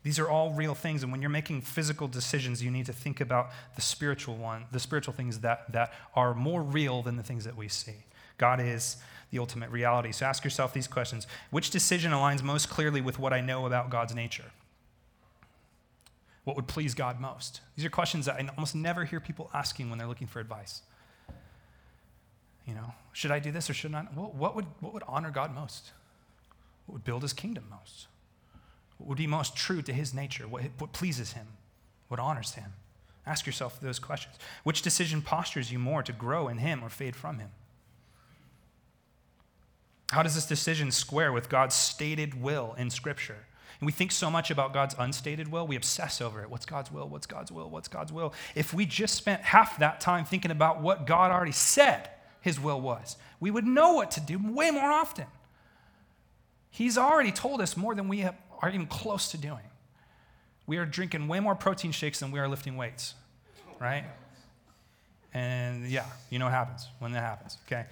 These 0.03 0.19
are 0.19 0.29
all 0.29 0.51
real 0.51 0.75
things, 0.75 1.01
and 1.01 1.11
when 1.11 1.19
you're 1.21 1.31
making 1.31 1.61
physical 1.61 2.07
decisions, 2.07 2.61
you 2.61 2.69
need 2.69 2.85
to 2.85 2.93
think 2.93 3.21
about 3.21 3.49
the 3.75 3.81
spiritual 3.81 4.35
one, 4.35 4.65
the 4.71 4.79
spiritual 4.79 5.15
things 5.15 5.39
that, 5.39 5.71
that 5.71 5.93
are 6.15 6.35
more 6.35 6.61
real 6.61 7.01
than 7.01 7.17
the 7.17 7.23
things 7.23 7.43
that 7.45 7.57
we 7.57 7.67
see. 7.67 7.95
God 8.37 8.59
is 8.59 8.97
the 9.31 9.39
ultimate 9.39 9.69
reality. 9.69 10.11
So 10.11 10.25
ask 10.25 10.43
yourself 10.43 10.73
these 10.73 10.87
questions 10.87 11.27
Which 11.51 11.69
decision 11.69 12.11
aligns 12.11 12.43
most 12.43 12.69
clearly 12.69 13.01
with 13.01 13.19
what 13.19 13.33
I 13.33 13.41
know 13.41 13.65
about 13.65 13.89
God's 13.89 14.15
nature? 14.15 14.51
What 16.43 16.55
would 16.55 16.67
please 16.67 16.93
God 16.93 17.19
most? 17.19 17.61
These 17.75 17.85
are 17.85 17.89
questions 17.89 18.27
that 18.27 18.35
I 18.35 18.47
almost 18.55 18.75
never 18.75 19.03
hear 19.03 19.19
people 19.19 19.49
asking 19.53 19.89
when 19.89 19.97
they're 19.97 20.07
looking 20.07 20.27
for 20.27 20.39
advice. 20.39 20.83
You 22.67 22.75
know, 22.75 22.93
should 23.13 23.31
I 23.31 23.39
do 23.39 23.51
this 23.51 23.69
or 23.69 23.73
should 23.73 23.93
I 23.93 24.03
not? 24.03 24.13
what, 24.13 24.55
would, 24.55 24.65
what 24.79 24.93
would 24.93 25.03
honor 25.07 25.31
God 25.31 25.53
most? 25.53 25.91
What 26.85 26.93
would 26.93 27.03
build 27.03 27.23
his 27.23 27.33
kingdom 27.33 27.65
most? 27.69 28.07
What 28.97 29.09
would 29.09 29.17
be 29.17 29.27
most 29.27 29.55
true 29.55 29.81
to 29.81 29.93
his 29.93 30.13
nature? 30.13 30.47
What, 30.47 30.63
what 30.77 30.93
pleases 30.93 31.33
him? 31.33 31.47
What 32.07 32.19
honors 32.19 32.53
him? 32.53 32.73
Ask 33.25 33.45
yourself 33.45 33.79
those 33.81 33.97
questions. 33.97 34.35
Which 34.63 34.83
decision 34.83 35.21
postures 35.21 35.71
you 35.71 35.79
more 35.79 36.03
to 36.03 36.13
grow 36.13 36.47
in 36.47 36.59
him 36.59 36.83
or 36.83 36.89
fade 36.89 37.15
from 37.15 37.39
him? 37.39 37.49
How 40.11 40.23
does 40.23 40.35
this 40.35 40.45
decision 40.45 40.91
square 40.91 41.33
with 41.33 41.49
God's 41.49 41.75
stated 41.75 42.41
will 42.41 42.75
in 42.77 42.89
Scripture? 42.89 43.45
And 43.79 43.85
we 43.85 43.91
think 43.91 44.11
so 44.11 44.31
much 44.31 44.51
about 44.51 44.73
God's 44.73 44.95
unstated 44.97 45.49
will, 45.49 45.67
we 45.67 45.75
obsess 45.75 46.21
over 46.21 46.41
it. 46.41 46.49
What's 46.49 46.65
God's 46.65 46.91
will? 46.91 47.09
What's 47.09 47.27
God's 47.27 47.51
will? 47.51 47.69
What's 47.69 47.87
God's 47.87 48.13
will? 48.13 48.33
If 48.55 48.73
we 48.73 48.85
just 48.85 49.15
spent 49.15 49.41
half 49.41 49.79
that 49.79 49.99
time 49.99 50.23
thinking 50.23 50.51
about 50.51 50.81
what 50.81 51.05
God 51.05 51.31
already 51.31 51.51
said 51.51 52.09
his 52.41 52.59
will 52.59 52.79
was, 52.79 53.17
we 53.39 53.51
would 53.51 53.65
know 53.65 53.93
what 53.93 54.11
to 54.11 54.21
do 54.21 54.39
way 54.41 54.71
more 54.71 54.89
often. 54.89 55.25
He's 56.69 56.97
already 56.97 57.31
told 57.31 57.61
us 57.61 57.75
more 57.75 57.95
than 57.95 58.07
we 58.07 58.19
have, 58.19 58.35
are 58.61 58.69
even 58.69 58.87
close 58.87 59.31
to 59.31 59.37
doing. 59.37 59.59
We 60.67 60.77
are 60.77 60.85
drinking 60.85 61.27
way 61.27 61.39
more 61.39 61.55
protein 61.55 61.91
shakes 61.91 62.19
than 62.19 62.31
we 62.31 62.39
are 62.39 62.47
lifting 62.47 62.77
weights, 62.77 63.13
right? 63.79 64.05
And 65.33 65.87
yeah, 65.87 66.05
you 66.29 66.39
know 66.39 66.45
what 66.45 66.53
happens 66.53 66.87
when 66.99 67.11
that 67.11 67.21
happens, 67.21 67.57
okay? 67.67 67.85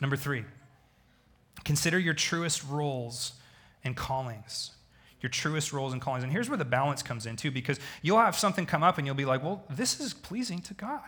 Number 0.00 0.16
three, 0.16 0.44
Consider 1.64 1.98
your 1.98 2.14
truest 2.14 2.64
roles 2.64 3.32
and 3.84 3.96
callings. 3.96 4.72
Your 5.20 5.30
truest 5.30 5.72
roles 5.72 5.92
and 5.92 6.00
callings. 6.00 6.24
And 6.24 6.32
here's 6.32 6.48
where 6.48 6.58
the 6.58 6.64
balance 6.64 7.02
comes 7.02 7.26
in, 7.26 7.36
too, 7.36 7.50
because 7.50 7.78
you'll 8.02 8.18
have 8.18 8.36
something 8.36 8.64
come 8.66 8.82
up 8.82 8.98
and 8.98 9.06
you'll 9.06 9.16
be 9.16 9.24
like, 9.24 9.42
well, 9.42 9.64
this 9.68 10.00
is 10.00 10.14
pleasing 10.14 10.60
to 10.62 10.74
God. 10.74 11.02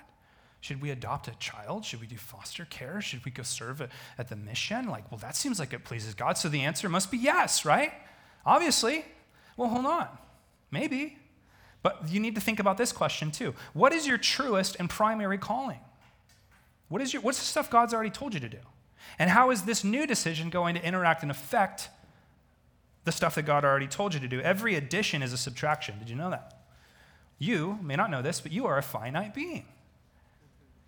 Should 0.61 0.81
we 0.81 0.91
adopt 0.91 1.27
a 1.27 1.35
child? 1.39 1.85
Should 1.85 2.01
we 2.01 2.07
do 2.07 2.17
foster 2.17 2.65
care? 2.67 3.01
Should 3.01 3.25
we 3.25 3.33
go 3.33 3.43
serve 3.43 3.83
at 4.17 4.29
the 4.29 4.37
mission? 4.37 4.87
Like, 4.89 5.11
well, 5.11 5.19
that 5.19 5.35
seems 5.35 5.59
like 5.59 5.73
it 5.73 5.85
pleases 5.85 6.15
God. 6.15 6.39
So 6.39 6.49
the 6.49 6.61
answer 6.61 6.89
must 6.89 7.11
be 7.11 7.19
yes, 7.19 7.65
right? 7.65 7.93
Obviously. 8.47 9.05
Well, 9.57 9.69
hold 9.69 9.87
on. 9.87 10.07
Maybe. 10.71 11.19
But 11.83 12.09
you 12.09 12.21
need 12.21 12.37
to 12.37 12.41
think 12.41 12.61
about 12.61 12.79
this 12.79 12.93
question 12.93 13.33
too. 13.33 13.55
What 13.73 13.93
is 13.93 14.07
your 14.07 14.19
truest 14.19 14.77
and 14.79 14.89
primary 14.89 15.37
calling? 15.37 15.81
What 16.89 17.03
is 17.03 17.13
your, 17.13 17.23
what's 17.23 17.41
the 17.41 17.45
stuff 17.45 17.71
God's 17.71 17.93
already 17.93 18.11
told 18.11 18.35
you 18.35 18.41
to 18.41 18.49
do? 18.49 18.59
And 19.19 19.31
how 19.31 19.51
is 19.51 19.63
this 19.63 19.85
new 19.85 20.07
decision 20.07 20.51
going 20.51 20.75
to 20.75 20.85
interact 20.85 21.23
and 21.23 21.31
affect 21.31 21.89
the 23.05 23.13
stuff 23.13 23.35
that 23.35 23.43
God 23.43 23.65
already 23.65 23.87
told 23.87 24.15
you 24.15 24.21
to 24.21 24.29
do? 24.29 24.41
Every 24.41 24.75
addition 24.75 25.23
is 25.23 25.33
a 25.33 25.39
subtraction. 25.39 25.99
Did 25.99 26.09
you 26.09 26.17
know 26.17 26.31
that? 26.31 26.63
You 27.39 27.79
may 27.83 27.97
not 27.97 28.11
know 28.11 28.23
this, 28.23 28.41
but 28.41 28.53
you 28.53 28.67
are 28.67 28.79
a 28.79 28.83
finite 28.83 29.35
being. 29.35 29.67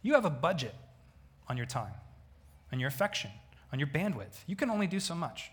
You 0.02 0.14
have 0.14 0.24
a 0.24 0.30
budget 0.30 0.74
on 1.48 1.56
your 1.56 1.66
time, 1.66 1.94
on 2.72 2.78
your 2.78 2.88
affection, 2.88 3.30
on 3.72 3.78
your 3.78 3.88
bandwidth. 3.88 4.38
You 4.46 4.54
can 4.54 4.70
only 4.70 4.86
do 4.86 5.00
so 5.00 5.14
much. 5.14 5.50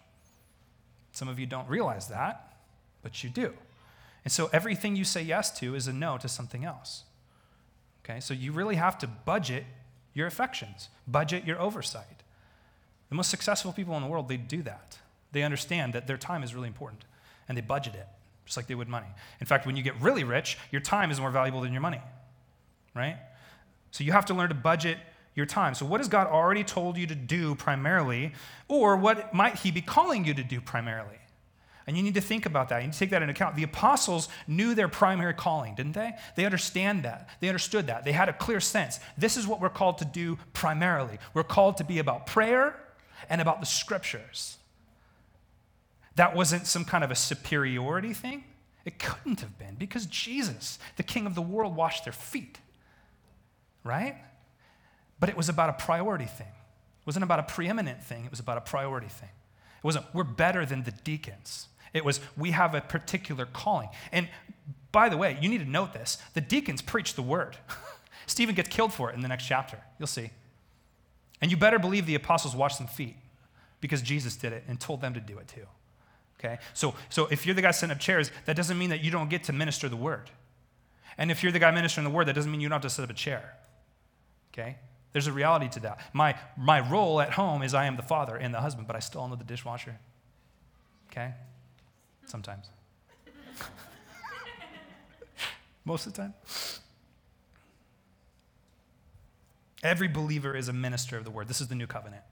Some 1.11 1.27
of 1.27 1.39
you 1.39 1.45
don't 1.45 1.67
realize 1.67 2.07
that, 2.07 2.53
but 3.01 3.23
you 3.23 3.29
do. 3.29 3.53
And 4.23 4.31
so 4.31 4.49
everything 4.53 4.95
you 4.95 5.03
say 5.03 5.23
yes 5.23 5.51
to 5.59 5.75
is 5.75 5.87
a 5.87 5.93
no 5.93 6.17
to 6.19 6.27
something 6.27 6.63
else. 6.63 7.03
Okay, 8.03 8.19
so 8.19 8.33
you 8.33 8.51
really 8.51 8.75
have 8.75 8.97
to 8.99 9.07
budget 9.07 9.65
your 10.13 10.27
affections, 10.27 10.89
budget 11.07 11.45
your 11.45 11.59
oversight. 11.59 12.20
The 13.11 13.15
most 13.15 13.29
successful 13.29 13.73
people 13.73 13.95
in 13.97 14.01
the 14.01 14.07
world, 14.07 14.29
they 14.29 14.37
do 14.37 14.63
that. 14.63 14.97
They 15.33 15.43
understand 15.43 15.91
that 15.93 16.07
their 16.07 16.17
time 16.17 16.43
is 16.43 16.55
really 16.55 16.69
important 16.69 17.03
and 17.49 17.57
they 17.57 17.61
budget 17.61 17.93
it, 17.93 18.07
just 18.45 18.55
like 18.55 18.67
they 18.67 18.75
would 18.75 18.87
money. 18.87 19.07
In 19.41 19.45
fact, 19.45 19.65
when 19.65 19.75
you 19.75 19.83
get 19.83 19.99
really 20.01 20.23
rich, 20.23 20.57
your 20.71 20.79
time 20.79 21.11
is 21.11 21.19
more 21.19 21.29
valuable 21.29 21.59
than 21.59 21.73
your 21.73 21.81
money, 21.81 21.99
right? 22.95 23.17
So 23.91 24.05
you 24.05 24.13
have 24.13 24.25
to 24.27 24.33
learn 24.33 24.47
to 24.47 24.55
budget 24.55 24.97
your 25.35 25.45
time. 25.45 25.75
So, 25.75 25.85
what 25.85 25.99
has 25.99 26.07
God 26.07 26.27
already 26.27 26.63
told 26.63 26.97
you 26.97 27.05
to 27.07 27.15
do 27.15 27.53
primarily, 27.55 28.31
or 28.69 28.95
what 28.95 29.33
might 29.33 29.55
He 29.55 29.71
be 29.71 29.81
calling 29.81 30.23
you 30.23 30.33
to 30.33 30.43
do 30.43 30.61
primarily? 30.61 31.17
And 31.87 31.97
you 31.97 32.03
need 32.03 32.13
to 32.13 32.21
think 32.21 32.45
about 32.45 32.69
that. 32.69 32.79
You 32.79 32.87
need 32.87 32.93
to 32.93 32.99
take 32.99 33.09
that 33.09 33.21
into 33.21 33.33
account. 33.33 33.57
The 33.57 33.63
apostles 33.63 34.29
knew 34.47 34.73
their 34.73 34.87
primary 34.87 35.33
calling, 35.33 35.75
didn't 35.75 35.93
they? 35.93 36.13
They 36.37 36.45
understand 36.45 37.03
that. 37.03 37.27
They 37.41 37.49
understood 37.49 37.87
that. 37.87 38.05
They 38.05 38.11
had 38.13 38.29
a 38.29 38.33
clear 38.33 38.61
sense. 38.61 38.99
This 39.17 39.35
is 39.35 39.47
what 39.47 39.59
we're 39.59 39.69
called 39.69 39.97
to 39.97 40.05
do 40.05 40.37
primarily. 40.53 41.17
We're 41.33 41.43
called 41.43 41.77
to 41.77 41.83
be 41.83 41.99
about 41.99 42.27
prayer 42.27 42.75
and 43.29 43.41
about 43.41 43.59
the 43.59 43.65
scriptures. 43.65 44.57
That 46.15 46.35
wasn't 46.35 46.67
some 46.67 46.85
kind 46.85 47.03
of 47.03 47.11
a 47.11 47.15
superiority 47.15 48.13
thing. 48.13 48.43
It 48.83 48.99
couldn't 48.99 49.41
have 49.41 49.57
been 49.57 49.75
because 49.75 50.05
Jesus, 50.07 50.79
the 50.97 51.03
king 51.03 51.25
of 51.25 51.35
the 51.35 51.41
world, 51.41 51.75
washed 51.75 52.03
their 52.03 52.13
feet, 52.13 52.59
right? 53.83 54.15
But 55.19 55.29
it 55.29 55.37
was 55.37 55.49
about 55.49 55.69
a 55.69 55.73
priority 55.73 56.25
thing. 56.25 56.47
It 56.47 57.05
wasn't 57.05 57.23
about 57.23 57.39
a 57.39 57.43
preeminent 57.43 58.03
thing, 58.03 58.25
it 58.25 58.31
was 58.31 58.39
about 58.39 58.57
a 58.57 58.61
priority 58.61 59.07
thing. 59.07 59.29
It 59.29 59.83
wasn't, 59.83 60.05
we're 60.13 60.23
better 60.23 60.65
than 60.65 60.83
the 60.83 60.91
deacons. 60.91 61.67
It 61.93 62.05
was, 62.05 62.19
we 62.37 62.51
have 62.51 62.73
a 62.75 62.81
particular 62.81 63.45
calling. 63.45 63.89
And 64.11 64.27
by 64.91 65.09
the 65.09 65.17
way, 65.17 65.37
you 65.41 65.49
need 65.49 65.59
to 65.59 65.69
note 65.69 65.93
this 65.93 66.17
the 66.33 66.41
deacons 66.41 66.81
preach 66.81 67.15
the 67.15 67.21
word. 67.21 67.57
Stephen 68.25 68.55
gets 68.55 68.69
killed 68.69 68.93
for 68.93 69.09
it 69.09 69.15
in 69.15 69.21
the 69.21 69.27
next 69.27 69.45
chapter. 69.45 69.77
You'll 69.99 70.07
see. 70.07 70.31
And 71.41 71.49
you 71.49 71.57
better 71.57 71.79
believe 71.79 72.05
the 72.05 72.15
apostles 72.15 72.55
washed 72.55 72.77
some 72.77 72.87
feet 72.87 73.15
because 73.81 74.01
Jesus 74.01 74.35
did 74.35 74.53
it 74.53 74.63
and 74.67 74.79
told 74.79 75.01
them 75.01 75.13
to 75.15 75.19
do 75.19 75.39
it 75.39 75.47
too. 75.47 75.65
Okay? 76.39 76.59
So, 76.73 76.93
so 77.09 77.27
if 77.27 77.45
you're 77.45 77.55
the 77.55 77.61
guy 77.61 77.71
setting 77.71 77.91
up 77.91 77.99
chairs, 77.99 78.31
that 78.45 78.55
doesn't 78.55 78.77
mean 78.77 78.89
that 78.91 79.03
you 79.03 79.11
don't 79.11 79.29
get 79.29 79.43
to 79.45 79.53
minister 79.53 79.89
the 79.89 79.95
word. 79.95 80.29
And 81.17 81.29
if 81.29 81.43
you're 81.43 81.51
the 81.51 81.59
guy 81.59 81.71
ministering 81.71 82.05
the 82.05 82.09
word, 82.09 82.27
that 82.27 82.33
doesn't 82.33 82.51
mean 82.51 82.61
you 82.61 82.69
don't 82.69 82.75
have 82.75 82.81
to 82.83 82.89
set 82.89 83.03
up 83.03 83.09
a 83.09 83.13
chair. 83.13 83.55
Okay? 84.53 84.77
There's 85.13 85.27
a 85.27 85.33
reality 85.33 85.67
to 85.69 85.79
that. 85.81 85.99
My, 86.13 86.35
my 86.57 86.79
role 86.89 87.19
at 87.21 87.31
home 87.31 87.63
is 87.63 87.73
I 87.73 87.85
am 87.85 87.97
the 87.97 88.03
father 88.03 88.35
and 88.35 88.53
the 88.53 88.61
husband, 88.61 88.87
but 88.87 88.95
I 88.95 88.99
still 88.99 89.23
am 89.23 89.31
the 89.31 89.43
dishwasher. 89.43 89.97
Okay? 91.11 91.33
Sometimes. 92.25 92.67
Most 95.85 96.07
of 96.07 96.13
the 96.13 96.21
time. 96.21 96.33
Every 99.83 100.07
believer 100.07 100.55
is 100.55 100.67
a 100.67 100.73
minister 100.73 101.17
of 101.17 101.23
the 101.23 101.31
word. 101.31 101.47
This 101.47 101.61
is 101.61 101.67
the 101.67 101.75
new 101.75 101.87
covenant. 101.87 102.23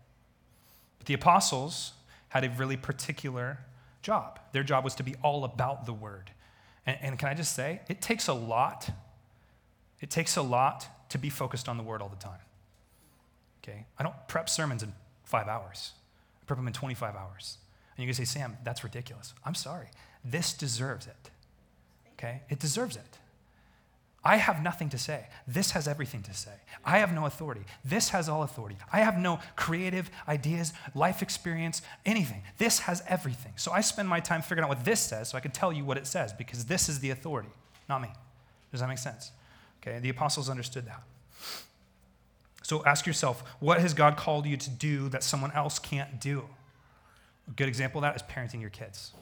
But 0.99 1.07
the 1.07 1.13
apostles 1.13 1.93
had 2.29 2.43
a 2.43 2.49
really 2.49 2.77
particular 2.77 3.59
job. 4.01 4.39
Their 4.51 4.63
job 4.63 4.83
was 4.83 4.95
to 4.95 5.03
be 5.03 5.15
all 5.23 5.43
about 5.43 5.85
the 5.85 5.93
word. 5.93 6.31
And, 6.85 6.97
and, 7.01 7.19
can 7.19 7.29
I 7.29 7.33
just 7.33 7.55
say, 7.55 7.81
it 7.89 8.01
takes 8.01 8.27
a 8.27 8.33
lot. 8.33 8.89
It 9.99 10.09
takes 10.09 10.37
a 10.37 10.41
lot 10.41 10.87
to 11.09 11.17
be 11.17 11.29
focused 11.29 11.67
on 11.67 11.77
the 11.77 11.83
word 11.83 12.01
all 12.01 12.09
the 12.09 12.15
time. 12.15 12.39
Okay? 13.63 13.85
I 13.97 14.03
don't 14.03 14.15
prep 14.27 14.49
sermons 14.49 14.83
in 14.83 14.93
five 15.23 15.47
hours, 15.47 15.93
I 16.41 16.45
prep 16.45 16.57
them 16.57 16.67
in 16.67 16.73
25 16.73 17.15
hours. 17.15 17.57
And 17.95 18.03
you 18.03 18.07
can 18.07 18.15
say, 18.15 18.25
Sam, 18.25 18.57
that's 18.63 18.83
ridiculous. 18.83 19.33
I'm 19.43 19.55
sorry. 19.55 19.87
This 20.23 20.53
deserves 20.53 21.05
it. 21.05 21.29
Okay? 22.13 22.41
It 22.49 22.59
deserves 22.59 22.95
it. 22.95 23.17
I 24.23 24.35
have 24.35 24.61
nothing 24.61 24.89
to 24.89 24.97
say. 24.97 25.27
This 25.47 25.71
has 25.71 25.87
everything 25.87 26.23
to 26.23 26.33
say. 26.33 26.51
I 26.83 26.97
have 26.99 27.13
no 27.13 27.25
authority. 27.25 27.61
This 27.85 28.09
has 28.09 28.27
all 28.27 28.43
authority. 28.43 28.75
I 28.91 28.99
have 28.99 29.17
no 29.17 29.39
creative 29.55 30.11
ideas, 30.27 30.73
life 30.93 31.21
experience, 31.21 31.81
anything. 32.05 32.43
This 32.57 32.79
has 32.79 33.01
everything. 33.07 33.53
So 33.55 33.71
I 33.71 33.81
spend 33.81 34.09
my 34.09 34.19
time 34.19 34.41
figuring 34.41 34.63
out 34.63 34.69
what 34.69 34.83
this 34.83 34.99
says 34.99 35.29
so 35.29 35.37
I 35.37 35.41
can 35.41 35.51
tell 35.51 35.71
you 35.71 35.85
what 35.85 35.97
it 35.97 36.05
says 36.05 36.33
because 36.33 36.65
this 36.65 36.89
is 36.89 36.99
the 36.99 37.11
authority, 37.11 37.49
not 37.87 38.01
me. 38.01 38.09
Does 38.71 38.81
that 38.81 38.89
make 38.89 38.97
sense? 38.97 39.31
Okay, 39.81 39.99
the 39.99 40.09
apostles 40.09 40.49
understood 40.49 40.85
that. 40.85 41.01
So 42.61 42.83
ask 42.85 43.07
yourself, 43.07 43.43
what 43.59 43.79
has 43.79 43.93
God 43.93 44.17
called 44.17 44.45
you 44.45 44.57
to 44.57 44.69
do 44.69 45.09
that 45.09 45.23
someone 45.23 45.51
else 45.53 45.79
can't 45.79 46.19
do? 46.19 46.43
A 47.47 47.51
good 47.51 47.67
example 47.67 47.99
of 47.99 48.03
that 48.03 48.15
is 48.15 48.21
parenting 48.21 48.61
your 48.61 48.69
kids. 48.69 49.13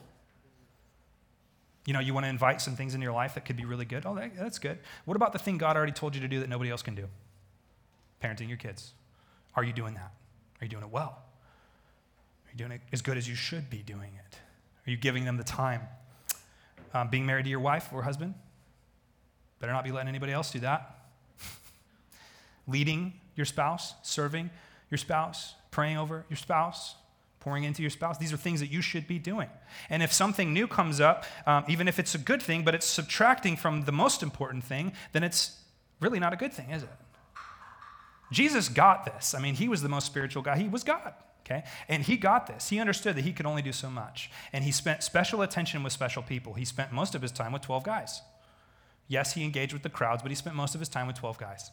You 1.88 1.94
know, 1.94 2.00
you 2.00 2.12
want 2.12 2.24
to 2.24 2.28
invite 2.28 2.60
some 2.60 2.76
things 2.76 2.92
into 2.92 3.04
your 3.04 3.14
life 3.14 3.32
that 3.32 3.46
could 3.46 3.56
be 3.56 3.64
really 3.64 3.86
good. 3.86 4.04
Oh, 4.04 4.14
that, 4.14 4.36
that's 4.36 4.58
good. 4.58 4.78
What 5.06 5.16
about 5.16 5.32
the 5.32 5.38
thing 5.38 5.56
God 5.56 5.74
already 5.74 5.92
told 5.92 6.14
you 6.14 6.20
to 6.20 6.28
do 6.28 6.38
that 6.40 6.48
nobody 6.50 6.70
else 6.70 6.82
can 6.82 6.94
do? 6.94 7.06
Parenting 8.22 8.46
your 8.46 8.58
kids. 8.58 8.92
Are 9.54 9.64
you 9.64 9.72
doing 9.72 9.94
that? 9.94 10.12
Are 10.60 10.66
you 10.66 10.68
doing 10.68 10.82
it 10.82 10.90
well? 10.90 11.22
Are 12.44 12.50
you 12.52 12.58
doing 12.58 12.72
it 12.72 12.82
as 12.92 13.00
good 13.00 13.16
as 13.16 13.26
you 13.26 13.34
should 13.34 13.70
be 13.70 13.78
doing 13.78 14.10
it? 14.18 14.36
Are 14.86 14.90
you 14.90 14.98
giving 14.98 15.24
them 15.24 15.38
the 15.38 15.44
time? 15.44 15.80
Um, 16.92 17.08
being 17.08 17.24
married 17.24 17.44
to 17.44 17.50
your 17.50 17.60
wife 17.60 17.88
or 17.90 18.02
husband? 18.02 18.34
Better 19.58 19.72
not 19.72 19.82
be 19.82 19.90
letting 19.90 20.10
anybody 20.10 20.32
else 20.32 20.50
do 20.50 20.58
that. 20.58 20.98
Leading 22.68 23.14
your 23.34 23.46
spouse, 23.46 23.94
serving 24.02 24.50
your 24.90 24.98
spouse, 24.98 25.54
praying 25.70 25.96
over 25.96 26.26
your 26.28 26.36
spouse, 26.36 26.96
pouring 27.48 27.64
into 27.64 27.80
your 27.80 27.90
spouse. 27.90 28.18
These 28.18 28.30
are 28.34 28.36
things 28.36 28.60
that 28.60 28.66
you 28.66 28.82
should 28.82 29.08
be 29.08 29.18
doing. 29.18 29.48
And 29.88 30.02
if 30.02 30.12
something 30.12 30.52
new 30.52 30.68
comes 30.68 31.00
up, 31.00 31.24
um, 31.46 31.64
even 31.66 31.88
if 31.88 31.98
it's 31.98 32.14
a 32.14 32.18
good 32.18 32.42
thing, 32.42 32.62
but 32.62 32.74
it's 32.74 32.84
subtracting 32.84 33.56
from 33.56 33.84
the 33.84 33.92
most 33.92 34.22
important 34.22 34.64
thing, 34.64 34.92
then 35.12 35.24
it's 35.24 35.58
really 35.98 36.18
not 36.18 36.34
a 36.34 36.36
good 36.36 36.52
thing, 36.52 36.68
is 36.68 36.82
it? 36.82 36.90
Jesus 38.30 38.68
got 38.68 39.06
this. 39.06 39.32
I 39.32 39.40
mean, 39.40 39.54
he 39.54 39.66
was 39.66 39.80
the 39.80 39.88
most 39.88 40.04
spiritual 40.04 40.42
guy. 40.42 40.58
He 40.58 40.68
was 40.68 40.84
God, 40.84 41.14
okay? 41.46 41.64
And 41.88 42.02
he 42.02 42.18
got 42.18 42.46
this. 42.46 42.68
He 42.68 42.78
understood 42.78 43.16
that 43.16 43.24
he 43.24 43.32
could 43.32 43.46
only 43.46 43.62
do 43.62 43.72
so 43.72 43.88
much. 43.88 44.30
And 44.52 44.62
he 44.62 44.70
spent 44.70 45.02
special 45.02 45.40
attention 45.40 45.82
with 45.82 45.94
special 45.94 46.22
people. 46.22 46.52
He 46.52 46.66
spent 46.66 46.92
most 46.92 47.14
of 47.14 47.22
his 47.22 47.32
time 47.32 47.52
with 47.52 47.62
12 47.62 47.82
guys. 47.82 48.20
Yes, 49.06 49.32
he 49.32 49.42
engaged 49.42 49.72
with 49.72 49.84
the 49.84 49.88
crowds, 49.88 50.20
but 50.20 50.30
he 50.30 50.34
spent 50.34 50.54
most 50.54 50.74
of 50.74 50.80
his 50.80 50.90
time 50.90 51.06
with 51.06 51.16
12 51.16 51.38
guys. 51.38 51.70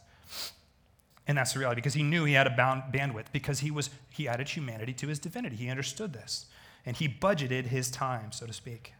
And 1.28 1.36
that's 1.36 1.52
the 1.52 1.58
reality 1.58 1.80
because 1.80 1.94
he 1.94 2.02
knew 2.02 2.24
he 2.24 2.34
had 2.34 2.46
a 2.46 2.50
bound 2.50 2.84
bandwidth 2.92 3.26
because 3.32 3.60
he 3.60 3.70
was 3.70 3.90
he 4.10 4.28
added 4.28 4.48
humanity 4.48 4.92
to 4.94 5.08
his 5.08 5.18
divinity. 5.18 5.56
He 5.56 5.68
understood 5.68 6.12
this. 6.12 6.46
And 6.84 6.96
he 6.96 7.08
budgeted 7.08 7.66
his 7.66 7.90
time, 7.90 8.30
so 8.30 8.46
to 8.46 8.52
speak. 8.52 8.92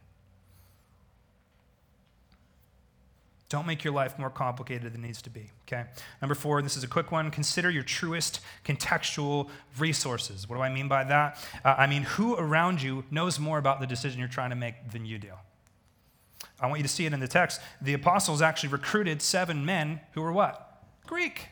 Don't 3.49 3.65
make 3.65 3.81
your 3.85 3.93
life 3.93 4.19
more 4.19 4.29
complicated 4.29 4.91
than 4.91 5.03
it 5.05 5.07
needs 5.07 5.21
to 5.21 5.29
be, 5.29 5.51
okay? 5.65 5.85
Number 6.21 6.35
four, 6.35 6.61
this 6.61 6.75
is 6.75 6.83
a 6.83 6.87
quick 6.87 7.13
one. 7.13 7.31
Consider 7.31 7.69
your 7.69 7.83
truest 7.83 8.41
contextual 8.65 9.49
resources. 9.79 10.49
What 10.49 10.57
do 10.57 10.61
I 10.61 10.69
mean 10.69 10.89
by 10.89 11.05
that? 11.05 11.41
Uh, 11.63 11.75
I 11.77 11.87
mean, 11.87 12.03
who 12.03 12.35
around 12.35 12.81
you 12.81 13.05
knows 13.09 13.39
more 13.39 13.57
about 13.57 13.79
the 13.79 13.87
decision 13.87 14.19
you're 14.19 14.27
trying 14.27 14.49
to 14.49 14.57
make 14.57 14.91
than 14.91 15.05
you 15.05 15.17
do? 15.17 15.31
I 16.59 16.67
want 16.67 16.79
you 16.79 16.83
to 16.83 16.89
see 16.89 17.05
it 17.05 17.13
in 17.13 17.21
the 17.21 17.27
text. 17.27 17.61
The 17.81 17.93
apostles 17.93 18.41
actually 18.41 18.69
recruited 18.69 19.21
seven 19.21 19.63
men 19.63 20.01
who 20.11 20.21
were 20.21 20.33
what? 20.33 20.83
Greek. 21.05 21.47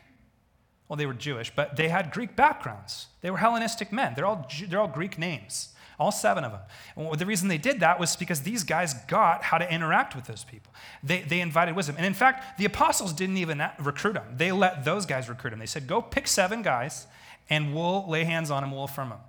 Well, 0.87 0.97
they 0.97 1.05
were 1.05 1.13
Jewish, 1.13 1.51
but 1.55 1.75
they 1.75 1.89
had 1.89 2.11
Greek 2.11 2.35
backgrounds. 2.35 3.07
They 3.21 3.31
were 3.31 3.37
Hellenistic 3.37 3.91
men. 3.91 4.13
They're 4.15 4.25
all, 4.25 4.47
they're 4.67 4.79
all 4.79 4.87
Greek 4.87 5.17
names, 5.17 5.69
all 5.99 6.11
seven 6.11 6.43
of 6.43 6.51
them. 6.51 6.61
And 6.95 7.19
the 7.19 7.25
reason 7.25 7.47
they 7.47 7.57
did 7.57 7.79
that 7.79 7.99
was 7.99 8.15
because 8.15 8.41
these 8.41 8.63
guys 8.63 8.93
got 9.07 9.43
how 9.43 9.57
to 9.57 9.73
interact 9.73 10.15
with 10.15 10.25
those 10.25 10.43
people. 10.43 10.71
They, 11.03 11.21
they 11.21 11.41
invited 11.41 11.75
wisdom. 11.75 11.95
And 11.97 12.05
in 12.05 12.13
fact, 12.13 12.59
the 12.59 12.65
apostles 12.65 13.13
didn't 13.13 13.37
even 13.37 13.63
recruit 13.79 14.13
them, 14.13 14.35
they 14.35 14.51
let 14.51 14.85
those 14.85 15.05
guys 15.05 15.27
recruit 15.27 15.51
them. 15.51 15.59
They 15.59 15.65
said, 15.65 15.87
Go 15.87 16.01
pick 16.01 16.27
seven 16.27 16.61
guys, 16.61 17.07
and 17.49 17.73
we'll 17.73 18.07
lay 18.07 18.23
hands 18.23 18.51
on 18.51 18.61
them, 18.61 18.71
we'll 18.71 18.83
affirm 18.83 19.09
them. 19.09 19.19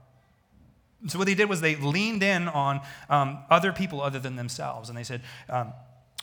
So, 1.09 1.19
what 1.19 1.27
they 1.27 1.35
did 1.35 1.49
was 1.49 1.61
they 1.61 1.77
leaned 1.77 2.23
in 2.23 2.49
on 2.49 2.81
um, 3.09 3.39
other 3.51 3.73
people 3.73 4.01
other 4.01 4.19
than 4.19 4.37
themselves. 4.37 4.89
And 4.89 4.99
they 4.99 5.05
said, 5.05 5.23
um, 5.49 5.73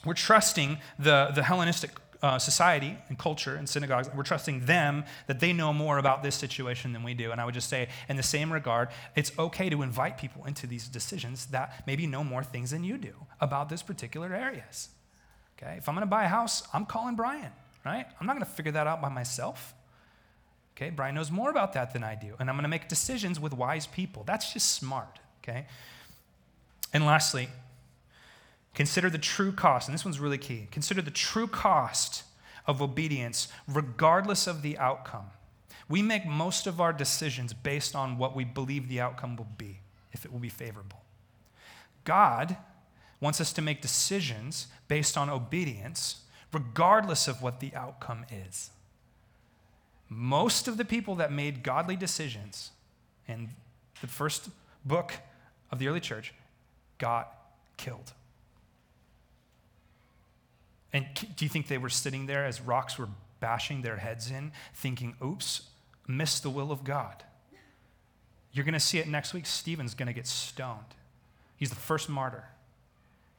We're 0.05 0.13
trusting 0.13 0.77
the, 0.99 1.31
the 1.34 1.43
Hellenistic 1.43 1.91
uh, 2.24 2.39
society 2.39 2.97
and 3.09 3.19
culture 3.19 3.55
and 3.55 3.67
synagogues, 3.67 4.09
we're 4.15 4.24
trusting 4.24 4.65
them 4.65 5.03
that 5.28 5.41
they 5.41 5.51
know 5.51 5.74
more 5.74 5.97
about 5.97 6.24
this 6.24 6.36
situation 6.36 6.93
than 6.93 7.03
we 7.03 7.13
do. 7.13 7.32
And 7.32 7.41
I 7.41 7.45
would 7.45 7.53
just 7.53 7.69
say, 7.69 7.89
in 8.07 8.15
the 8.15 8.24
same 8.24 8.51
regard, 8.51 8.88
it's 9.13 9.38
okay 9.38 9.69
to 9.69 9.82
invite 9.82 10.17
people 10.17 10.45
into 10.45 10.65
these 10.65 10.88
decisions 10.88 11.47
that 11.47 11.84
maybe 11.86 12.07
know 12.07 12.24
more 12.24 12.41
things 12.41 12.71
than 12.71 12.86
you 12.86 12.97
do 12.97 13.13
about 13.41 13.67
this 13.67 13.84
particular 13.84 14.34
areas. 14.34 14.88
Okay? 15.57 15.76
If 15.78 15.89
I'm 15.89 15.95
going 15.95 16.07
to 16.07 16.09
buy 16.09 16.24
a 16.24 16.30
house, 16.30 16.63
I'm 16.74 16.86
calling 16.86 17.15
Brian, 17.15 17.51
right? 17.86 18.07
I'm 18.19 18.26
not 18.26 18.34
going 18.34 18.45
to 18.45 18.51
figure 18.51 18.71
that 18.71 18.88
out 18.88 19.01
by 19.01 19.09
myself. 19.09 19.74
Okay? 20.78 20.91
Brian 20.91 21.15
knows 21.15 21.30
more 21.30 21.49
about 21.49 21.74
that 21.74 21.91
than 21.91 22.05
I 22.05 22.15
do. 22.15 22.36
And 22.39 22.49
I'm 22.49 22.55
going 22.55 22.63
to 22.63 22.69
make 22.69 22.88
decisions 22.88 23.38
with 23.38 23.51
wise 23.51 23.86
people. 23.86 24.24
That's 24.26 24.53
just 24.53 24.69
smart. 24.69 25.19
Okay? 25.43 25.67
And 26.93 27.05
lastly, 27.05 27.49
Consider 28.74 29.09
the 29.09 29.17
true 29.17 29.51
cost, 29.51 29.88
and 29.88 29.93
this 29.93 30.03
one's 30.03 30.19
really 30.19 30.38
key. 30.38 30.67
Consider 30.71 31.01
the 31.01 31.11
true 31.11 31.47
cost 31.47 32.24
of 32.65 32.82
obedience, 32.82 33.47
regardless 33.67 34.47
of 34.47 34.61
the 34.61 34.78
outcome. 34.78 35.28
We 35.89 36.01
make 36.01 36.26
most 36.26 36.65
of 36.65 36.82
our 36.82 36.93
decisions 36.93 37.53
based 37.53 37.95
on 37.95 38.17
what 38.17 38.36
we 38.36 38.45
believe 38.45 38.88
the 38.88 39.01
outcome 39.01 39.36
will 39.36 39.49
be, 39.57 39.80
if 40.11 40.26
it 40.26 40.32
will 40.32 40.39
be 40.39 40.49
favorable. 40.49 41.01
God 42.03 42.57
wants 43.19 43.39
us 43.39 43.53
to 43.53 43.61
make 43.61 43.82
decisions 43.82 44.67
based 44.88 45.17
on 45.17 45.30
obedience, 45.30 46.21
regardless 46.51 47.28
of 47.28 47.41
what 47.41 47.59
the 47.59 47.74
outcome 47.76 48.26
is. 48.32 48.71
Most 50.09 50.67
of 50.67 50.78
the 50.78 50.86
people 50.86 51.15
that 51.15 51.32
made 51.32 51.63
godly 51.63 51.95
decisions 51.95 52.71
in 53.28 53.49
the 54.01 54.07
first 54.07 54.49
book 54.86 55.13
of 55.71 55.80
the 55.80 55.88
early 55.88 55.99
church 55.99 56.34
got 56.97 57.34
killed. 57.78 58.13
And 60.93 61.07
do 61.35 61.43
you 61.43 61.49
think 61.49 61.67
they 61.67 61.79
were 61.79 61.89
sitting 61.89 62.27
there 62.27 62.45
as 62.45 62.61
rocks 62.61 62.97
were 62.99 63.09
bashing 63.39 63.81
their 63.81 63.97
heads 63.97 64.29
in, 64.29 64.51
thinking, 64.75 65.15
oops, 65.23 65.63
missed 66.07 66.43
the 66.43 66.51
will 66.51 66.71
of 66.71 66.83
God? 66.83 67.23
You're 68.51 68.63
going 68.63 68.73
to 68.73 68.79
see 68.79 68.99
it 68.99 69.07
next 69.07 69.33
week. 69.33 69.47
Stephen's 69.47 69.95
going 69.95 70.07
to 70.07 70.13
get 70.13 70.27
stoned. 70.27 70.79
He's 71.57 71.71
the 71.71 71.75
first 71.75 72.07
martyr. 72.07 72.45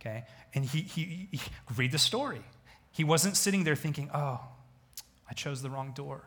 Okay? 0.00 0.24
And 0.52 0.64
he, 0.64 0.80
he, 0.80 1.28
he, 1.30 1.40
read 1.76 1.92
the 1.92 1.98
story. 1.98 2.42
He 2.90 3.04
wasn't 3.04 3.36
sitting 3.36 3.62
there 3.62 3.76
thinking, 3.76 4.10
oh, 4.12 4.40
I 5.30 5.32
chose 5.34 5.62
the 5.62 5.70
wrong 5.70 5.92
door. 5.92 6.24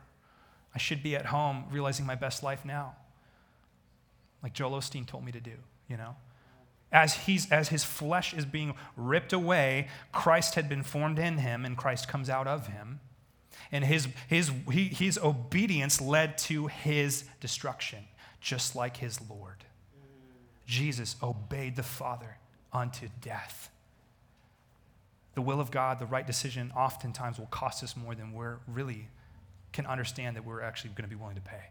I 0.73 0.77
should 0.77 1.03
be 1.03 1.15
at 1.15 1.27
home 1.27 1.65
realizing 1.69 2.05
my 2.05 2.15
best 2.15 2.43
life 2.43 2.63
now. 2.63 2.95
Like 4.41 4.53
Joel 4.53 4.71
Osteen 4.71 5.05
told 5.05 5.25
me 5.25 5.31
to 5.33 5.39
do, 5.41 5.53
you 5.89 5.97
know? 5.97 6.15
As, 6.91 7.13
he's, 7.13 7.51
as 7.51 7.69
his 7.69 7.83
flesh 7.83 8.33
is 8.33 8.45
being 8.45 8.73
ripped 8.95 9.33
away, 9.33 9.87
Christ 10.13 10.55
had 10.55 10.69
been 10.69 10.83
formed 10.83 11.19
in 11.19 11.39
him, 11.39 11.65
and 11.65 11.77
Christ 11.77 12.07
comes 12.07 12.29
out 12.29 12.47
of 12.47 12.67
him. 12.67 13.01
And 13.71 13.83
his, 13.83 14.07
his, 14.27 14.51
he, 14.71 14.85
his 14.85 15.17
obedience 15.17 15.99
led 15.99 16.37
to 16.39 16.67
his 16.67 17.25
destruction, 17.41 18.05
just 18.39 18.75
like 18.75 18.97
his 18.97 19.19
Lord. 19.29 19.65
Jesus 20.65 21.15
obeyed 21.21 21.75
the 21.75 21.83
Father 21.83 22.37
unto 22.71 23.09
death. 23.21 23.69
The 25.35 25.41
will 25.41 25.59
of 25.59 25.71
God, 25.71 25.99
the 25.99 26.05
right 26.05 26.25
decision, 26.25 26.71
oftentimes 26.75 27.37
will 27.37 27.45
cost 27.47 27.83
us 27.83 27.95
more 27.95 28.15
than 28.15 28.33
we're 28.33 28.57
really 28.67 29.07
can 29.73 29.85
understand 29.85 30.35
that 30.35 30.45
we're 30.45 30.61
actually 30.61 30.89
going 30.91 31.07
to 31.07 31.15
be 31.15 31.15
willing 31.15 31.35
to 31.35 31.41
pay. 31.41 31.69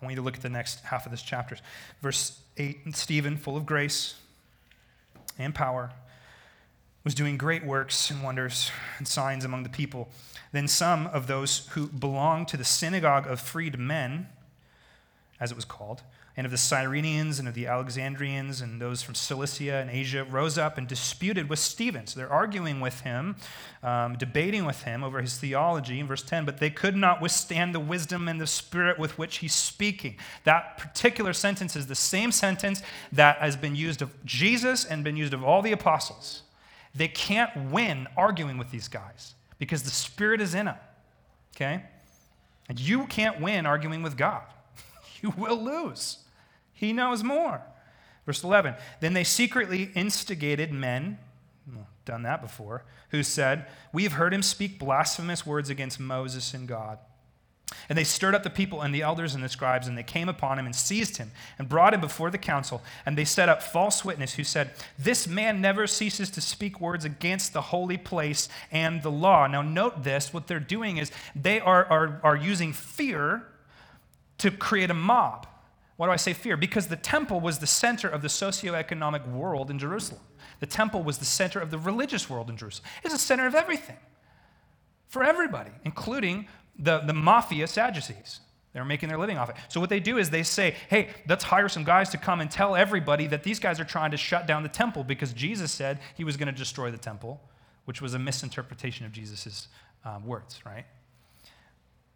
I 0.00 0.04
want 0.04 0.12
you 0.12 0.16
to 0.16 0.22
look 0.22 0.36
at 0.36 0.42
the 0.42 0.48
next 0.48 0.84
half 0.84 1.06
of 1.06 1.10
this 1.10 1.22
chapter. 1.22 1.56
Verse 2.02 2.40
8 2.56 2.94
Stephen, 2.94 3.36
full 3.36 3.56
of 3.56 3.64
grace 3.64 4.14
and 5.38 5.54
power, 5.54 5.90
was 7.04 7.14
doing 7.14 7.38
great 7.38 7.64
works 7.64 8.10
and 8.10 8.22
wonders 8.22 8.70
and 8.98 9.06
signs 9.06 9.44
among 9.44 9.62
the 9.62 9.68
people. 9.68 10.08
Then 10.52 10.68
some 10.68 11.06
of 11.06 11.26
those 11.26 11.68
who 11.68 11.86
belonged 11.86 12.48
to 12.48 12.56
the 12.56 12.64
synagogue 12.64 13.26
of 13.26 13.40
freed 13.40 13.78
men, 13.78 14.28
as 15.40 15.50
it 15.50 15.54
was 15.54 15.64
called, 15.64 16.02
and 16.36 16.44
of 16.44 16.50
the 16.50 16.58
Cyrenians 16.58 17.38
and 17.38 17.48
of 17.48 17.54
the 17.54 17.66
Alexandrians 17.66 18.60
and 18.60 18.80
those 18.80 19.02
from 19.02 19.14
Cilicia 19.14 19.76
and 19.76 19.90
Asia 19.90 20.24
rose 20.24 20.58
up 20.58 20.76
and 20.76 20.86
disputed 20.86 21.48
with 21.48 21.58
Stephen. 21.58 22.06
So 22.06 22.20
they're 22.20 22.32
arguing 22.32 22.80
with 22.80 23.00
him, 23.00 23.36
um, 23.82 24.18
debating 24.18 24.66
with 24.66 24.82
him 24.82 25.02
over 25.02 25.22
his 25.22 25.38
theology 25.38 25.98
in 25.98 26.06
verse 26.06 26.22
10, 26.22 26.44
but 26.44 26.58
they 26.58 26.68
could 26.68 26.94
not 26.94 27.22
withstand 27.22 27.74
the 27.74 27.80
wisdom 27.80 28.28
and 28.28 28.38
the 28.38 28.46
spirit 28.46 28.98
with 28.98 29.16
which 29.16 29.38
he's 29.38 29.54
speaking. 29.54 30.16
That 30.44 30.76
particular 30.76 31.32
sentence 31.32 31.74
is 31.74 31.86
the 31.86 31.94
same 31.94 32.30
sentence 32.30 32.82
that 33.12 33.38
has 33.38 33.56
been 33.56 33.74
used 33.74 34.02
of 34.02 34.12
Jesus 34.26 34.84
and 34.84 35.02
been 35.02 35.16
used 35.16 35.32
of 35.32 35.42
all 35.42 35.62
the 35.62 35.72
apostles. 35.72 36.42
They 36.94 37.08
can't 37.08 37.70
win 37.70 38.08
arguing 38.14 38.58
with 38.58 38.70
these 38.70 38.88
guys 38.88 39.34
because 39.58 39.84
the 39.84 39.90
spirit 39.90 40.42
is 40.42 40.54
in 40.54 40.66
them. 40.66 40.76
Okay? 41.54 41.82
And 42.68 42.78
you 42.78 43.06
can't 43.06 43.40
win 43.40 43.64
arguing 43.64 44.02
with 44.02 44.18
God. 44.18 44.42
You 45.22 45.30
will 45.30 45.56
lose. 45.56 46.18
He 46.76 46.92
knows 46.92 47.24
more. 47.24 47.62
Verse 48.26 48.44
11 48.44 48.74
Then 49.00 49.14
they 49.14 49.24
secretly 49.24 49.90
instigated 49.94 50.72
men, 50.72 51.18
done 52.04 52.22
that 52.22 52.42
before, 52.42 52.84
who 53.10 53.22
said, 53.22 53.66
We 53.92 54.04
have 54.04 54.12
heard 54.12 54.34
him 54.34 54.42
speak 54.42 54.78
blasphemous 54.78 55.44
words 55.44 55.70
against 55.70 55.98
Moses 55.98 56.54
and 56.54 56.68
God. 56.68 56.98
And 57.88 57.98
they 57.98 58.04
stirred 58.04 58.34
up 58.34 58.44
the 58.44 58.50
people 58.50 58.82
and 58.82 58.94
the 58.94 59.02
elders 59.02 59.34
and 59.34 59.42
the 59.42 59.48
scribes, 59.48 59.88
and 59.88 59.98
they 59.98 60.04
came 60.04 60.28
upon 60.28 60.58
him 60.58 60.66
and 60.66 60.74
seized 60.74 61.16
him 61.16 61.32
and 61.58 61.68
brought 61.68 61.94
him 61.94 62.00
before 62.00 62.30
the 62.30 62.38
council. 62.38 62.82
And 63.04 63.18
they 63.18 63.24
set 63.24 63.48
up 63.48 63.60
false 63.62 64.04
witness 64.04 64.34
who 64.34 64.44
said, 64.44 64.70
This 64.98 65.26
man 65.26 65.60
never 65.60 65.86
ceases 65.86 66.30
to 66.30 66.40
speak 66.40 66.80
words 66.80 67.04
against 67.04 67.52
the 67.52 67.62
holy 67.62 67.96
place 67.96 68.48
and 68.70 69.02
the 69.02 69.10
law. 69.10 69.46
Now, 69.48 69.62
note 69.62 70.04
this 70.04 70.32
what 70.32 70.46
they're 70.46 70.60
doing 70.60 70.98
is 70.98 71.10
they 71.34 71.58
are, 71.58 71.84
are, 71.86 72.20
are 72.22 72.36
using 72.36 72.72
fear 72.72 73.46
to 74.38 74.50
create 74.50 74.90
a 74.90 74.94
mob. 74.94 75.48
Why 75.96 76.06
do 76.06 76.12
I 76.12 76.16
say 76.16 76.34
fear? 76.34 76.56
Because 76.56 76.88
the 76.88 76.96
temple 76.96 77.40
was 77.40 77.58
the 77.58 77.66
center 77.66 78.08
of 78.08 78.22
the 78.22 78.28
socioeconomic 78.28 79.26
world 79.30 79.70
in 79.70 79.78
Jerusalem. 79.78 80.20
The 80.60 80.66
temple 80.66 81.02
was 81.02 81.18
the 81.18 81.24
center 81.24 81.60
of 81.60 81.70
the 81.70 81.78
religious 81.78 82.28
world 82.28 82.50
in 82.50 82.56
Jerusalem. 82.56 82.88
It's 83.02 83.14
the 83.14 83.18
center 83.18 83.46
of 83.46 83.54
everything 83.54 83.96
for 85.08 85.24
everybody, 85.24 85.70
including 85.84 86.48
the, 86.78 86.98
the 86.98 87.12
mafia 87.12 87.66
Sadducees. 87.66 88.40
They're 88.72 88.84
making 88.84 89.08
their 89.08 89.16
living 89.16 89.38
off 89.38 89.48
it. 89.48 89.56
So 89.68 89.80
what 89.80 89.88
they 89.88 90.00
do 90.00 90.18
is 90.18 90.28
they 90.28 90.42
say, 90.42 90.74
hey, 90.90 91.08
let's 91.26 91.44
hire 91.44 91.68
some 91.68 91.84
guys 91.84 92.10
to 92.10 92.18
come 92.18 92.42
and 92.42 92.50
tell 92.50 92.76
everybody 92.76 93.26
that 93.28 93.42
these 93.42 93.58
guys 93.58 93.80
are 93.80 93.84
trying 93.84 94.10
to 94.10 94.18
shut 94.18 94.46
down 94.46 94.62
the 94.62 94.68
temple 94.68 95.02
because 95.02 95.32
Jesus 95.32 95.72
said 95.72 95.98
he 96.14 96.24
was 96.24 96.36
going 96.36 96.52
to 96.52 96.58
destroy 96.58 96.90
the 96.90 96.98
temple, 96.98 97.40
which 97.86 98.02
was 98.02 98.12
a 98.12 98.18
misinterpretation 98.18 99.06
of 99.06 99.12
Jesus' 99.12 99.68
um, 100.04 100.26
words, 100.26 100.60
right? 100.66 100.84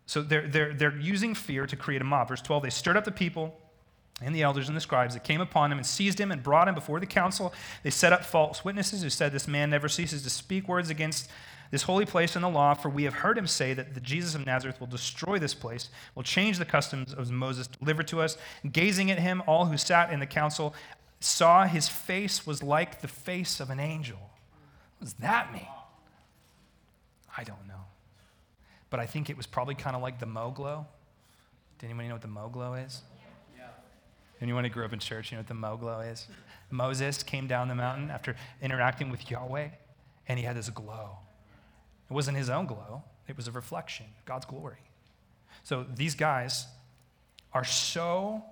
So 0.04 0.20
they're, 0.22 0.48
they're, 0.48 0.74
they're 0.74 0.98
using 0.98 1.34
fear 1.34 1.66
to 1.66 1.76
create 1.76 2.02
a 2.02 2.04
mob. 2.04 2.28
Verse 2.28 2.42
12, 2.42 2.64
they 2.64 2.70
stirred 2.70 2.98
up 2.98 3.04
the 3.04 3.12
people 3.12 3.56
and 4.20 4.34
the 4.34 4.42
elders 4.42 4.68
and 4.68 4.76
the 4.76 4.80
scribes 4.80 5.14
that 5.14 5.24
came 5.24 5.40
upon 5.40 5.72
him 5.72 5.78
and 5.78 5.86
seized 5.86 6.20
him 6.20 6.30
and 6.30 6.42
brought 6.42 6.68
him 6.68 6.74
before 6.74 7.00
the 7.00 7.06
council. 7.06 7.52
They 7.82 7.90
set 7.90 8.12
up 8.12 8.24
false 8.24 8.64
witnesses 8.64 9.02
who 9.02 9.10
said, 9.10 9.32
This 9.32 9.48
man 9.48 9.70
never 9.70 9.88
ceases 9.88 10.22
to 10.22 10.30
speak 10.30 10.68
words 10.68 10.90
against 10.90 11.30
this 11.70 11.82
holy 11.84 12.04
place 12.04 12.34
and 12.34 12.44
the 12.44 12.48
law, 12.48 12.74
for 12.74 12.88
we 12.88 13.04
have 13.04 13.14
heard 13.14 13.38
him 13.38 13.46
say 13.46 13.74
that 13.74 13.94
the 13.94 14.00
Jesus 14.00 14.34
of 14.34 14.44
Nazareth 14.44 14.80
will 14.80 14.88
destroy 14.88 15.38
this 15.38 15.54
place, 15.54 15.88
will 16.14 16.24
change 16.24 16.58
the 16.58 16.64
customs 16.64 17.14
of 17.14 17.30
Moses 17.30 17.68
delivered 17.68 18.08
to 18.08 18.20
us. 18.20 18.36
Gazing 18.70 19.10
at 19.10 19.20
him, 19.20 19.42
all 19.46 19.66
who 19.66 19.76
sat 19.76 20.12
in 20.12 20.18
the 20.18 20.26
council 20.26 20.74
saw 21.20 21.66
his 21.66 21.88
face 21.88 22.46
was 22.46 22.62
like 22.62 23.02
the 23.02 23.08
face 23.08 23.60
of 23.60 23.70
an 23.70 23.78
angel. 23.78 24.18
What 24.98 25.04
does 25.04 25.14
that 25.14 25.52
mean? 25.52 25.66
I 27.36 27.44
don't 27.44 27.68
know. 27.68 27.84
But 28.90 28.98
I 28.98 29.06
think 29.06 29.30
it 29.30 29.36
was 29.36 29.46
probably 29.46 29.76
kind 29.76 29.94
of 29.94 30.02
like 30.02 30.18
the 30.18 30.26
Moglo. 30.26 30.86
Did 31.78 31.86
anybody 31.86 32.08
know 32.08 32.14
what 32.14 32.22
the 32.22 32.28
Moglo 32.28 32.74
is? 32.84 33.02
Anyone 34.40 34.64
who 34.64 34.70
grew 34.70 34.84
up 34.84 34.92
in 34.92 34.98
church, 34.98 35.30
you 35.30 35.36
know 35.36 35.40
what 35.40 35.48
the 35.48 35.54
Moglo 35.54 36.00
is? 36.00 36.26
Moses 36.70 37.22
came 37.22 37.46
down 37.46 37.68
the 37.68 37.74
mountain 37.74 38.10
after 38.10 38.36
interacting 38.62 39.10
with 39.10 39.30
Yahweh, 39.30 39.68
and 40.28 40.38
he 40.38 40.44
had 40.44 40.56
this 40.56 40.70
glow. 40.70 41.18
It 42.08 42.12
wasn't 42.12 42.38
his 42.38 42.48
own 42.48 42.66
glow, 42.66 43.02
it 43.28 43.36
was 43.36 43.48
a 43.48 43.52
reflection 43.52 44.06
of 44.18 44.24
God's 44.24 44.46
glory. 44.46 44.78
So 45.62 45.84
these 45.94 46.14
guys 46.14 46.66
are 47.52 47.64
so 47.64 48.42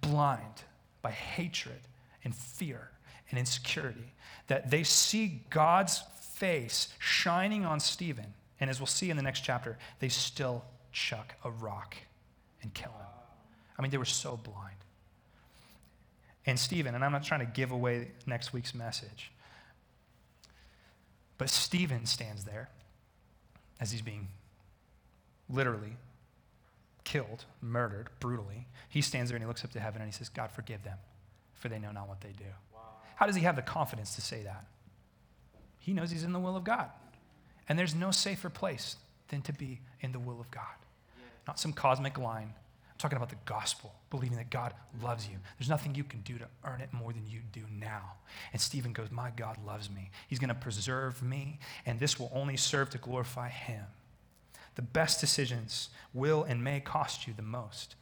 blind 0.00 0.62
by 1.02 1.10
hatred 1.10 1.80
and 2.24 2.34
fear 2.34 2.90
and 3.30 3.38
insecurity 3.38 4.12
that 4.46 4.70
they 4.70 4.82
see 4.82 5.42
God's 5.50 6.02
face 6.34 6.88
shining 6.98 7.64
on 7.64 7.80
Stephen. 7.80 8.34
And 8.60 8.70
as 8.70 8.78
we'll 8.78 8.86
see 8.86 9.10
in 9.10 9.16
the 9.16 9.22
next 9.22 9.40
chapter, 9.40 9.78
they 9.98 10.08
still 10.08 10.64
chuck 10.92 11.34
a 11.44 11.50
rock 11.50 11.96
and 12.62 12.72
kill 12.74 12.92
him. 12.92 13.19
I 13.80 13.82
mean, 13.82 13.90
they 13.90 13.96
were 13.96 14.04
so 14.04 14.36
blind. 14.36 14.76
And 16.44 16.58
Stephen, 16.58 16.94
and 16.94 17.02
I'm 17.02 17.12
not 17.12 17.24
trying 17.24 17.40
to 17.40 17.46
give 17.46 17.70
away 17.70 18.08
next 18.26 18.52
week's 18.52 18.74
message, 18.74 19.32
but 21.38 21.48
Stephen 21.48 22.04
stands 22.04 22.44
there 22.44 22.68
as 23.80 23.90
he's 23.90 24.02
being 24.02 24.28
literally 25.48 25.96
killed, 27.04 27.46
murdered 27.62 28.10
brutally. 28.20 28.66
He 28.90 29.00
stands 29.00 29.30
there 29.30 29.36
and 29.36 29.42
he 29.42 29.48
looks 29.48 29.64
up 29.64 29.70
to 29.70 29.80
heaven 29.80 30.02
and 30.02 30.12
he 30.12 30.14
says, 30.14 30.28
God, 30.28 30.50
forgive 30.50 30.84
them, 30.84 30.98
for 31.54 31.70
they 31.70 31.78
know 31.78 31.90
not 31.90 32.06
what 32.06 32.20
they 32.20 32.32
do. 32.36 32.44
Wow. 32.74 32.80
How 33.16 33.24
does 33.24 33.34
he 33.34 33.42
have 33.44 33.56
the 33.56 33.62
confidence 33.62 34.14
to 34.16 34.20
say 34.20 34.42
that? 34.42 34.66
He 35.78 35.94
knows 35.94 36.10
he's 36.10 36.24
in 36.24 36.34
the 36.34 36.38
will 36.38 36.54
of 36.54 36.64
God. 36.64 36.90
And 37.66 37.78
there's 37.78 37.94
no 37.94 38.10
safer 38.10 38.50
place 38.50 38.96
than 39.28 39.40
to 39.40 39.54
be 39.54 39.80
in 40.02 40.12
the 40.12 40.18
will 40.18 40.38
of 40.38 40.50
God. 40.50 40.64
Not 41.46 41.58
some 41.58 41.72
cosmic 41.72 42.18
line, 42.18 42.52
talking 43.00 43.16
about 43.16 43.30
the 43.30 43.36
gospel, 43.44 43.94
believing 44.10 44.36
that 44.36 44.50
God 44.50 44.74
loves 45.02 45.26
you. 45.28 45.36
There's 45.58 45.68
nothing 45.68 45.94
you 45.94 46.04
can 46.04 46.20
do 46.20 46.38
to 46.38 46.46
earn 46.64 46.80
it 46.80 46.92
more 46.92 47.12
than 47.12 47.26
you 47.26 47.40
do 47.52 47.62
now. 47.72 48.12
And 48.52 48.60
Stephen 48.60 48.92
goes, 48.92 49.10
My 49.10 49.30
God 49.30 49.56
loves 49.66 49.90
me. 49.90 50.10
He's 50.28 50.38
going 50.38 50.48
to 50.48 50.54
preserve 50.54 51.22
me, 51.22 51.58
and 51.86 51.98
this 51.98 52.18
will 52.18 52.30
only 52.34 52.56
serve 52.56 52.90
to 52.90 52.98
glorify 52.98 53.48
him. 53.48 53.84
The 54.74 54.82
best 54.82 55.20
decisions 55.20 55.90
will 56.14 56.44
and 56.44 56.62
may 56.62 56.80
cost 56.80 57.26
you 57.26 57.34
the 57.34 57.42
most, 57.42 57.96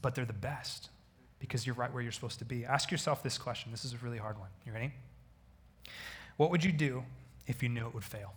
but 0.00 0.14
they're 0.14 0.24
the 0.24 0.32
best 0.32 0.90
because 1.38 1.66
you're 1.66 1.74
right 1.74 1.92
where 1.92 2.02
you're 2.02 2.12
supposed 2.12 2.38
to 2.38 2.44
be. 2.44 2.64
Ask 2.64 2.90
yourself 2.90 3.22
this 3.22 3.38
question. 3.38 3.70
This 3.70 3.84
is 3.84 3.92
a 3.92 3.98
really 3.98 4.18
hard 4.18 4.38
one. 4.38 4.48
You 4.64 4.72
ready? 4.72 4.92
What 6.36 6.50
would 6.50 6.64
you 6.64 6.72
do 6.72 7.04
if 7.46 7.62
you 7.62 7.68
knew 7.68 7.86
it 7.86 7.94
would 7.94 8.04
fail? 8.04 8.34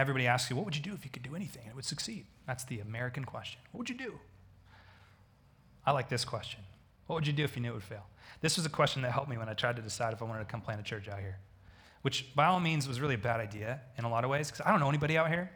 Everybody 0.00 0.26
asks 0.26 0.50
you, 0.50 0.56
what 0.56 0.64
would 0.64 0.76
you 0.76 0.82
do 0.82 0.92
if 0.92 1.04
you 1.04 1.10
could 1.10 1.22
do 1.22 1.34
anything 1.34 1.62
and 1.62 1.70
it 1.70 1.76
would 1.76 1.84
succeed? 1.84 2.26
That's 2.46 2.64
the 2.64 2.80
American 2.80 3.24
question. 3.24 3.60
What 3.72 3.78
would 3.78 3.88
you 3.88 3.96
do? 3.96 4.18
I 5.84 5.92
like 5.92 6.08
this 6.08 6.24
question. 6.24 6.60
What 7.06 7.16
would 7.16 7.26
you 7.26 7.32
do 7.32 7.44
if 7.44 7.56
you 7.56 7.62
knew 7.62 7.70
it 7.70 7.74
would 7.74 7.82
fail? 7.82 8.06
This 8.40 8.56
was 8.56 8.66
a 8.66 8.70
question 8.70 9.02
that 9.02 9.12
helped 9.12 9.30
me 9.30 9.38
when 9.38 9.48
I 9.48 9.54
tried 9.54 9.76
to 9.76 9.82
decide 9.82 10.12
if 10.12 10.20
I 10.20 10.24
wanted 10.26 10.40
to 10.40 10.44
come 10.46 10.60
plant 10.60 10.80
a 10.80 10.82
church 10.82 11.08
out 11.08 11.20
here, 11.20 11.38
which 12.02 12.34
by 12.34 12.46
all 12.46 12.60
means 12.60 12.86
was 12.86 13.00
really 13.00 13.14
a 13.14 13.18
bad 13.18 13.40
idea 13.40 13.80
in 13.96 14.04
a 14.04 14.10
lot 14.10 14.24
of 14.24 14.30
ways 14.30 14.50
because 14.50 14.66
I 14.66 14.70
don't 14.70 14.80
know 14.80 14.88
anybody 14.88 15.16
out 15.16 15.28
here. 15.28 15.50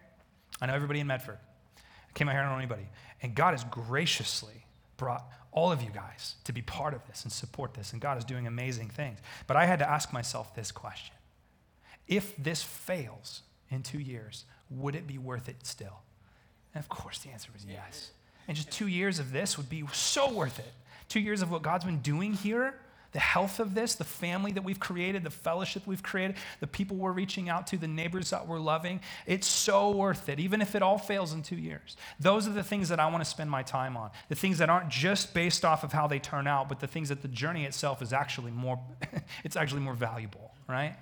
I 0.60 0.66
know 0.66 0.74
everybody 0.74 1.00
in 1.00 1.06
Medford. 1.06 1.38
I 1.76 2.12
came 2.14 2.28
out 2.28 2.32
here, 2.32 2.40
I 2.40 2.44
don't 2.44 2.52
know 2.52 2.58
anybody. 2.58 2.88
And 3.22 3.34
God 3.34 3.52
has 3.52 3.64
graciously 3.64 4.64
brought 4.96 5.28
all 5.52 5.72
of 5.72 5.82
you 5.82 5.90
guys 5.90 6.36
to 6.44 6.52
be 6.52 6.62
part 6.62 6.94
of 6.94 7.04
this 7.06 7.24
and 7.24 7.32
support 7.32 7.74
this, 7.74 7.92
and 7.92 8.00
God 8.00 8.16
is 8.16 8.24
doing 8.24 8.46
amazing 8.46 8.88
things. 8.88 9.18
But 9.46 9.56
I 9.56 9.66
had 9.66 9.80
to 9.80 9.88
ask 9.88 10.12
myself 10.12 10.54
this 10.54 10.70
question 10.70 11.14
If 12.06 12.36
this 12.36 12.62
fails, 12.62 13.42
in 13.70 13.82
two 13.82 14.00
years, 14.00 14.44
would 14.70 14.94
it 14.94 15.06
be 15.06 15.18
worth 15.18 15.48
it 15.48 15.56
still? 15.62 16.02
And 16.74 16.82
of 16.82 16.88
course, 16.88 17.18
the 17.18 17.30
answer 17.30 17.50
was 17.52 17.64
yes. 17.64 18.10
And 18.48 18.56
just 18.56 18.70
two 18.70 18.88
years 18.88 19.18
of 19.18 19.32
this 19.32 19.56
would 19.56 19.68
be 19.68 19.84
so 19.92 20.32
worth 20.32 20.58
it. 20.58 20.72
Two 21.08 21.20
years 21.20 21.42
of 21.42 21.50
what 21.50 21.62
God's 21.62 21.84
been 21.84 22.00
doing 22.00 22.34
here, 22.34 22.74
the 23.12 23.18
health 23.18 23.58
of 23.58 23.74
this, 23.74 23.96
the 23.96 24.04
family 24.04 24.52
that 24.52 24.62
we've 24.62 24.78
created, 24.78 25.24
the 25.24 25.30
fellowship 25.30 25.86
we've 25.86 26.02
created, 26.02 26.36
the 26.60 26.66
people 26.66 26.96
we're 26.96 27.12
reaching 27.12 27.48
out 27.48 27.66
to, 27.68 27.76
the 27.76 27.88
neighbors 27.88 28.30
that 28.30 28.46
we're 28.46 28.60
loving, 28.60 29.00
it's 29.26 29.48
so 29.48 29.90
worth 29.90 30.28
it, 30.28 30.38
even 30.38 30.62
if 30.62 30.74
it 30.74 30.82
all 30.82 30.98
fails 30.98 31.32
in 31.32 31.42
two 31.42 31.56
years. 31.56 31.96
Those 32.20 32.46
are 32.46 32.52
the 32.52 32.62
things 32.62 32.88
that 32.88 33.00
I 33.00 33.08
want 33.10 33.24
to 33.24 33.28
spend 33.28 33.50
my 33.50 33.64
time 33.64 33.96
on. 33.96 34.10
The 34.28 34.36
things 34.36 34.58
that 34.58 34.70
aren't 34.70 34.88
just 34.88 35.34
based 35.34 35.64
off 35.64 35.82
of 35.82 35.92
how 35.92 36.06
they 36.06 36.20
turn 36.20 36.46
out, 36.46 36.68
but 36.68 36.78
the 36.78 36.86
things 36.86 37.08
that 37.08 37.22
the 37.22 37.28
journey 37.28 37.64
itself 37.64 38.00
is 38.00 38.12
actually 38.12 38.52
more, 38.52 38.78
it's 39.44 39.56
actually 39.56 39.80
more 39.80 39.94
valuable, 39.94 40.52
right? 40.68 40.94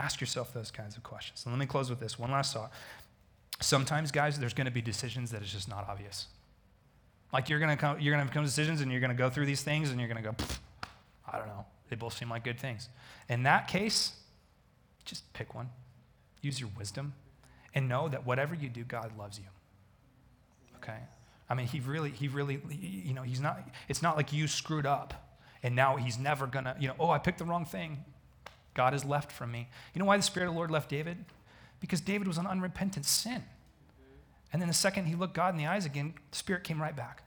Ask 0.00 0.18
yourself 0.18 0.54
those 0.54 0.70
kinds 0.70 0.96
of 0.96 1.02
questions. 1.02 1.44
And 1.44 1.52
let 1.52 1.60
me 1.60 1.66
close 1.66 1.90
with 1.90 2.00
this 2.00 2.18
one 2.18 2.30
last 2.30 2.54
thought. 2.54 2.72
Sometimes, 3.60 4.10
guys, 4.10 4.38
there's 4.38 4.54
going 4.54 4.64
to 4.64 4.70
be 4.70 4.80
decisions 4.80 5.30
that 5.32 5.42
is 5.42 5.52
just 5.52 5.68
not 5.68 5.86
obvious. 5.90 6.26
Like 7.34 7.50
you're 7.50 7.58
going 7.58 7.70
to 7.70 7.76
come, 7.76 8.00
you're 8.00 8.14
going 8.14 8.26
to 8.26 8.32
come 8.32 8.42
decisions, 8.42 8.80
and 8.80 8.90
you're 8.90 9.02
going 9.02 9.10
to 9.10 9.16
go 9.16 9.28
through 9.28 9.44
these 9.44 9.62
things, 9.62 9.90
and 9.90 10.00
you're 10.00 10.08
going 10.08 10.22
to 10.22 10.30
go, 10.30 10.34
I 11.30 11.36
don't 11.36 11.48
know. 11.48 11.66
They 11.90 11.96
both 11.96 12.16
seem 12.16 12.30
like 12.30 12.44
good 12.44 12.58
things. 12.58 12.88
In 13.28 13.42
that 13.42 13.68
case, 13.68 14.12
just 15.04 15.30
pick 15.34 15.54
one. 15.54 15.68
Use 16.40 16.58
your 16.58 16.70
wisdom, 16.78 17.12
and 17.74 17.86
know 17.86 18.08
that 18.08 18.24
whatever 18.24 18.54
you 18.54 18.70
do, 18.70 18.84
God 18.84 19.12
loves 19.18 19.38
you. 19.38 19.44
Okay. 20.76 20.98
I 21.50 21.54
mean, 21.54 21.66
he 21.66 21.80
really, 21.80 22.10
he 22.10 22.28
really, 22.28 22.62
you 22.70 23.12
know, 23.12 23.22
he's 23.22 23.40
not. 23.40 23.68
It's 23.88 24.02
not 24.02 24.16
like 24.16 24.32
you 24.32 24.48
screwed 24.48 24.86
up, 24.86 25.36
and 25.62 25.76
now 25.76 25.96
he's 25.96 26.18
never 26.18 26.46
gonna, 26.46 26.74
you 26.80 26.88
know, 26.88 26.94
oh, 26.98 27.10
I 27.10 27.18
picked 27.18 27.38
the 27.38 27.44
wrong 27.44 27.66
thing. 27.66 28.02
God 28.74 28.92
has 28.92 29.04
left 29.04 29.32
from 29.32 29.52
me. 29.52 29.68
You 29.94 29.98
know 29.98 30.04
why 30.04 30.16
the 30.16 30.22
Spirit 30.22 30.46
of 30.46 30.54
the 30.54 30.58
Lord 30.58 30.70
left 30.70 30.88
David? 30.88 31.24
Because 31.80 32.00
David 32.00 32.28
was 32.28 32.38
an 32.38 32.46
unrepentant 32.46 33.06
sin. 33.06 33.42
And 34.52 34.60
then 34.60 34.68
the 34.68 34.74
second 34.74 35.06
he 35.06 35.14
looked 35.14 35.34
God 35.34 35.54
in 35.54 35.58
the 35.58 35.66
eyes 35.66 35.86
again, 35.86 36.14
the 36.30 36.36
Spirit 36.36 36.64
came 36.64 36.80
right 36.80 36.94
back. 36.94 37.22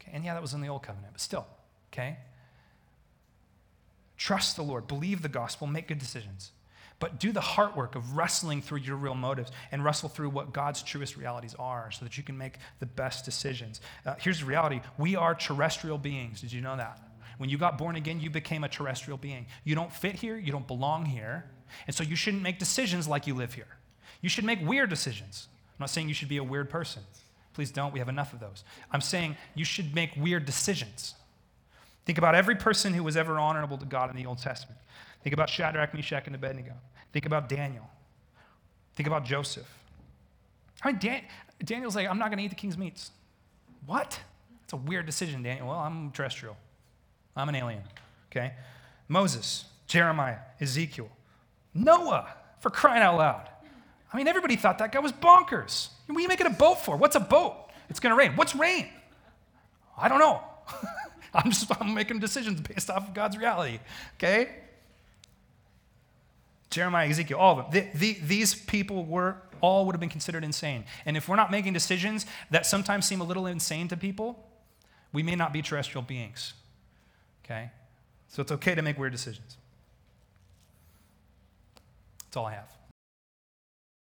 Okay? 0.00 0.10
And 0.14 0.24
yeah, 0.24 0.34
that 0.34 0.42
was 0.42 0.54
in 0.54 0.60
the 0.60 0.68
old 0.68 0.82
covenant, 0.82 1.12
but 1.12 1.20
still, 1.20 1.46
okay? 1.92 2.18
Trust 4.16 4.56
the 4.56 4.62
Lord, 4.62 4.86
believe 4.86 5.22
the 5.22 5.28
gospel, 5.28 5.66
make 5.66 5.88
good 5.88 5.98
decisions. 5.98 6.52
But 6.98 7.18
do 7.18 7.32
the 7.32 7.40
heart 7.40 7.76
work 7.76 7.96
of 7.96 8.16
wrestling 8.16 8.62
through 8.62 8.78
your 8.78 8.94
real 8.94 9.16
motives 9.16 9.50
and 9.72 9.82
wrestle 9.82 10.08
through 10.08 10.30
what 10.30 10.52
God's 10.52 10.82
truest 10.84 11.16
realities 11.16 11.56
are 11.58 11.90
so 11.90 12.04
that 12.04 12.16
you 12.16 12.22
can 12.22 12.38
make 12.38 12.58
the 12.78 12.86
best 12.86 13.24
decisions. 13.24 13.80
Uh, 14.06 14.14
here's 14.20 14.38
the 14.38 14.46
reality 14.46 14.80
we 14.98 15.16
are 15.16 15.34
terrestrial 15.34 15.98
beings. 15.98 16.40
Did 16.40 16.52
you 16.52 16.60
know 16.60 16.76
that? 16.76 17.00
When 17.38 17.50
you 17.50 17.58
got 17.58 17.78
born 17.78 17.96
again, 17.96 18.20
you 18.20 18.30
became 18.30 18.64
a 18.64 18.68
terrestrial 18.68 19.18
being. 19.18 19.46
You 19.64 19.74
don't 19.74 19.92
fit 19.92 20.16
here, 20.16 20.36
you 20.36 20.52
don't 20.52 20.66
belong 20.66 21.06
here. 21.06 21.46
And 21.86 21.94
so 21.94 22.02
you 22.02 22.16
shouldn't 22.16 22.42
make 22.42 22.58
decisions 22.58 23.08
like 23.08 23.26
you 23.26 23.34
live 23.34 23.54
here. 23.54 23.76
You 24.20 24.28
should 24.28 24.44
make 24.44 24.60
weird 24.66 24.90
decisions. 24.90 25.48
I'm 25.70 25.84
not 25.84 25.90
saying 25.90 26.08
you 26.08 26.14
should 26.14 26.28
be 26.28 26.36
a 26.36 26.44
weird 26.44 26.70
person. 26.70 27.02
Please 27.54 27.70
don't. 27.70 27.92
We 27.92 27.98
have 27.98 28.08
enough 28.08 28.32
of 28.32 28.40
those. 28.40 28.64
I'm 28.90 29.00
saying 29.00 29.36
you 29.54 29.64
should 29.64 29.94
make 29.94 30.14
weird 30.16 30.44
decisions. 30.44 31.14
Think 32.04 32.18
about 32.18 32.34
every 32.34 32.56
person 32.56 32.94
who 32.94 33.04
was 33.04 33.16
ever 33.16 33.38
honorable 33.38 33.78
to 33.78 33.84
God 33.86 34.10
in 34.10 34.16
the 34.16 34.26
Old 34.26 34.38
Testament. 34.38 34.78
Think 35.22 35.34
about 35.34 35.48
Shadrach, 35.48 35.94
Meshach, 35.94 36.26
and 36.26 36.34
Abednego. 36.34 36.72
Think 37.12 37.26
about 37.26 37.48
Daniel. 37.48 37.88
Think 38.94 39.06
about 39.06 39.24
Joseph. 39.24 39.68
I 40.82 40.88
mean, 40.88 40.98
Dan- 40.98 41.24
Daniel's 41.64 41.94
like, 41.94 42.08
I'm 42.08 42.18
not 42.18 42.28
going 42.28 42.38
to 42.38 42.44
eat 42.44 42.48
the 42.48 42.56
king's 42.56 42.76
meats. 42.76 43.12
What? 43.86 44.18
It's 44.64 44.72
a 44.72 44.76
weird 44.76 45.06
decision, 45.06 45.42
Daniel. 45.42 45.68
Well, 45.68 45.78
I'm 45.78 46.10
terrestrial. 46.10 46.56
I'm 47.36 47.48
an 47.48 47.54
alien, 47.54 47.82
okay? 48.30 48.54
Moses, 49.08 49.64
Jeremiah, 49.86 50.38
Ezekiel, 50.60 51.08
Noah, 51.74 52.28
for 52.60 52.70
crying 52.70 53.02
out 53.02 53.16
loud. 53.16 53.48
I 54.12 54.16
mean, 54.16 54.28
everybody 54.28 54.56
thought 54.56 54.78
that 54.78 54.92
guy 54.92 55.00
was 55.00 55.12
bonkers. 55.12 55.88
What 56.06 56.16
are 56.18 56.20
you 56.20 56.28
making 56.28 56.46
a 56.46 56.50
boat 56.50 56.80
for? 56.80 56.96
What's 56.96 57.16
a 57.16 57.20
boat? 57.20 57.56
It's 57.88 58.00
going 58.00 58.12
to 58.12 58.16
rain. 58.16 58.36
What's 58.36 58.54
rain? 58.54 58.88
I 59.96 60.08
don't 60.08 60.18
know. 60.18 60.40
I'm 61.34 61.50
just 61.50 61.70
I'm 61.80 61.94
making 61.94 62.18
decisions 62.18 62.60
based 62.60 62.90
off 62.90 63.08
of 63.08 63.14
God's 63.14 63.38
reality. 63.38 63.80
Okay? 64.16 64.50
Jeremiah, 66.70 67.08
Ezekiel, 67.08 67.38
all 67.38 67.58
of 67.58 67.72
them. 67.72 67.90
The, 67.92 67.98
the, 67.98 68.18
these 68.20 68.54
people 68.54 69.04
were 69.04 69.36
all 69.60 69.86
would 69.86 69.94
have 69.94 70.00
been 70.00 70.08
considered 70.08 70.44
insane. 70.44 70.84
And 71.06 71.16
if 71.16 71.28
we're 71.28 71.36
not 71.36 71.50
making 71.50 71.72
decisions 71.72 72.26
that 72.50 72.66
sometimes 72.66 73.06
seem 73.06 73.20
a 73.20 73.24
little 73.24 73.46
insane 73.46 73.88
to 73.88 73.96
people, 73.96 74.46
we 75.12 75.22
may 75.22 75.36
not 75.36 75.52
be 75.52 75.62
terrestrial 75.62 76.02
beings. 76.02 76.54
Okay? 77.44 77.70
So 78.28 78.40
it's 78.42 78.52
okay 78.52 78.74
to 78.74 78.82
make 78.82 78.98
weird 78.98 79.12
decisions. 79.12 79.56
That's 82.24 82.36
all 82.36 82.46
I 82.46 82.54
have. 82.54 82.81